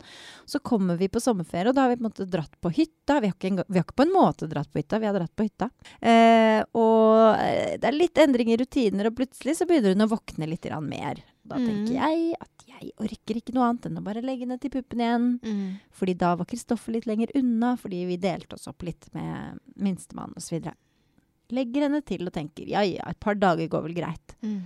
Så 0.49 0.60
kommer 0.65 0.97
vi 0.97 1.08
på 1.12 1.21
sommerferie, 1.21 1.69
og 1.69 1.75
da 1.77 1.86
har 1.86 1.93
vi 1.93 1.99
på 1.99 2.06
en 2.06 2.10
måte 2.10 2.27
dratt 2.30 2.56
på 2.62 2.71
hytta. 2.73 3.19
Vi 3.21 3.30
har 3.30 3.36
ikke, 3.38 3.51
en, 3.54 3.63
vi 3.67 3.77
har 3.80 3.86
ikke 3.86 3.99
på 4.01 4.08
en 4.08 4.15
måte 4.15 4.49
dratt 4.51 4.71
på 4.73 4.82
hytta, 4.82 4.99
vi 5.04 5.10
har 5.10 5.17
dratt 5.19 5.36
på 5.38 5.45
hytta. 5.47 5.69
Eh, 6.01 6.63
og 6.77 7.36
eh, 7.41 7.75
det 7.82 7.89
er 7.91 7.97
litt 7.97 8.17
endring 8.23 8.51
i 8.54 8.58
rutiner, 8.62 9.10
og 9.12 9.17
plutselig 9.19 9.58
så 9.62 9.67
begynner 9.69 9.93
hun 9.95 10.08
å 10.08 10.12
våkne 10.15 10.49
litt 10.49 10.65
mer. 10.82 11.21
Da 11.43 11.58
Mm. 11.58 11.65
tenker 11.67 11.93
jeg 11.97 12.36
at 12.39 12.65
jeg 12.71 12.91
orker 13.01 13.36
ikke 13.38 13.54
noe 13.54 13.65
annet 13.67 13.86
enn 13.89 13.97
å 13.97 14.04
bare 14.06 14.21
legge 14.23 14.45
ned 14.47 14.62
til 14.62 14.69
puppen 14.71 15.01
igjen. 15.01 15.25
Mm. 15.43 15.80
Fordi 15.91 16.13
da 16.17 16.36
var 16.36 16.45
Kristoffer 16.45 16.93
litt 16.95 17.06
lenger 17.10 17.32
unna, 17.36 17.75
fordi 17.77 18.06
vi 18.08 18.17
delte 18.21 18.56
oss 18.56 18.67
opp 18.69 18.82
litt 18.84 19.10
med 19.13 19.58
minstemann 19.75 20.34
osv. 20.38 20.62
Legger 21.51 21.82
henne 21.88 21.99
til 22.08 22.23
og 22.30 22.32
tenker 22.34 22.69
ja 22.69 22.82
ja, 22.88 23.10
et 23.12 23.19
par 23.19 23.36
dager 23.36 23.67
går 23.67 23.84
vel 23.89 23.97
greit. 23.97 24.36
Mm. 24.41 24.62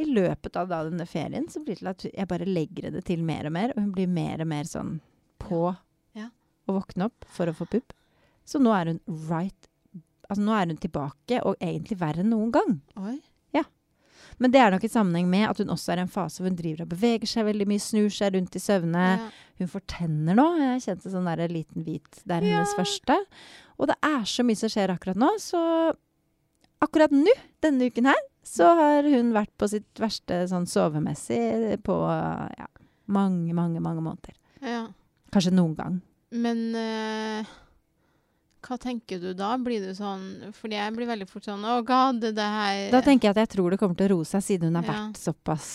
I 0.00 0.06
løpet 0.08 0.56
av 0.56 0.68
da 0.70 0.82
denne 0.86 1.06
ferien 1.08 1.46
så 1.52 1.60
blir 1.64 1.76
det 1.76 1.80
til 1.80 1.90
at 1.92 2.04
jeg 2.22 2.28
bare 2.30 2.48
legger 2.48 2.90
det 2.94 3.04
til 3.08 3.22
mer 3.26 3.46
og 3.50 3.52
mer, 3.56 3.74
og 3.76 3.82
hun 3.84 3.92
blir 3.96 4.08
mer 4.10 4.40
og 4.44 4.48
mer 4.52 4.64
sånn 4.68 4.98
på 5.42 5.76
Ja. 6.16 6.28
å 6.68 6.76
våkne 6.78 7.10
opp 7.10 7.24
for 7.28 7.46
å 7.50 7.54
få 7.56 7.68
pupp. 7.70 7.92
Så 8.44 8.58
nå 8.62 8.72
er 8.74 8.92
hun 8.94 9.00
right 9.28 9.66
Altså 10.30 10.44
nå 10.46 10.52
er 10.54 10.68
hun 10.70 10.76
tilbake, 10.78 11.40
og 11.42 11.56
egentlig 11.58 11.96
verre 11.98 12.22
enn 12.22 12.30
noen 12.30 12.52
gang. 12.54 12.76
Oi. 13.02 13.16
Men 14.40 14.52
det 14.54 14.60
er 14.62 14.70
nok 14.72 14.84
i 14.86 14.88
sammenheng 14.88 15.26
med 15.28 15.48
at 15.50 15.58
hun 15.60 15.72
også 15.74 15.92
er 15.92 16.00
i 16.00 16.04
en 16.06 16.08
fase 16.12 16.40
hvor 16.40 16.48
hun 16.48 16.56
driver 16.56 16.86
og 16.86 16.92
beveger 16.94 17.28
seg 17.28 17.44
veldig 17.48 17.66
mye, 17.68 17.82
snur 17.82 18.08
seg 18.14 18.32
rundt 18.36 18.56
i 18.56 18.62
søvne. 18.62 19.02
Ja. 19.18 19.26
Hun 19.60 19.68
får 19.68 19.82
tenner 19.90 20.38
nå. 20.38 20.46
Jeg 20.56 20.84
kjente 20.86 21.12
sånn 21.12 21.28
der 21.28 21.42
liten 21.52 21.84
hvit. 21.84 22.22
Det 22.24 22.36
er 22.38 22.46
hennes 22.46 22.72
første. 22.78 23.18
Og 23.76 23.90
det 23.90 23.96
er 24.06 24.22
så 24.30 24.46
mye 24.46 24.56
som 24.56 24.72
skjer 24.72 24.94
akkurat 24.94 25.20
nå, 25.20 25.28
så 25.42 25.60
akkurat 26.80 27.12
nå, 27.12 27.34
denne 27.60 27.90
uken 27.90 28.08
her, 28.08 28.22
så 28.42 28.66
har 28.78 29.02
hun 29.04 29.32
vært 29.36 29.52
på 29.60 29.68
sitt 29.68 30.00
verste 30.00 30.42
sånn 30.50 30.66
sovemessig 30.66 31.76
på 31.86 31.96
ja, 32.58 32.66
mange, 33.06 33.52
mange, 33.54 33.80
mange 33.80 34.00
måneder. 34.04 34.34
ja. 34.62 34.86
Kanskje 35.30 35.52
noen 35.54 35.76
gang. 35.78 36.00
Men 36.34 36.74
eh, 36.74 37.46
hva 38.66 38.76
tenker 38.82 39.20
du 39.22 39.30
da? 39.38 39.52
Blir 39.62 39.80
du 39.86 39.92
sånn 39.94 40.52
Fordi 40.54 40.74
jeg 40.76 40.92
blir 40.96 41.06
veldig 41.08 41.26
fort 41.30 41.46
sånn 41.46 41.62
Å, 41.64 41.76
god, 41.86 42.20
det 42.34 42.44
her 42.54 42.90
Da 42.92 43.00
tenker 43.02 43.28
jeg 43.28 43.34
at 43.36 43.40
jeg 43.44 43.50
tror 43.54 43.70
det 43.70 43.78
kommer 43.80 43.94
til 43.98 44.10
å 44.10 44.16
roe 44.16 44.26
seg, 44.28 44.42
siden 44.46 44.70
hun 44.70 44.78
har 44.80 44.86
Ja. 44.88 44.92
vært 45.08 45.20
såpass, 45.22 45.68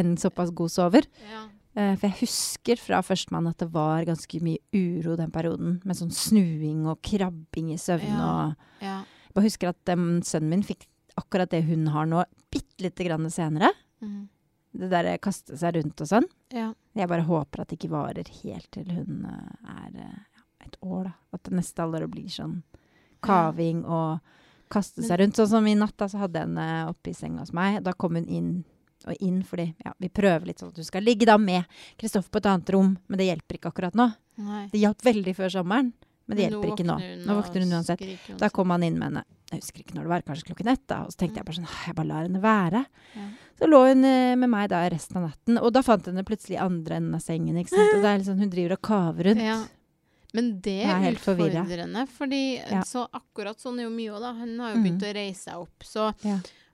en 0.00 0.16
såpass 0.20 0.50
god 0.54 0.70
sover. 0.74 1.06
ja. 1.30 1.44
Eh, 1.74 1.94
For 1.98 2.06
jeg 2.06 2.18
husker 2.20 2.78
fra 2.82 3.00
førstemann 3.02 3.48
at 3.50 3.58
det 3.64 3.70
var 3.74 4.04
ganske 4.06 4.38
mye 4.42 4.58
uro 4.74 5.16
den 5.18 5.30
perioden. 5.34 5.80
Med 5.84 5.96
sånn 5.98 6.12
snuing 6.14 6.84
og 6.86 7.00
krabbing 7.02 7.72
i 7.74 7.78
søvn 7.78 8.10
Ja. 8.14 8.28
og 8.30 8.82
ja. 8.84 8.98
Jeg 9.30 9.34
bare 9.34 9.48
husker 9.48 9.68
at 9.72 9.94
um, 9.96 10.20
sønnen 10.22 10.50
min 10.50 10.62
fikk 10.66 10.84
akkurat 11.20 11.50
det 11.50 11.62
hun 11.68 11.88
har 11.94 12.06
nå, 12.10 12.24
bitte 12.50 12.84
lite 12.84 13.06
grann 13.06 13.30
senere. 13.30 13.70
Mm. 14.02 14.28
Det 14.74 14.90
derre 14.90 15.18
kaste 15.22 15.56
seg 15.58 15.76
rundt 15.76 16.02
og 16.02 16.10
sånn. 16.10 16.26
ja. 16.54 16.72
Jeg 16.94 17.10
bare 17.10 17.26
håper 17.26 17.62
at 17.62 17.70
det 17.70 17.76
ikke 17.80 17.90
varer 17.90 18.28
helt 18.44 18.68
til 18.70 18.90
hun 18.94 19.24
eh, 19.26 19.70
er 19.72 19.96
eh, 19.98 20.18
ja, 20.38 20.44
et 20.66 20.76
år, 20.78 21.08
da. 21.08 21.14
At 21.34 21.42
det 21.48 21.56
neste 21.58 21.82
alder 21.82 22.06
blir 22.06 22.30
sånn 22.30 22.60
kaving 23.24 23.80
og 23.82 24.20
kaste 24.70 25.02
seg 25.02 25.18
rundt. 25.18 25.38
Sånn 25.40 25.50
som 25.56 25.66
i 25.66 25.74
natt, 25.78 25.96
da, 25.98 26.06
så 26.10 26.20
hadde 26.22 26.38
jeg 26.38 26.50
henne 26.50 26.68
oppe 26.92 27.10
i 27.10 27.16
senga 27.18 27.42
hos 27.42 27.50
meg. 27.56 27.80
Da 27.82 27.96
kom 27.98 28.14
hun 28.18 28.28
inn 28.30 28.52
og 29.04 29.20
inn 29.20 29.42
fordi 29.44 29.66
ja, 29.84 29.92
vi 30.00 30.08
prøver 30.08 30.48
litt 30.48 30.62
sånn 30.62 30.70
at 30.72 30.78
du 30.80 30.86
skal 30.86 31.04
ligge 31.04 31.26
da 31.28 31.34
med 31.40 31.66
Kristoffer 32.00 32.30
på 32.32 32.40
et 32.40 32.46
annet 32.48 32.70
rom, 32.72 32.94
men 33.06 33.20
det 33.20 33.26
hjelper 33.28 33.58
ikke 33.58 33.72
akkurat 33.74 33.98
nå. 33.98 34.06
Nei. 34.40 34.62
Det 34.72 34.80
hjalp 34.80 35.04
veldig 35.04 35.34
før 35.36 35.52
sommeren, 35.58 35.90
men 36.24 36.38
det 36.38 36.46
hjelper 36.46 36.72
ikke 36.72 36.86
nå. 36.88 36.96
Nå 37.26 37.36
våkner 37.36 37.66
hun 37.66 37.74
uansett. 37.80 38.04
Da 38.40 38.48
kom 38.54 38.72
han 38.72 38.86
inn 38.86 38.96
med 38.96 39.10
henne. 39.10 39.24
Jeg 39.52 39.60
husker 39.60 39.82
ikke 39.84 39.94
når 39.94 40.02
det 40.06 40.10
var, 40.14 40.22
kanskje 40.26 40.46
klokken 40.48 40.68
ett. 40.72 40.86
da, 40.88 41.02
Og 41.04 41.12
så 41.12 41.18
tenkte 41.20 41.36
jeg 41.40 41.44
bare 41.46 41.56
sånn, 41.60 41.68
jeg 41.86 41.94
bare 41.94 42.06
lar 42.08 42.22
henne 42.26 42.40
være. 42.42 42.84
Ja. 43.14 43.26
Så 43.60 43.68
lå 43.70 43.80
hun 43.86 44.04
eh, 44.08 44.34
med 44.40 44.50
meg 44.50 44.68
da 44.72 44.80
resten 44.90 45.16
av 45.20 45.28
natten, 45.28 45.58
og 45.60 45.72
da 45.76 45.82
fant 45.82 46.06
hun 46.06 46.14
henne 46.16 46.26
plutselig 46.26 46.56
i 46.56 46.62
andre 46.64 46.96
enden 46.96 47.14
av 47.14 47.20
sengen. 47.22 47.56
ikke 47.60 47.70
sant? 47.76 47.92
Og 47.94 48.02
det 48.02 48.10
er 48.10 48.18
liksom, 48.22 48.38
Hun 48.40 48.50
driver 48.50 48.72
og 48.78 48.82
kaver 48.82 49.28
rundt. 49.30 49.44
Ja. 49.44 49.58
Men 50.34 50.48
det 50.64 50.80
er 50.82 50.98
helt 51.04 51.20
utfordrende, 51.22 52.08
fordi 52.10 52.40
Ja. 52.58 52.80
så 52.82 53.04
akkurat 53.14 53.60
sånn 53.62 53.78
er 53.78 53.84
jo 53.86 53.90
mye 53.94 54.10
òg, 54.16 54.20
da. 54.24 54.32
Hun 54.34 54.58
har 54.58 54.72
jo 54.74 54.80
begynt 54.82 54.98
begynt 54.98 55.06
å 55.06 55.14
reise 55.14 55.42
seg 55.44 55.54
opp. 55.60 55.84
Så 55.86 56.08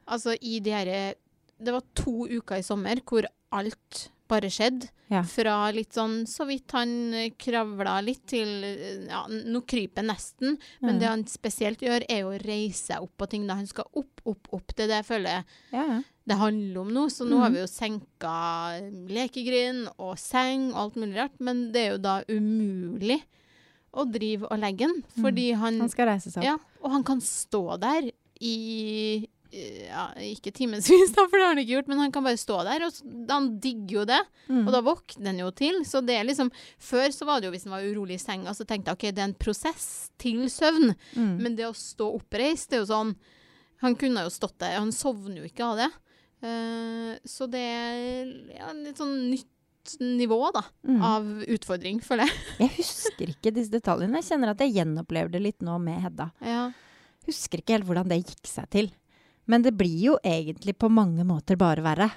altså, 0.09 0.37
i 0.41 0.61
de 0.61 0.71
herre 0.71 1.15
Det 1.63 1.73
var 1.75 1.83
to 1.95 2.25
uker 2.27 2.57
i 2.57 2.63
sommer 2.65 2.97
hvor 3.05 3.27
alt 3.53 4.09
bare 4.31 4.49
skjedde. 4.53 4.89
Ja. 5.11 5.25
Fra 5.27 5.57
litt 5.75 5.97
sånn 5.97 6.21
så 6.31 6.45
vidt 6.47 6.71
han 6.77 6.91
eh, 7.19 7.33
kravla 7.35 7.97
litt, 8.07 8.23
til 8.31 8.53
eh, 8.65 9.09
Ja, 9.11 9.25
nå 9.29 9.65
kryper 9.67 10.07
nesten. 10.07 10.55
Men 10.81 10.95
Mm. 10.95 11.01
det 11.03 11.09
han 11.11 11.25
spesielt 11.27 11.83
gjør, 11.83 12.05
er 12.09 12.23
å 12.29 12.37
reise 12.45 12.93
seg 12.93 13.03
opp 13.03 13.17
på 13.19 13.29
ting. 13.33 13.47
da 13.51 13.57
Han 13.59 13.67
skal 13.67 13.85
opp, 13.99 14.23
opp, 14.25 14.47
opp. 14.55 14.71
Det 14.77 14.85
er 14.87 14.93
det 14.93 15.01
jeg 15.03 15.09
føler 15.11 15.45
Ja, 15.75 16.03
det 16.31 16.37
handler 16.39 16.81
om 16.85 16.93
nå. 16.95 17.09
Så 17.11 17.27
nå 17.27 17.41
har 17.43 17.51
Mhm. 17.51 17.55
vi 17.55 17.61
jo 17.61 17.67
senka 17.67 18.37
lekegrind 19.11 19.91
og 19.99 20.17
seng 20.19 20.71
og 20.73 20.79
alt 20.85 20.97
mulig 21.01 21.17
rart, 21.19 21.41
men 21.41 21.73
det 21.73 21.81
er 21.87 21.91
jo 21.97 21.99
da 21.99 22.21
umulig 22.29 23.21
å 23.93 24.05
drive 24.07 24.47
og 24.47 24.61
legge 24.63 24.87
den, 24.87 25.03
fordi 25.19 25.49
han, 25.59 25.81
Han 25.81 25.89
skal 25.91 26.07
reise 26.13 26.31
seg 26.31 26.45
opp. 26.45 26.47
Ja, 26.47 26.57
og 26.85 26.93
han 26.93 27.03
kan 27.03 27.19
stå 27.21 27.65
der 27.83 28.11
i 28.41 29.27
ja, 29.53 30.05
ikke 30.23 30.53
timevis, 30.55 30.87
for 31.17 31.33
det 31.35 31.43
har 31.43 31.53
han 31.55 31.61
ikke 31.63 31.73
gjort, 31.75 31.89
men 31.91 31.99
han 32.05 32.13
kan 32.15 32.25
bare 32.27 32.39
stå 32.41 32.61
der, 32.69 32.85
og 32.87 33.01
han 33.31 33.49
digger 33.63 33.97
jo 34.01 34.05
det. 34.11 34.21
Mm. 34.49 34.61
Og 34.65 34.71
da 34.75 34.81
våkner 34.87 35.33
han 35.33 35.41
jo 35.43 35.51
til. 35.59 35.81
Så 35.89 36.03
det 36.07 36.17
er 36.21 36.27
liksom 36.29 36.53
Før 36.79 37.11
så 37.15 37.27
var 37.29 37.41
det 37.43 37.49
jo 37.51 37.55
hvis 37.57 37.67
han 37.67 37.75
var 37.75 37.87
urolig 37.89 38.19
i 38.19 38.23
senga, 38.23 38.55
så 38.55 38.67
tenkte 38.69 38.93
jeg 38.93 38.99
OK, 38.99 39.07
det 39.17 39.25
er 39.25 39.29
en 39.33 39.39
prosess 39.41 39.89
til 40.23 40.45
søvn. 40.53 40.93
Mm. 41.17 41.35
Men 41.43 41.57
det 41.59 41.67
å 41.69 41.75
stå 41.77 42.09
oppreist, 42.21 42.71
det 42.71 42.79
er 42.81 42.85
jo 42.85 42.91
sånn 42.93 43.15
Han 43.83 43.95
kunne 43.97 44.27
jo 44.27 44.33
stått 44.35 44.59
der, 44.61 44.77
han 44.79 44.91
sovner 44.93 45.41
jo 45.41 45.49
ikke 45.49 45.65
av 45.65 45.79
det. 45.81 45.91
Uh, 46.45 47.15
så 47.29 47.47
det 47.53 47.61
er 47.61 48.29
ja, 48.59 48.71
litt 48.77 49.01
sånn 49.01 49.17
nytt 49.33 49.49
nivå, 50.05 50.39
da, 50.53 50.63
Mm. 50.85 51.01
av 51.05 51.25
utfordring, 51.49 51.99
føler 52.05 52.29
jeg. 52.29 52.37
Jeg 52.61 52.71
husker 52.77 53.33
ikke 53.33 53.53
disse 53.57 53.73
detaljene. 53.73 54.21
Jeg 54.21 54.29
kjenner 54.29 54.53
at 54.53 54.61
jeg 54.61 54.75
gjenopplever 54.77 55.33
det 55.33 55.41
litt 55.43 55.65
nå 55.65 55.79
med 55.81 56.03
Hedda. 56.05 56.27
Ja. 56.45 56.67
Husker 57.27 57.63
ikke 57.63 57.79
helt 57.79 57.89
hvordan 57.89 58.09
det 58.13 58.21
gikk 58.21 58.49
seg 58.49 58.69
til. 58.73 58.91
Men 59.49 59.65
det 59.65 59.73
blir 59.79 59.99
jo 60.13 60.17
egentlig 60.27 60.77
på 60.79 60.91
mange 60.93 61.25
måter 61.27 61.59
bare 61.61 61.85
verre 61.85 62.11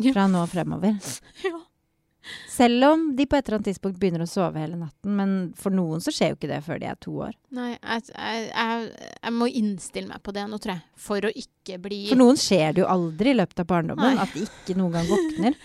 fra 0.00 0.26
nå 0.30 0.44
og 0.44 0.50
fremover. 0.50 0.96
ja. 1.48 1.60
Selv 2.48 2.84
om 2.84 3.04
de 3.16 3.24
på 3.26 3.36
et 3.36 3.46
eller 3.46 3.58
annet 3.58 3.70
tidspunkt 3.70 3.98
begynner 4.00 4.24
å 4.24 4.28
sove 4.28 4.60
hele 4.60 4.76
natten. 4.78 5.14
Men 5.16 5.30
for 5.58 5.74
noen 5.74 6.02
så 6.04 6.12
skjer 6.14 6.32
jo 6.32 6.38
ikke 6.38 6.50
det 6.50 6.60
før 6.66 6.80
de 6.82 6.88
er 6.90 6.98
to 7.00 7.14
år. 7.26 7.36
Nei, 7.56 7.70
jeg, 7.74 8.10
jeg, 8.12 8.88
jeg, 9.16 9.34
må 9.36 9.48
innstille 9.48 10.10
meg 10.10 10.22
på 10.26 10.34
det 10.36 10.44
nå, 10.50 10.58
tror 10.60 10.76
jeg. 10.76 10.84
For 11.00 11.26
å 11.26 11.32
ikke 11.42 11.78
bli 11.82 12.02
For 12.10 12.20
noen 12.20 12.40
skjer 12.40 12.76
det 12.76 12.84
jo 12.84 12.90
aldri 12.92 13.32
i 13.32 13.38
løpet 13.38 13.64
av 13.64 13.70
barndommen 13.70 14.18
Nei. 14.18 14.26
at 14.26 14.36
de 14.36 14.44
ikke 14.44 14.76
noen 14.78 14.98
gang 14.98 15.08
våkner. 15.08 15.56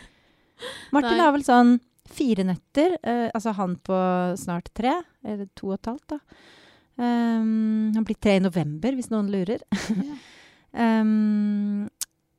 Martin 0.95 1.17
Nei. 1.17 1.25
har 1.25 1.35
vel 1.35 1.45
sånn 1.47 1.75
fire 2.15 2.45
netter. 2.47 2.95
eh, 3.03 3.27
altså 3.33 3.55
han 3.57 3.75
på 3.83 3.97
snart 4.39 4.71
tre, 4.77 5.01
eller 5.25 5.49
to 5.57 5.73
og 5.73 5.79
et 5.79 5.91
halvt, 5.91 6.15
da. 6.15 6.21
Um, 6.95 7.91
han 7.91 8.05
blir 8.07 8.15
tre 8.23 8.37
i 8.39 8.43
november, 8.43 8.95
hvis 8.95 9.11
noen 9.11 9.27
lurer. 9.33 9.65
Ja. 9.91 10.15
Um, 10.75 11.87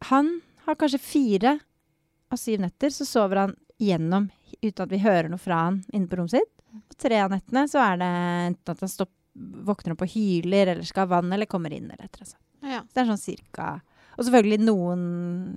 han 0.07 0.41
har 0.67 0.79
kanskje 0.79 1.01
fire 1.01 1.59
av 2.29 2.41
syv 2.41 2.61
netter, 2.61 2.93
så 2.93 3.07
sover 3.09 3.43
han 3.45 3.57
gjennom 3.81 4.29
uten 4.63 4.85
at 4.85 4.93
vi 4.93 5.01
hører 5.03 5.31
noe 5.31 5.41
fra 5.41 5.67
han 5.69 5.83
inne 5.93 6.09
på 6.11 6.19
rommet 6.19 6.37
sitt. 6.37 6.53
Og 6.77 6.97
tre 7.01 7.21
av 7.23 7.33
nettene 7.33 7.65
så 7.71 7.81
er 7.81 8.01
det 8.01 8.09
enten 8.51 8.75
at 8.75 8.83
han 8.85 8.93
stopp, 8.93 9.13
våkner 9.37 9.95
opp 9.95 10.05
og 10.07 10.13
hyler, 10.13 10.73
eller 10.73 10.87
skal 10.89 11.07
ha 11.07 11.17
vann, 11.17 11.33
eller 11.33 11.49
kommer 11.49 11.73
inn, 11.77 11.91
eller 11.91 12.07
et 12.09 12.17
eller 12.17 12.27
annet. 12.29 12.43
Ja. 12.67 12.81
Så 12.83 12.97
det 12.97 13.03
er 13.03 13.11
sånn 13.13 13.21
cirka 13.21 13.67
Og 14.17 14.25
selvfølgelig 14.25 14.65
noen, 14.65 15.03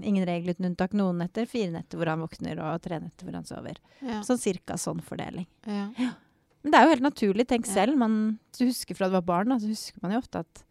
ingen 0.03 0.25
regel 0.27 0.51
uten 0.51 0.67
unntak, 0.67 0.91
noen 0.99 1.21
netter, 1.23 1.47
fire 1.47 1.71
netter 1.71 1.97
hvor 1.99 2.11
han 2.11 2.19
våkner, 2.19 2.59
og 2.59 2.81
tre 2.83 2.99
netter 2.99 3.27
hvor 3.27 3.37
han 3.39 3.47
sover. 3.47 3.79
Ja. 4.03 4.19
Sånn 4.27 4.41
cirka 4.41 4.75
sånn 4.77 4.99
fordeling. 5.03 5.47
ja. 5.65 6.11
Men 6.59 6.73
det 6.73 6.79
er 6.79 6.83
jo 6.83 6.91
helt 6.91 7.05
naturlig. 7.05 7.45
Tenk 7.47 7.67
selv. 7.69 7.95
Man, 7.95 8.15
hvis 8.51 8.59
du 8.59 8.65
husker 8.67 8.97
fra 8.97 9.07
du 9.07 9.13
var 9.15 9.23
barn, 9.23 9.53
da, 9.53 9.55
så 9.61 9.69
husker 9.71 10.03
man 10.03 10.11
jo 10.11 10.19
ofte 10.19 10.41
at 10.43 10.63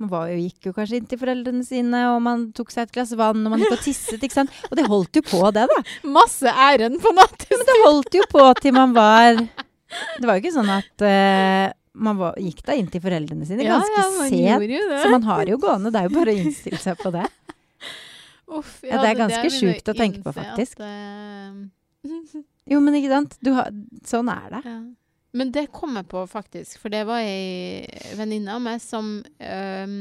man 0.00 0.10
var 0.10 0.30
jo, 0.32 0.38
gikk 0.40 0.68
jo 0.68 0.72
kanskje 0.76 0.98
inn 0.98 1.08
til 1.10 1.20
foreldrene 1.20 1.64
sine, 1.66 2.00
og 2.10 2.22
man 2.24 2.46
tok 2.56 2.72
seg 2.74 2.88
et 2.88 2.94
glass 2.96 3.12
vann, 3.18 3.44
og 3.44 3.52
man 3.52 3.60
gikk 3.62 3.76
og 3.76 3.82
tisset, 3.84 4.22
ikke 4.22 4.38
sant. 4.40 4.54
Og 4.70 4.78
det 4.78 4.86
holdt 4.88 5.20
jo 5.20 5.22
på, 5.26 5.42
det, 5.54 5.66
da. 5.70 5.82
Masse 6.16 6.54
æren 6.66 6.98
på 7.02 7.12
natt! 7.16 7.46
Men 7.52 7.66
det 7.68 7.76
holdt 7.84 8.18
jo 8.18 8.24
på 8.30 8.46
til 8.62 8.74
man 8.76 8.94
var 8.96 9.36
Det 9.36 10.24
var 10.24 10.38
jo 10.38 10.42
ikke 10.42 10.54
sånn 10.54 10.72
at 10.72 11.04
uh, 11.04 11.66
man 11.92 12.18
var, 12.18 12.38
gikk 12.40 12.62
da 12.66 12.76
inn 12.78 12.88
til 12.90 13.02
foreldrene 13.04 13.46
sine 13.48 13.66
ganske 13.68 14.06
man 14.16 14.32
sent. 14.32 14.40
gjorde 14.40 14.78
jo 14.78 14.88
det. 14.88 15.02
Så 15.04 15.12
man 15.12 15.28
har 15.28 15.52
jo 15.52 15.60
gående. 15.60 15.92
Det 15.92 16.00
er 16.00 16.08
jo 16.08 16.14
bare 16.16 16.32
å 16.32 16.40
innstille 16.40 16.80
seg 16.80 16.98
på 17.02 17.12
det. 17.14 17.26
Uff, 18.52 18.72
Ja, 18.84 18.98
det 19.00 19.12
er 19.12 19.20
ganske 19.20 19.52
sjukt 19.52 19.92
å 19.92 19.96
tenke 19.96 20.24
på, 20.24 20.34
faktisk. 20.36 20.80
At, 20.80 20.88
uh... 20.88 22.42
Jo, 22.72 22.78
men 22.78 22.94
ikke 22.94 23.10
sant. 23.10 23.36
Du 23.42 23.52
har, 23.56 23.70
sånn 24.06 24.28
er 24.32 24.48
det. 24.56 24.64
ja. 24.66 24.80
Men 25.32 25.52
det 25.52 25.70
kom 25.72 25.96
jeg 25.96 26.08
på, 26.12 26.26
faktisk. 26.28 26.78
For 26.82 26.92
det 26.92 27.06
var 27.08 27.24
ei 27.24 27.86
venninne 28.18 28.52
av 28.52 28.60
meg 28.64 28.82
som 28.84 29.14
øh, 29.24 29.94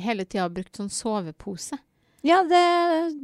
hele 0.00 0.24
tida 0.24 0.48
brukt 0.52 0.80
sånn 0.80 0.92
sovepose. 0.92 1.78
Ja, 2.24 2.38
det, 2.48 2.60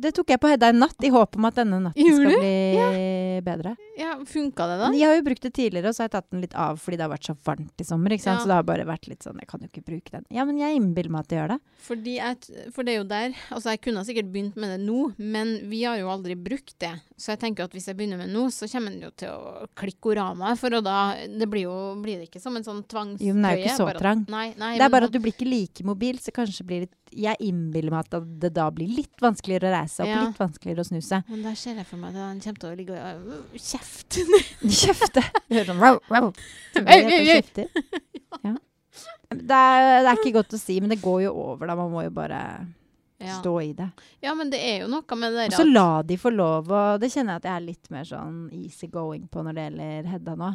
det 0.03 0.13
tok 0.17 0.29
jeg 0.35 0.41
på 0.43 0.51
Hedda 0.53 0.69
en 0.75 0.83
natt, 0.83 0.97
i 1.07 1.09
håp 1.13 1.37
om 1.41 1.47
at 1.49 1.57
denne 1.57 1.79
natten 1.87 2.05
skal 2.17 2.35
bli 2.37 2.51
bli 2.81 3.41
bedre. 3.45 3.71
Ja, 3.97 4.15
Funka 4.29 4.67
det, 4.69 4.77
da? 4.81 4.89
Jeg 4.97 5.09
har 5.09 5.17
jo 5.17 5.23
brukt 5.25 5.45
det 5.45 5.51
tidligere, 5.57 5.89
og 5.91 5.97
så 5.97 6.03
har 6.05 6.09
jeg 6.11 6.15
tatt 6.17 6.27
den 6.33 6.43
litt 6.45 6.55
av 6.57 6.77
fordi 6.81 6.99
det 7.01 7.05
har 7.07 7.13
vært 7.13 7.29
så 7.31 7.35
varmt 7.47 7.81
i 7.81 7.87
sommer. 7.89 8.13
ikke 8.13 8.25
sant? 8.27 8.39
Ja. 8.41 8.43
Så 8.45 8.51
det 8.51 8.57
har 8.59 8.67
bare 8.69 8.85
vært 8.89 9.09
litt 9.09 9.25
sånn 9.25 9.41
Jeg 9.41 9.49
kan 9.49 9.61
jo 9.65 9.69
ikke 9.71 9.85
bruke 9.87 10.13
den. 10.15 10.25
Ja, 10.33 10.45
men 10.49 10.59
jeg 10.61 10.77
innbiller 10.77 11.13
meg 11.15 11.25
at 11.25 11.31
det 11.33 11.39
gjør 11.39 11.53
det. 11.55 11.59
Fordi 11.87 12.15
jeg, 12.19 12.69
for 12.77 12.85
det 12.85 12.93
er 12.95 12.99
jo 13.01 13.07
der 13.11 13.37
Altså, 13.51 13.73
jeg 13.75 13.81
kunne 13.87 14.05
sikkert 14.09 14.31
begynt 14.35 14.57
med 14.61 14.75
det 14.75 14.81
nå, 14.85 14.99
men 15.19 15.55
vi 15.73 15.83
har 15.89 15.97
jo 16.01 16.11
aldri 16.13 16.37
brukt 16.37 16.77
det. 16.85 16.93
Så 17.21 17.33
jeg 17.35 17.41
tenker 17.47 17.65
at 17.69 17.77
hvis 17.77 17.89
jeg 17.91 17.97
begynner 17.99 18.21
med 18.21 18.33
nå, 18.33 18.47
så 18.53 18.69
kommer 18.73 18.93
den 18.95 19.05
jo 19.09 19.13
til 19.21 19.33
å 19.33 19.67
klikke 19.81 20.13
orama. 20.15 20.53
For 20.61 20.77
å 20.77 20.83
da 20.85 20.99
Det 21.25 21.49
blir 21.51 21.65
jo 21.69 21.77
blir 22.05 22.21
det 22.21 22.29
ikke 22.31 22.41
som 22.45 22.57
en 22.61 22.65
sånn 22.67 22.85
tvangstrøye. 22.89 23.29
Jo, 23.33 23.35
men 23.37 23.43
den 23.45 23.51
er 23.53 23.57
jo 23.59 23.65
ikke 23.65 23.81
så 23.81 23.89
at- 23.95 24.01
trang. 24.05 24.25
Nei, 24.29 24.47
nei, 24.61 24.75
Det 24.77 24.85
er 24.85 24.89
men 24.89 24.97
bare 24.97 25.09
at 25.11 25.13
du 25.17 25.21
blir 25.21 25.33
ikke 25.37 25.49
like 25.51 25.85
mobil, 25.85 26.17
så 26.21 26.33
kanskje 26.33 26.67
blir 26.69 26.81
litt 26.87 26.97
Jeg 27.11 27.35
innbiller 27.43 27.91
meg 27.91 28.07
at 28.07 28.23
det 28.39 28.53
da 28.55 28.69
blir 28.71 28.87
litt 28.91 29.23
vanskeligere 29.23 29.71
å 29.71 29.75
reise 29.79 30.03
opp, 30.05 30.09
Ja. 30.11 30.25
litt 30.27 30.39
vanskeligere 30.41 30.85
å 30.85 30.89
snu 30.89 31.01
seg. 31.05 31.23
Men 31.31 31.43
da 31.47 31.55
ser 31.59 31.79
jeg 31.81 31.87
for 31.87 31.97
meg 32.03 32.15
at 32.17 32.21
han 32.25 32.41
kommer 32.41 32.61
til 32.65 32.71
å 32.71 32.77
ligge 32.79 32.97
og 32.99 33.31
øh, 33.37 33.61
kjefte. 33.61 34.25
Kjefte! 34.81 35.23
Du 35.49 35.55
hører 35.57 35.71
sånn 35.73 35.81
wow, 35.83 36.01
wow. 36.11 36.33
Ei. 36.87 37.43
Ja. 38.45 38.55
Det, 39.31 39.55
er, 39.55 40.03
det 40.03 40.11
er 40.11 40.19
ikke 40.19 40.33
godt 40.41 40.55
å 40.57 40.59
si, 40.61 40.81
men 40.83 40.91
det 40.91 41.01
går 41.03 41.25
jo 41.29 41.33
over, 41.39 41.67
da. 41.71 41.77
Man 41.79 41.91
må 41.95 42.03
jo 42.07 42.11
bare 42.15 42.41
Ja. 43.21 43.35
Stå 43.39 43.53
i 43.63 43.73
det. 43.77 43.91
ja, 44.25 44.33
men 44.35 44.49
det 44.51 44.59
er 44.65 44.79
jo 44.81 44.87
noe 44.89 45.17
med 45.21 45.35
det 45.37 45.43
der 45.51 45.53
Og 45.53 45.59
så 45.61 45.67
la 45.69 46.03
de 46.09 46.17
få 46.17 46.31
lov, 46.33 46.71
og 46.73 47.01
det 47.03 47.11
kjenner 47.13 47.37
jeg 47.37 47.43
at 47.43 47.49
jeg 47.51 47.57
er 47.59 47.67
litt 47.67 47.91
mer 47.93 48.07
sånn 48.09 48.39
easy 48.57 48.89
going 48.89 49.27
på 49.29 49.43
når 49.45 49.59
det 49.59 49.65
gjelder 49.69 50.09
Hedda 50.15 50.37
nå. 50.41 50.49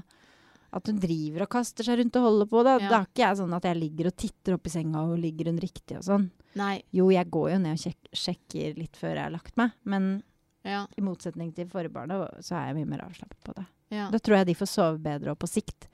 At 0.76 0.90
hun 0.90 0.98
driver 1.00 1.46
og 1.46 1.52
kaster 1.54 1.86
seg 1.88 2.00
rundt 2.02 2.18
og 2.20 2.26
holder 2.26 2.50
på. 2.52 2.64
Da, 2.66 2.74
Ja. 2.82 2.90
da 2.90 2.98
er 3.04 3.06
ikke 3.06 3.22
jeg 3.24 3.38
sånn 3.40 3.54
at 3.56 3.64
jeg 3.70 3.78
ligger 3.80 4.08
og 4.10 4.16
titter 4.18 4.58
opp 4.58 4.66
i 4.68 4.74
senga 4.74 5.04
og 5.06 5.20
ligger 5.22 5.52
hun 5.52 5.60
riktig 5.62 6.00
og 6.02 6.04
sånn. 6.10 6.26
Nei. 6.56 6.82
Jo, 6.96 7.10
jeg 7.12 7.30
går 7.30 7.52
jo 7.52 7.58
ned 7.60 7.74
og 7.76 7.82
sjek 7.84 7.98
sjekker 8.16 8.78
litt 8.80 8.96
før 8.96 9.16
jeg 9.16 9.24
har 9.24 9.32
lagt 9.32 9.58
meg, 9.58 9.72
men 9.84 10.24
Ja. 10.64 10.86
i 10.98 11.02
motsetning 11.02 11.54
til 11.54 11.68
forrige 11.68 11.92
barna, 11.94 12.30
så 12.40 12.56
er 12.56 12.68
jeg 12.74 12.76
mye 12.80 12.90
mer 12.96 13.04
avslappet 13.06 13.38
på 13.44 13.54
det. 13.56 13.66
ja. 13.92 14.10
Da 14.10 14.18
tror 14.18 14.38
jeg 14.38 14.48
de 14.48 14.54
får 14.56 14.68
sove 14.72 14.98
bedre 15.04 15.32
og 15.32 15.40
på 15.40 15.48
sikt. 15.48 15.88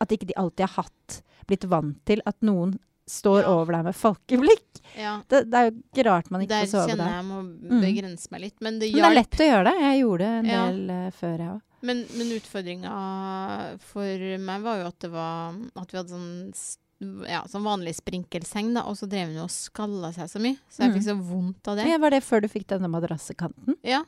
At 0.00 0.08
ikke 0.10 0.26
de 0.26 0.34
alltid 0.36 0.66
har 0.68 0.82
hatt, 0.84 1.22
blitt 1.46 1.64
vant 1.68 2.04
til 2.06 2.20
at 2.26 2.36
noen 2.42 2.78
står 3.06 3.42
Ja. 3.42 3.48
over 3.54 3.72
deg 3.72 3.84
med 3.84 3.94
folkeblikk. 3.94 4.80
ja. 4.96 5.22
Det, 5.28 5.50
det 5.50 5.54
er 5.58 5.70
jo 5.70 5.76
ikke 5.94 6.04
rart 6.06 6.30
man 6.30 6.40
ikke 6.42 6.48
Der 6.48 6.66
får 6.66 6.70
sove 6.70 6.88
kjenner 6.88 7.04
der. 7.04 7.16
jeg 7.16 7.24
må 7.24 7.40
Mm. 7.70 7.80
begrense 7.80 8.28
meg 8.30 8.40
litt. 8.40 8.60
Men 8.60 8.78
det 8.78 8.92
Men 8.92 9.02
det 9.02 9.10
er 9.10 9.14
lett 9.14 9.30
å 9.40 9.48
gjøre 9.50 9.64
det. 9.64 9.80
Jeg 9.80 10.02
gjorde 10.02 10.18
det 10.18 10.38
en 10.38 10.44
Ja. 10.46 10.66
del 10.70 10.90
uh, 10.90 11.10
før, 11.10 11.38
jeg 11.38 11.48
òg. 11.48 11.60
Men, 11.82 11.96
men 12.18 12.26
utfordringa 12.36 13.78
for 13.80 14.38
meg 14.38 14.62
var 14.62 14.76
jo 14.82 14.86
at 14.86 14.98
det 15.00 15.10
var 15.10 15.54
At 15.76 15.90
vi 15.92 15.96
hadde 15.98 16.10
sånn 16.10 16.54
ja, 17.00 17.40
sånn 17.48 17.62
vanlig 17.64 17.94
sprinkelseng, 17.96 18.74
da, 18.76 18.82
og 18.84 18.96
så 18.98 19.06
drev 19.08 19.30
hun 19.32 19.38
og 19.46 19.50
skalla 19.50 20.10
seg 20.12 20.28
så 20.28 20.40
mye. 20.42 20.58
Så 20.68 20.82
jeg 20.84 20.90
Mm. 20.90 20.94
fikk 20.98 21.04
så 21.06 21.14
vondt 21.16 21.68
av 21.72 21.76
det. 21.78 21.86
Ja, 21.88 21.96
var 21.98 22.10
det 22.10 22.22
før 22.22 22.42
du 22.42 22.48
fikk 22.48 22.66
denne 22.68 22.90
madrassekanten? 22.92 23.76
Ja, 23.82 24.02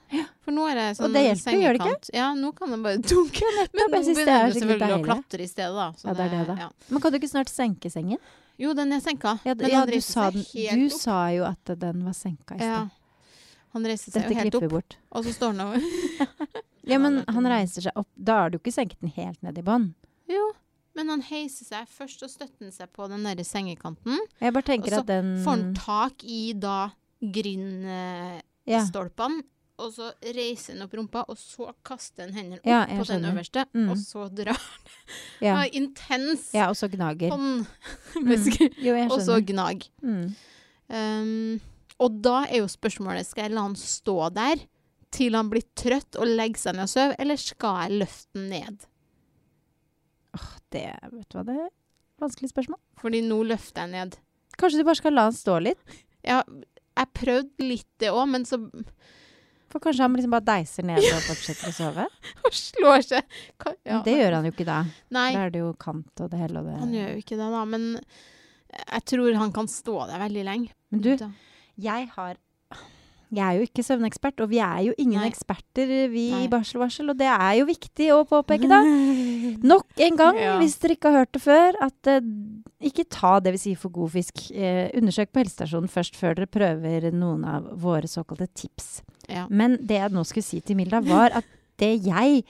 for 0.45 0.53
nå 0.53 0.66
er 0.70 0.74
det 0.76 0.97
sånn 0.99 1.07
Og 1.09 1.12
det 1.16 1.22
hjelper, 1.24 1.57
gjør 1.62 1.78
det 1.78 1.86
ikke? 1.88 2.11
Ja, 2.14 2.34
nå 2.34 2.53
kan 2.55 2.70
den 2.70 2.82
bare 2.82 2.99
dunke. 3.12 3.43
Men 3.49 3.64
nå 3.64 3.72
det 3.72 3.82
er 3.82 3.88
begynner 3.97 4.53
du 4.53 4.61
selvfølgelig 4.61 4.99
å 4.99 5.05
klatre 5.07 5.40
i 5.40 5.49
stedet, 5.49 5.74
da. 5.74 5.88
Så 5.97 6.05
Ja, 6.09 6.14
det 6.14 6.26
er 6.26 6.30
det, 6.36 6.47
da. 6.47 6.57
Ja. 6.66 6.70
Men 6.90 7.01
kan 7.01 7.12
du 7.12 7.18
ikke 7.18 7.30
snart 7.32 7.49
senke 7.49 7.90
sengen? 7.90 8.18
Jo, 8.59 8.74
den 8.74 8.93
er 8.93 9.01
senka. 9.01 9.38
Ja, 9.45 9.55
d- 9.55 9.62
men 9.64 9.70
ja 9.72 9.86
du, 9.86 10.01
sa 10.01 10.30
den, 10.30 10.45
du 10.45 10.88
sa 10.90 11.28
jo 11.32 11.45
at 11.49 11.64
den 11.78 12.05
var 12.05 12.12
senka 12.12 12.55
i 12.55 12.59
sted. 12.59 12.68
Ja. 12.68 12.88
Han 13.72 13.84
reiser 13.88 14.12
seg 14.12 14.22
Dette 14.28 14.34
jo 14.34 14.43
helt 14.43 14.55
opp, 14.61 14.68
bort. 14.70 14.97
og 15.11 15.24
så 15.24 15.32
står 15.32 15.57
han 15.57 15.61
over. 15.64 15.80
Ja, 16.84 16.99
men 16.99 17.22
han 17.28 17.45
reiser 17.47 17.80
seg 17.88 17.93
opp. 17.97 18.09
Da 18.18 18.40
har 18.43 18.51
du 18.51 18.59
ikke 18.59 18.72
senket 18.74 18.99
den 19.01 19.09
helt 19.16 19.40
ned 19.43 19.57
i 19.57 19.62
bånn. 19.62 19.95
Jo, 20.28 20.53
men 20.95 21.09
han 21.09 21.22
heiser 21.22 21.64
seg. 21.68 21.88
Først 21.88 22.22
og 22.26 22.30
støtter 22.30 22.70
seg 22.74 22.90
på 22.93 23.07
den 23.09 23.22
derre 23.24 23.45
sengekanten. 23.45 24.18
Jeg 24.40 24.53
bare 24.53 24.62
tenker 24.68 24.99
Og 24.99 25.07
så 25.07 25.22
Får 25.45 25.51
han 25.51 25.74
tak 25.74 26.24
i 26.24 26.53
da 26.53 26.90
grindstolpene, 27.22 29.43
ja. 29.43 29.49
og 29.82 29.90
så 29.95 30.09
reiser 30.36 30.74
han 30.76 30.84
opp 30.86 30.95
rumpa, 30.99 31.22
og 31.32 31.38
så 31.40 31.70
kaster 31.86 32.26
han 32.26 32.34
hendene 32.36 32.59
opp 32.61 32.66
Ja, 32.68 32.82
på 32.86 32.97
på 33.03 33.07
den 33.12 33.24
øverste, 33.30 33.64
Mm. 33.74 33.88
og 33.90 33.97
så 33.99 34.26
drar 34.34 34.61
Ja. 35.40 35.55
han. 35.57 35.68
Intens 35.72 36.53
ja, 36.55 36.68
og 36.68 36.76
så 36.76 36.88
gnager. 36.90 37.30
hånd. 37.30 37.66
Mm. 38.14 38.28
Jo, 38.84 38.95
Og 39.11 39.20
så 39.20 39.40
gnag. 39.45 39.88
Mm. 40.03 40.34
Um, 40.93 41.61
og 41.99 42.22
da 42.22 42.45
er 42.45 42.59
jo 42.59 42.66
spørsmålet 42.68 43.26
skal 43.26 43.43
jeg 43.45 43.53
la 43.55 43.62
han 43.62 43.74
stå 43.74 44.32
der 44.34 44.57
til 45.11 45.32
han 45.34 45.49
blir 45.51 45.62
trøtt 45.76 46.16
og 46.20 46.26
legger 46.26 46.59
seg 46.59 46.74
ned 46.76 46.82
og 46.82 46.88
sover, 46.88 47.14
eller 47.18 47.36
skal 47.36 47.88
jeg 47.88 47.99
løfte 48.03 48.38
han 48.38 48.49
ned? 48.51 48.78
Det, 50.72 50.87
vet 51.12 51.28
du 51.28 51.37
hva, 51.39 51.45
det 51.49 51.57
er 51.61 51.70
vanskelig 52.22 52.49
spørsmål. 52.53 52.78
Fordi 53.03 53.20
nå 53.26 53.41
løfter 53.45 53.85
jeg 53.85 53.93
ned. 53.93 54.14
Kanskje 54.61 54.80
du 54.80 54.87
bare 54.89 55.01
skal 55.01 55.12
la 55.16 55.26
han 55.28 55.37
stå 55.37 55.59
litt? 55.64 55.97
Ja, 56.24 56.39
jeg 56.97 57.11
prøvde 57.18 57.66
litt 57.66 57.89
det 58.01 58.11
òg, 58.12 58.26
men 58.30 58.45
så 58.49 58.59
For 59.72 59.80
kanskje 59.80 60.05
han 60.05 60.12
liksom 60.16 60.33
bare 60.35 60.45
deiser 60.45 60.85
ned 60.85 61.01
og 61.01 61.22
fortsetter 61.24 61.70
å 61.70 61.72
sove? 61.76 62.05
og 62.47 62.53
slår 62.57 63.05
seg 63.09 63.37
Ka- 63.61 63.72
ja, 63.89 64.03
det 64.05 64.16
gjør 64.18 64.37
han 64.37 64.49
jo 64.49 64.53
ikke 64.53 64.66
da. 64.68 64.78
Nei, 65.16 65.30
Da 65.33 65.47
er 65.47 65.53
det 65.55 65.62
jo 65.64 65.70
kant 65.80 66.20
og 66.24 66.30
det 66.33 66.41
hele 66.43 66.61
og 66.61 66.68
det. 66.68 66.78
han 66.83 66.93
gjør 66.97 67.11
jo 67.14 67.22
ikke 67.24 67.39
det, 67.41 67.51
da. 67.57 67.62
Men 67.72 67.87
jeg 68.83 69.05
tror 69.12 69.39
han 69.41 69.53
kan 69.57 69.68
stå 69.72 69.97
der 70.12 70.20
veldig 70.26 70.45
lenge. 70.49 70.74
Men 70.93 71.05
du, 71.05 71.11
jeg 71.80 72.09
har 72.16 72.37
Jeg 73.33 73.41
er 73.47 73.57
jo 73.57 73.64
ikke 73.64 73.83
søvnekspert, 73.87 74.41
og 74.45 74.51
vi 74.51 74.59
er 74.61 74.80
jo 74.91 74.93
ingen 75.01 75.20
Nei. 75.22 75.28
eksperter, 75.30 75.89
vi 76.12 76.26
Nei. 76.35 76.43
i 76.45 76.49
barselvarsel, 76.53 77.09
og 77.14 77.16
det 77.16 77.30
er 77.33 77.55
jo 77.57 77.64
viktig 77.64 78.11
å 78.12 78.18
påpeke, 78.28 78.68
da. 78.68 78.83
Nok 79.72 80.03
en 80.05 80.18
gang, 80.20 80.37
Ja. 80.37 80.59
hvis 80.61 80.74
dere 80.83 80.97
ikke 80.99 81.09
har 81.14 81.22
hørt 81.24 81.33
det 81.33 81.41
før, 81.41 81.78
at 81.87 82.11
eh, 82.12 82.20
ikke 82.91 83.07
ta 83.09 83.39
det 83.41 83.55
vi 83.57 83.62
sier 83.62 83.78
for 83.80 83.89
god 83.95 84.11
fisk. 84.12 84.43
Eh, 84.53 84.91
undersøk 85.01 85.33
på 85.33 85.41
helsestasjonen 85.41 85.89
først 85.89 86.18
før 86.20 86.37
dere 86.37 86.51
prøver 86.53 87.09
noen 87.16 87.47
av 87.49 87.70
våre 87.80 88.11
såkalte 88.11 88.51
tips. 88.53 89.01
Ja. 89.33 89.47
Men 89.49 89.78
det 89.80 89.97
jeg 90.03 90.12
nå 90.12 90.26
skulle 90.28 90.45
si 90.45 90.61
til 90.61 90.76
Milda, 90.76 91.01
var 91.01 91.33
at 91.41 91.49
det 91.80 91.95
jeg 92.05 92.43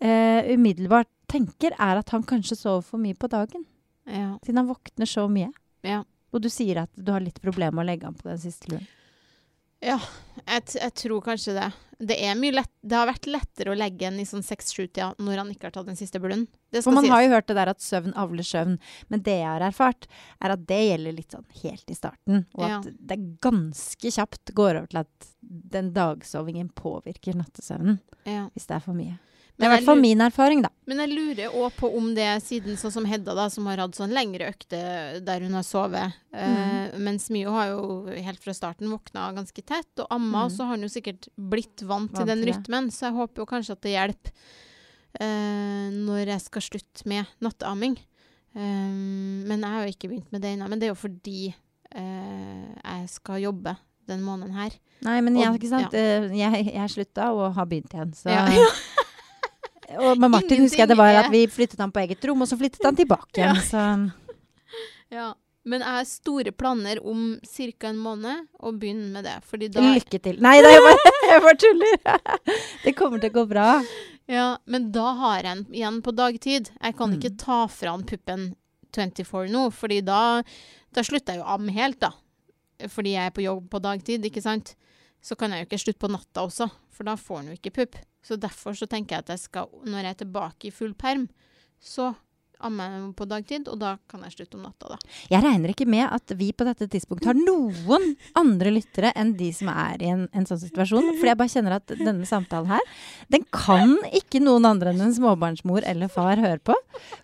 eh, 0.00 0.52
umiddelbart 0.54 1.10
tenker, 1.30 1.74
er 1.78 2.00
at 2.04 2.14
han 2.14 2.22
kanskje 2.22 2.54
sover 2.60 2.86
for 2.86 3.02
mye 3.02 3.18
på 3.18 3.26
dagen. 3.30 3.66
ja. 4.06 4.36
Siden 4.46 4.62
han 4.62 4.70
våkner 4.70 5.06
så 5.10 5.26
mye. 5.30 5.50
Ja. 5.82 6.04
Og 6.30 6.42
du 6.44 6.48
sier 6.52 6.84
at 6.84 6.90
du 6.94 7.10
har 7.10 7.20
litt 7.24 7.40
problemer 7.42 7.74
med 7.80 7.82
å 7.84 7.90
legge 7.90 8.06
an 8.06 8.14
på 8.14 8.28
den 8.30 8.38
siste 8.38 8.70
luren. 8.70 8.86
Ja, 9.80 9.96
jeg, 10.46 10.66
jeg 10.76 10.92
tror 10.94 11.22
kanskje 11.24 11.54
det. 11.56 11.68
Det, 12.00 12.16
er 12.24 12.36
lett, 12.52 12.70
det 12.80 12.96
har 12.96 13.08
vært 13.10 13.26
lettere 13.28 13.72
å 13.72 13.76
legge 13.76 14.06
en 14.08 14.18
i 14.20 14.24
sånn 14.28 14.44
seks-sju-tida 14.44 15.10
når 15.20 15.40
han 15.42 15.50
ikke 15.52 15.68
har 15.68 15.74
tatt 15.74 15.88
den 15.90 15.98
siste 15.98 16.20
blund. 16.20 16.48
Det 16.72 16.80
For 16.84 16.96
man 16.96 17.04
sies. 17.04 17.12
har 17.12 17.22
jo 17.26 17.32
hørt 17.34 17.48
det 17.50 17.56
der 17.58 17.70
at 17.74 17.82
søvn 17.84 18.14
avler 18.16 18.46
søvn, 18.46 18.78
men 19.12 19.22
det 19.26 19.34
jeg 19.38 19.48
har 19.50 19.64
erfart, 19.66 20.06
er 20.40 20.54
at 20.54 20.64
det 20.68 20.78
gjelder 20.86 21.16
litt 21.16 21.36
sånn 21.36 21.44
helt 21.62 21.92
i 21.92 21.96
starten. 21.98 22.46
Og 22.56 22.64
Ja. 22.64 22.78
at 22.78 22.88
det 23.12 23.18
ganske 23.44 24.12
kjapt 24.16 24.54
går 24.56 24.78
over 24.80 24.86
til 24.94 25.02
at 25.02 25.28
den 25.42 25.92
dagsovingen 25.96 26.70
påvirker 26.72 27.36
nattesøvnen. 27.36 28.00
ja. 28.24 28.48
Hvis 28.56 28.66
det 28.68 28.76
er 28.76 28.80
for 28.84 28.96
mye. 28.96 29.18
Det 29.60 29.66
er 29.66 29.70
i 29.70 29.74
hvert 29.76 29.88
fall 29.90 30.00
min 30.00 30.24
erfaring, 30.24 30.62
da. 30.64 30.70
men 30.88 31.02
jeg 31.04 31.12
lurer 31.12 31.56
òg 31.60 31.74
på 31.76 31.90
om 31.98 32.08
det, 32.16 32.28
siden 32.42 32.78
sånn 32.80 32.94
som 32.94 33.08
Hedda, 33.08 33.34
da, 33.36 33.48
som 33.52 33.68
har 33.68 33.82
hatt 33.84 33.98
sånn 33.98 34.14
lengre 34.16 34.48
økter 34.54 35.20
der 35.26 35.44
hun 35.44 35.58
har 35.58 35.66
sovet, 35.66 36.16
eh, 36.32 36.96
mens 36.96 37.28
Mio 37.34 37.52
har 37.54 37.74
jo 37.74 37.84
helt 38.16 38.40
fra 38.42 38.56
starten 38.56 38.88
våkna 38.90 39.28
ganske 39.36 39.62
tett, 39.62 39.92
og 40.00 40.08
amma, 40.08 40.46
mm. 40.48 40.56
så 40.56 40.64
har 40.64 40.78
han 40.78 40.88
jo 40.88 40.92
sikkert 40.92 41.28
blitt 41.36 41.84
vant, 41.84 42.12
til 42.16 42.26
den 42.26 42.42
til 42.42 42.54
rytmen, 42.54 42.90
så 42.94 43.10
jeg 43.10 43.18
håper 43.20 43.44
jo 43.44 43.50
kanskje 43.52 43.76
at 43.76 43.84
det 43.84 43.94
hjelper 43.94 44.34
eh, 45.18 45.88
når 45.94 46.34
jeg 46.34 46.44
skal 46.46 46.66
slutte 46.66 47.08
med 47.10 47.30
natteamming. 47.44 47.98
Eh, 48.54 48.94
men 49.46 49.56
jeg 49.56 49.74
har 49.74 49.84
jo 49.86 49.94
ikke 49.94 50.10
begynt 50.10 50.32
med 50.34 50.44
det 50.44 50.54
ennå. 50.54 50.68
Men 50.70 50.80
det 50.80 50.88
er 50.88 50.94
jo 50.94 51.00
fordi 51.00 51.50
eh, 51.50 52.66
jeg 52.76 53.10
skal 53.12 53.42
jobbe 53.44 53.76
den 54.10 54.24
måneden 54.26 54.56
her. 54.56 54.74
Nei, 55.06 55.20
men 55.24 55.38
jeg, 55.38 55.48
Og- 55.48 55.60
ikke 55.60 55.70
sant? 55.70 55.94
Ja. 55.94 56.26
jeg, 56.34 56.72
jeg 56.74 56.90
slutta 56.90 57.30
og 57.32 57.54
har 57.54 57.68
begynt 57.70 57.94
igjen, 57.94 58.14
så 58.16 58.34
Ja. 58.34 58.46
Og 59.98 60.18
med 60.18 60.30
Martin 60.30 60.60
Ingenting 60.60 60.64
husker 60.68 60.84
jeg 60.84 60.88
det 60.92 60.96
var 61.00 61.16
at 61.24 61.30
vi 61.32 61.44
flyttet 61.50 61.80
han 61.82 61.90
på 61.92 62.00
eget 62.04 62.24
rom, 62.28 62.42
og 62.44 62.48
så 62.50 62.56
flyttet 62.60 62.84
han 62.86 62.96
tilbake 62.98 63.40
igjen. 63.40 63.62
Så 63.66 63.84
Ja. 65.10 65.32
Men 65.68 65.82
jeg 65.84 65.92
har 65.92 66.06
store 66.08 66.52
planer 66.56 67.00
om 67.04 67.34
ca. 67.44 67.88
en 67.90 67.98
måned 68.00 68.46
å 68.64 68.70
begynne 68.72 69.10
med 69.12 69.26
det. 69.28 69.34
Fordi 69.44 69.68
da 69.68 69.82
lykke 69.82 70.20
til. 70.24 70.38
Nei, 70.40 70.54
da, 70.64 70.70
jeg 70.72 70.80
bare, 70.86 71.10
jeg 71.34 71.42
bare 71.44 71.58
tuller! 71.60 71.98
Det 72.86 72.94
kommer 72.96 73.20
til 73.20 73.28
å 73.28 73.34
gå 73.34 73.44
bra. 73.50 73.66
Ja, 74.30 74.46
men 74.70 74.88
da 74.94 75.10
har 75.18 75.34
jeg 75.42 75.44
den 75.50 75.60
igjen 75.74 75.98
på 76.06 76.14
dagtid. 76.16 76.70
Jeg 76.80 76.96
kan 76.96 77.10
Mm. 77.12 77.18
ikke 77.18 77.36
ta 77.42 77.58
fra 77.68 77.90
han 77.92 78.06
puppen 78.08 78.54
24 78.96 79.50
nå, 79.52 79.66
fordi 79.74 80.00
da, 80.06 80.40
da 80.96 81.02
slutter 81.04 81.34
jeg 81.36 81.42
jo 81.42 81.44
å 81.44 81.54
amme 81.58 81.74
helt, 81.76 82.00
da. 82.00 82.12
Fordi 82.88 83.12
jeg 83.18 83.26
er 83.28 83.36
på 83.36 83.44
jobb 83.44 83.68
på 83.70 83.82
dagtid, 83.84 84.24
ikke 84.24 84.40
sant. 84.42 84.72
Så 85.20 85.36
kan 85.36 85.52
jeg 85.52 85.62
jo 85.62 85.68
ikke 85.68 85.82
slutte 85.82 86.00
på 86.00 86.10
natta 86.12 86.44
også, 86.46 86.70
for 86.90 87.08
da 87.08 87.16
får 87.20 87.42
han 87.42 87.50
jo 87.50 87.58
ikke 87.58 87.74
pupp. 87.76 87.98
Så 88.24 88.36
derfor 88.40 88.76
så 88.76 88.88
tenker 88.88 89.16
jeg 89.16 89.26
at 89.26 89.32
jeg 89.34 89.44
skal, 89.44 89.70
når 89.84 90.04
jeg 90.04 90.14
er 90.14 90.20
tilbake 90.24 90.68
i 90.68 90.74
full 90.74 90.94
perm, 90.94 91.28
så 91.80 92.12
ammer 92.66 92.92
jeg 92.94 93.02
på 93.18 93.26
dagtid, 93.30 93.68
og 93.72 93.78
da 93.80 93.94
kan 94.10 94.24
jeg 94.26 94.34
slutte 94.36 94.58
om 94.58 94.64
natta, 94.66 94.94
da. 94.94 94.98
Jeg 95.32 95.44
regner 95.44 95.72
ikke 95.72 95.86
med 95.90 96.06
at 96.06 96.34
vi 96.38 96.50
på 96.56 96.66
dette 96.68 96.88
tidspunktet 96.90 97.30
har 97.30 97.38
noen 97.38 98.10
andre 98.38 98.72
lyttere 98.74 99.12
enn 99.18 99.32
de 99.38 99.50
som 99.56 99.70
er 99.72 100.02
i 100.04 100.10
en, 100.12 100.26
en 100.36 100.46
sånn 100.48 100.60
situasjon. 100.62 101.12
For 101.20 101.30
jeg 101.30 101.38
bare 101.40 101.52
kjenner 101.52 101.76
at 101.78 101.94
denne 101.98 102.28
samtalen 102.28 102.70
her, 102.74 102.84
den 103.32 103.46
kan 103.54 103.96
ikke 104.16 104.42
noen 104.44 104.68
andre 104.68 104.92
enn 104.94 105.04
en 105.08 105.14
småbarnsmor 105.16 105.86
eller 105.88 106.10
far 106.12 106.40
høre 106.40 106.60
på. 106.64 106.76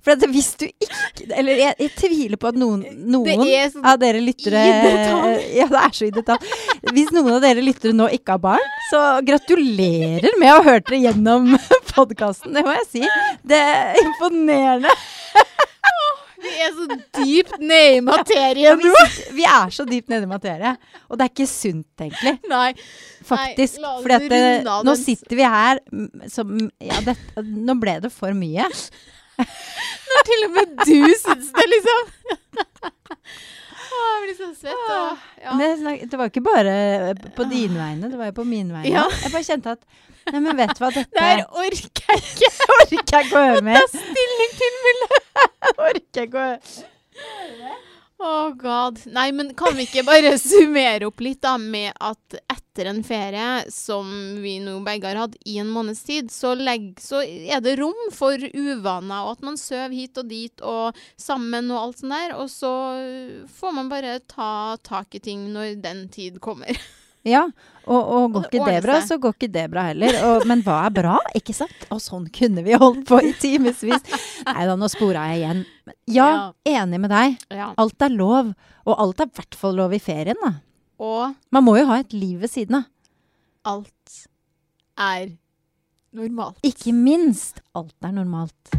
For 0.05 0.15
at 0.15 0.25
hvis 0.31 0.53
du 0.61 0.67
ikke 0.69 1.27
Eller 1.37 1.59
jeg, 1.59 1.75
jeg 1.81 1.91
tviler 1.97 2.39
på 2.41 2.49
at 2.51 2.57
noen, 2.61 2.83
noen 3.11 3.43
av 3.85 3.99
dere 4.01 4.21
lyttere. 4.23 4.63
Ja, 5.57 5.67
det 5.71 5.81
er 5.81 5.95
så 5.97 6.07
i 6.07 6.13
detalj. 6.15 6.45
Hvis 6.93 7.11
noen 7.15 7.37
av 7.37 7.43
dere 7.45 7.63
lyttere 7.65 7.95
nå 7.97 8.09
ikke 8.15 8.37
har 8.37 8.43
barn, 8.43 8.67
så 8.91 9.01
gratulerer 9.27 10.37
med 10.41 10.53
å 10.53 10.59
ha 10.61 10.65
hørt 10.67 10.89
dere 10.91 11.01
gjennom 11.09 11.55
podkasten. 11.95 12.55
Det 12.57 12.65
må 12.67 12.75
jeg 12.77 12.87
si. 12.91 13.05
Det 13.47 13.59
er 13.59 14.01
imponerende. 14.03 14.93
Vi 16.37 16.53
er 16.63 16.73
så 16.77 16.87
dypt 17.17 17.57
nede 17.63 17.97
i 17.97 18.01
materien 18.05 18.81
nå! 18.81 18.93
vi 19.35 19.45
er 19.49 19.73
så 19.73 19.87
dypt 19.89 20.11
nede 20.13 20.29
i 20.29 20.31
materien. 20.31 20.77
Og 21.09 21.19
det 21.19 21.27
er 21.27 21.33
ikke 21.33 21.49
sunt, 21.49 21.89
egentlig. 22.01 22.37
Nei. 22.51 22.71
Faktisk. 23.27 23.81
Nei, 23.83 23.95
at 24.15 24.27
det, 24.31 24.43
nå 24.87 24.95
sitter 25.01 25.39
vi 25.41 25.49
her 25.57 25.81
som 26.31 26.53
Ja, 26.83 27.01
det, 27.07 27.17
nå 27.41 27.77
ble 27.81 27.99
det 28.05 28.13
for 28.15 28.37
mye. 28.37 28.69
Når 30.13 30.29
til 30.31 30.47
og 30.47 30.55
med 30.55 30.77
du 30.85 30.99
syns 31.21 31.51
det, 31.57 31.67
liksom. 31.73 32.13
Å, 33.97 33.99
jeg 34.07 34.23
blir 34.23 34.37
så 34.39 34.49
svett. 34.57 34.89
Og, 34.93 35.29
ja. 35.43 35.57
Men 35.59 35.85
det 36.09 36.19
var 36.21 36.31
ikke 36.31 36.45
bare 36.45 36.75
på 37.37 37.47
dine 37.51 37.81
vegne, 37.81 38.11
det 38.13 38.21
var 38.21 38.31
jo 38.31 38.37
på 38.39 38.47
mine 38.49 38.77
vegne. 38.77 38.93
Ja. 38.93 39.07
Jeg 39.25 39.33
bare 39.35 39.47
kjente 39.47 39.79
at 39.79 40.05
Nei, 40.27 40.41
men 40.43 40.57
vet 40.59 40.73
du 40.75 40.81
hva, 40.83 40.89
dette 40.91 41.15
Det 41.15 41.23
her 41.23 41.45
orker 41.55 42.09
jeg 42.11 42.23
ikke. 42.25 42.49
orker 42.81 42.97
jeg 42.99 43.29
ikke 43.29 43.39
å 43.39 43.45
høre 43.45 43.63
mer. 43.69 43.85
Stilling 43.93 44.57
til 44.59 44.81
Mulle. 44.87 45.21
Orker 45.77 46.29
ikke 46.29 46.47
å. 46.47 47.77
Oh 48.19 48.55
god. 48.57 49.03
Nei, 49.13 49.29
men 49.33 49.53
kan 49.55 49.75
vi 49.77 49.85
ikke 49.85 50.07
bare 50.07 50.39
summere 50.41 51.09
opp 51.11 51.21
litt 51.21 51.43
da 51.45 51.57
med 51.61 51.93
at 52.01 52.39
etter 52.49 52.89
en 52.89 53.03
ferie 53.05 53.67
som 53.73 54.09
vi 54.41 54.55
nå 54.65 54.79
begge 54.85 55.11
har 55.11 55.21
hatt 55.21 55.37
i 55.45 55.59
en 55.61 55.69
måneds 55.73 56.01
tid, 56.09 56.33
så, 56.33 56.55
legg, 56.57 56.95
så 57.01 57.21
er 57.25 57.61
det 57.65 57.77
rom 57.81 58.09
for 58.17 58.41
uvaner, 58.41 59.21
og 59.21 59.37
at 59.37 59.45
man 59.45 59.61
sover 59.61 59.93
hit 59.93 60.17
og 60.21 60.33
dit 60.33 60.65
og 60.65 60.97
sammen 61.21 61.69
og 61.73 61.83
alt 61.83 62.01
sånt 62.01 62.17
der. 62.17 62.37
Og 62.41 62.49
så 62.53 62.73
får 63.59 63.77
man 63.81 63.93
bare 63.93 64.19
ta 64.25 64.77
tak 64.85 65.17
i 65.17 65.25
ting 65.29 65.51
når 65.53 65.77
den 65.85 66.07
tid 66.13 66.41
kommer. 66.45 66.73
Ja, 67.27 67.43
og, 67.87 67.97
og 68.01 68.33
går 68.35 68.41
Og 68.41 68.45
ikke 68.47 68.67
det 68.69 68.83
bra, 68.85 68.97
så 69.07 69.17
går 69.23 69.35
ikke 69.35 69.49
det 69.55 69.65
bra 69.73 69.83
heller. 69.89 70.17
Og, 70.29 70.45
men 70.47 70.63
hva 70.67 70.77
er 70.87 70.95
bra, 70.95 71.17
ikke 71.39 71.55
sant? 71.57 71.87
Og 71.95 71.99
sånn 72.03 72.29
kunne 72.35 72.63
vi 72.67 72.75
holdt 72.79 73.03
på 73.09 73.19
i 73.23 73.33
timevis. 73.43 73.83
Nei 74.47 74.67
da, 74.69 74.77
nå 74.79 74.89
spora 74.93 75.27
jeg 75.33 75.43
igjen. 75.43 75.65
Ja, 76.11 76.27
Ja, 76.31 76.45
enig 76.83 77.01
med 77.03 77.11
deg. 77.15 77.37
Ja. 77.55 77.73
Alt 77.83 78.07
er 78.07 78.15
lov. 78.15 78.53
Og 78.87 78.95
alt 79.03 79.23
er 79.25 79.31
i 79.31 79.37
hvert 79.41 79.59
fall 79.59 79.75
lov 79.79 79.95
i 79.97 80.03
ferien, 80.03 80.39
da. 80.43 80.53
Og 81.03 81.35
Man 81.53 81.67
må 81.67 81.75
jo 81.77 81.89
ha 81.91 81.99
et 82.01 82.15
liv 82.17 82.39
ved 82.41 82.51
siden 82.55 82.79
av. 82.81 82.87
alt 83.67 84.21
er 84.97 85.35
normalt. 86.17 86.57
Ikke 86.65 86.95
minst. 86.95 87.59
Alt 87.77 87.93
er 88.07 88.15
normalt. 88.17 88.71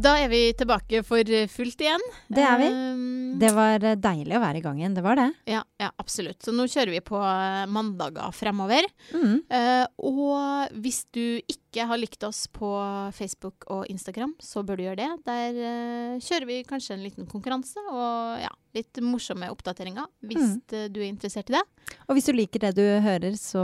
Da 0.00 0.14
er 0.22 0.30
vi 0.32 0.38
tilbake 0.56 1.02
for 1.04 1.28
fullt 1.52 1.82
igjen. 1.84 2.04
Det 2.32 2.44
er 2.46 2.56
vi. 2.60 2.68
Um, 2.72 3.38
Det 3.40 3.50
var 3.54 3.82
eh, 3.84 3.96
deilig 4.00 4.36
å 4.36 4.40
være 4.42 4.58
i 4.58 4.62
gang 4.64 4.78
igjen. 4.80 4.94
Det 4.96 5.02
var 5.04 5.18
det. 5.20 5.26
ja, 5.50 5.60
ja, 5.80 5.90
absolutt. 6.00 6.38
Så 6.44 6.54
nå 6.56 6.64
kjører 6.70 6.92
vi 6.94 7.00
på 7.04 7.18
eh, 7.20 7.66
mandager 7.70 8.32
fremover. 8.34 8.86
Mm. 9.12 9.34
Uh, 9.52 9.84
og 10.08 10.72
hvis 10.82 11.02
du 11.14 11.40
ikke 11.44 11.84
har 11.86 12.00
likt 12.00 12.24
oss 12.26 12.46
på 12.50 12.70
Facebook 13.16 13.68
og 13.70 13.84
Instagram, 13.92 14.32
så 14.42 14.64
bør 14.66 14.80
du 14.80 14.86
gjøre 14.88 15.02
det. 15.02 15.10
Der 15.28 15.60
uh, 15.60 16.16
kjører 16.24 16.48
vi 16.48 16.58
kanskje 16.68 16.96
en 16.96 17.04
liten 17.04 17.28
konkurranse 17.30 17.84
og 17.92 18.40
ja, 18.42 18.50
litt 18.76 19.02
morsomme 19.04 19.50
oppdateringer, 19.52 20.08
hvis 20.24 20.40
Mm. 20.40 20.88
du 20.94 21.00
er 21.02 21.08
interessert 21.10 21.50
i 21.52 21.58
det. 21.58 21.62
Og 22.08 22.16
hvis 22.16 22.26
du 22.26 22.32
liker 22.32 22.62
det 22.64 22.72
du 22.78 22.82
hører, 23.04 23.36
så 23.38 23.60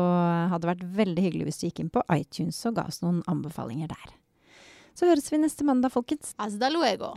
hadde 0.52 0.62
det 0.66 0.72
vært 0.74 0.86
veldig 1.00 1.22
hyggelig 1.24 1.48
hvis 1.48 1.60
du 1.62 1.66
gikk 1.70 1.80
inn 1.84 1.90
på 1.94 2.02
iTunes 2.14 2.58
og 2.68 2.76
ga 2.78 2.84
oss 2.90 3.00
noen 3.02 3.22
anbefalinger 3.30 3.88
der. 3.90 4.14
Så 4.96 5.04
høres 5.04 5.28
vi 5.32 5.36
neste 5.36 5.64
mandag, 5.64 5.92
folkens. 5.92 6.34
Altså, 6.38 6.56
Hasta 6.56 6.68
luego. 6.72 7.14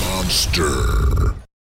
Monster. 0.00 1.01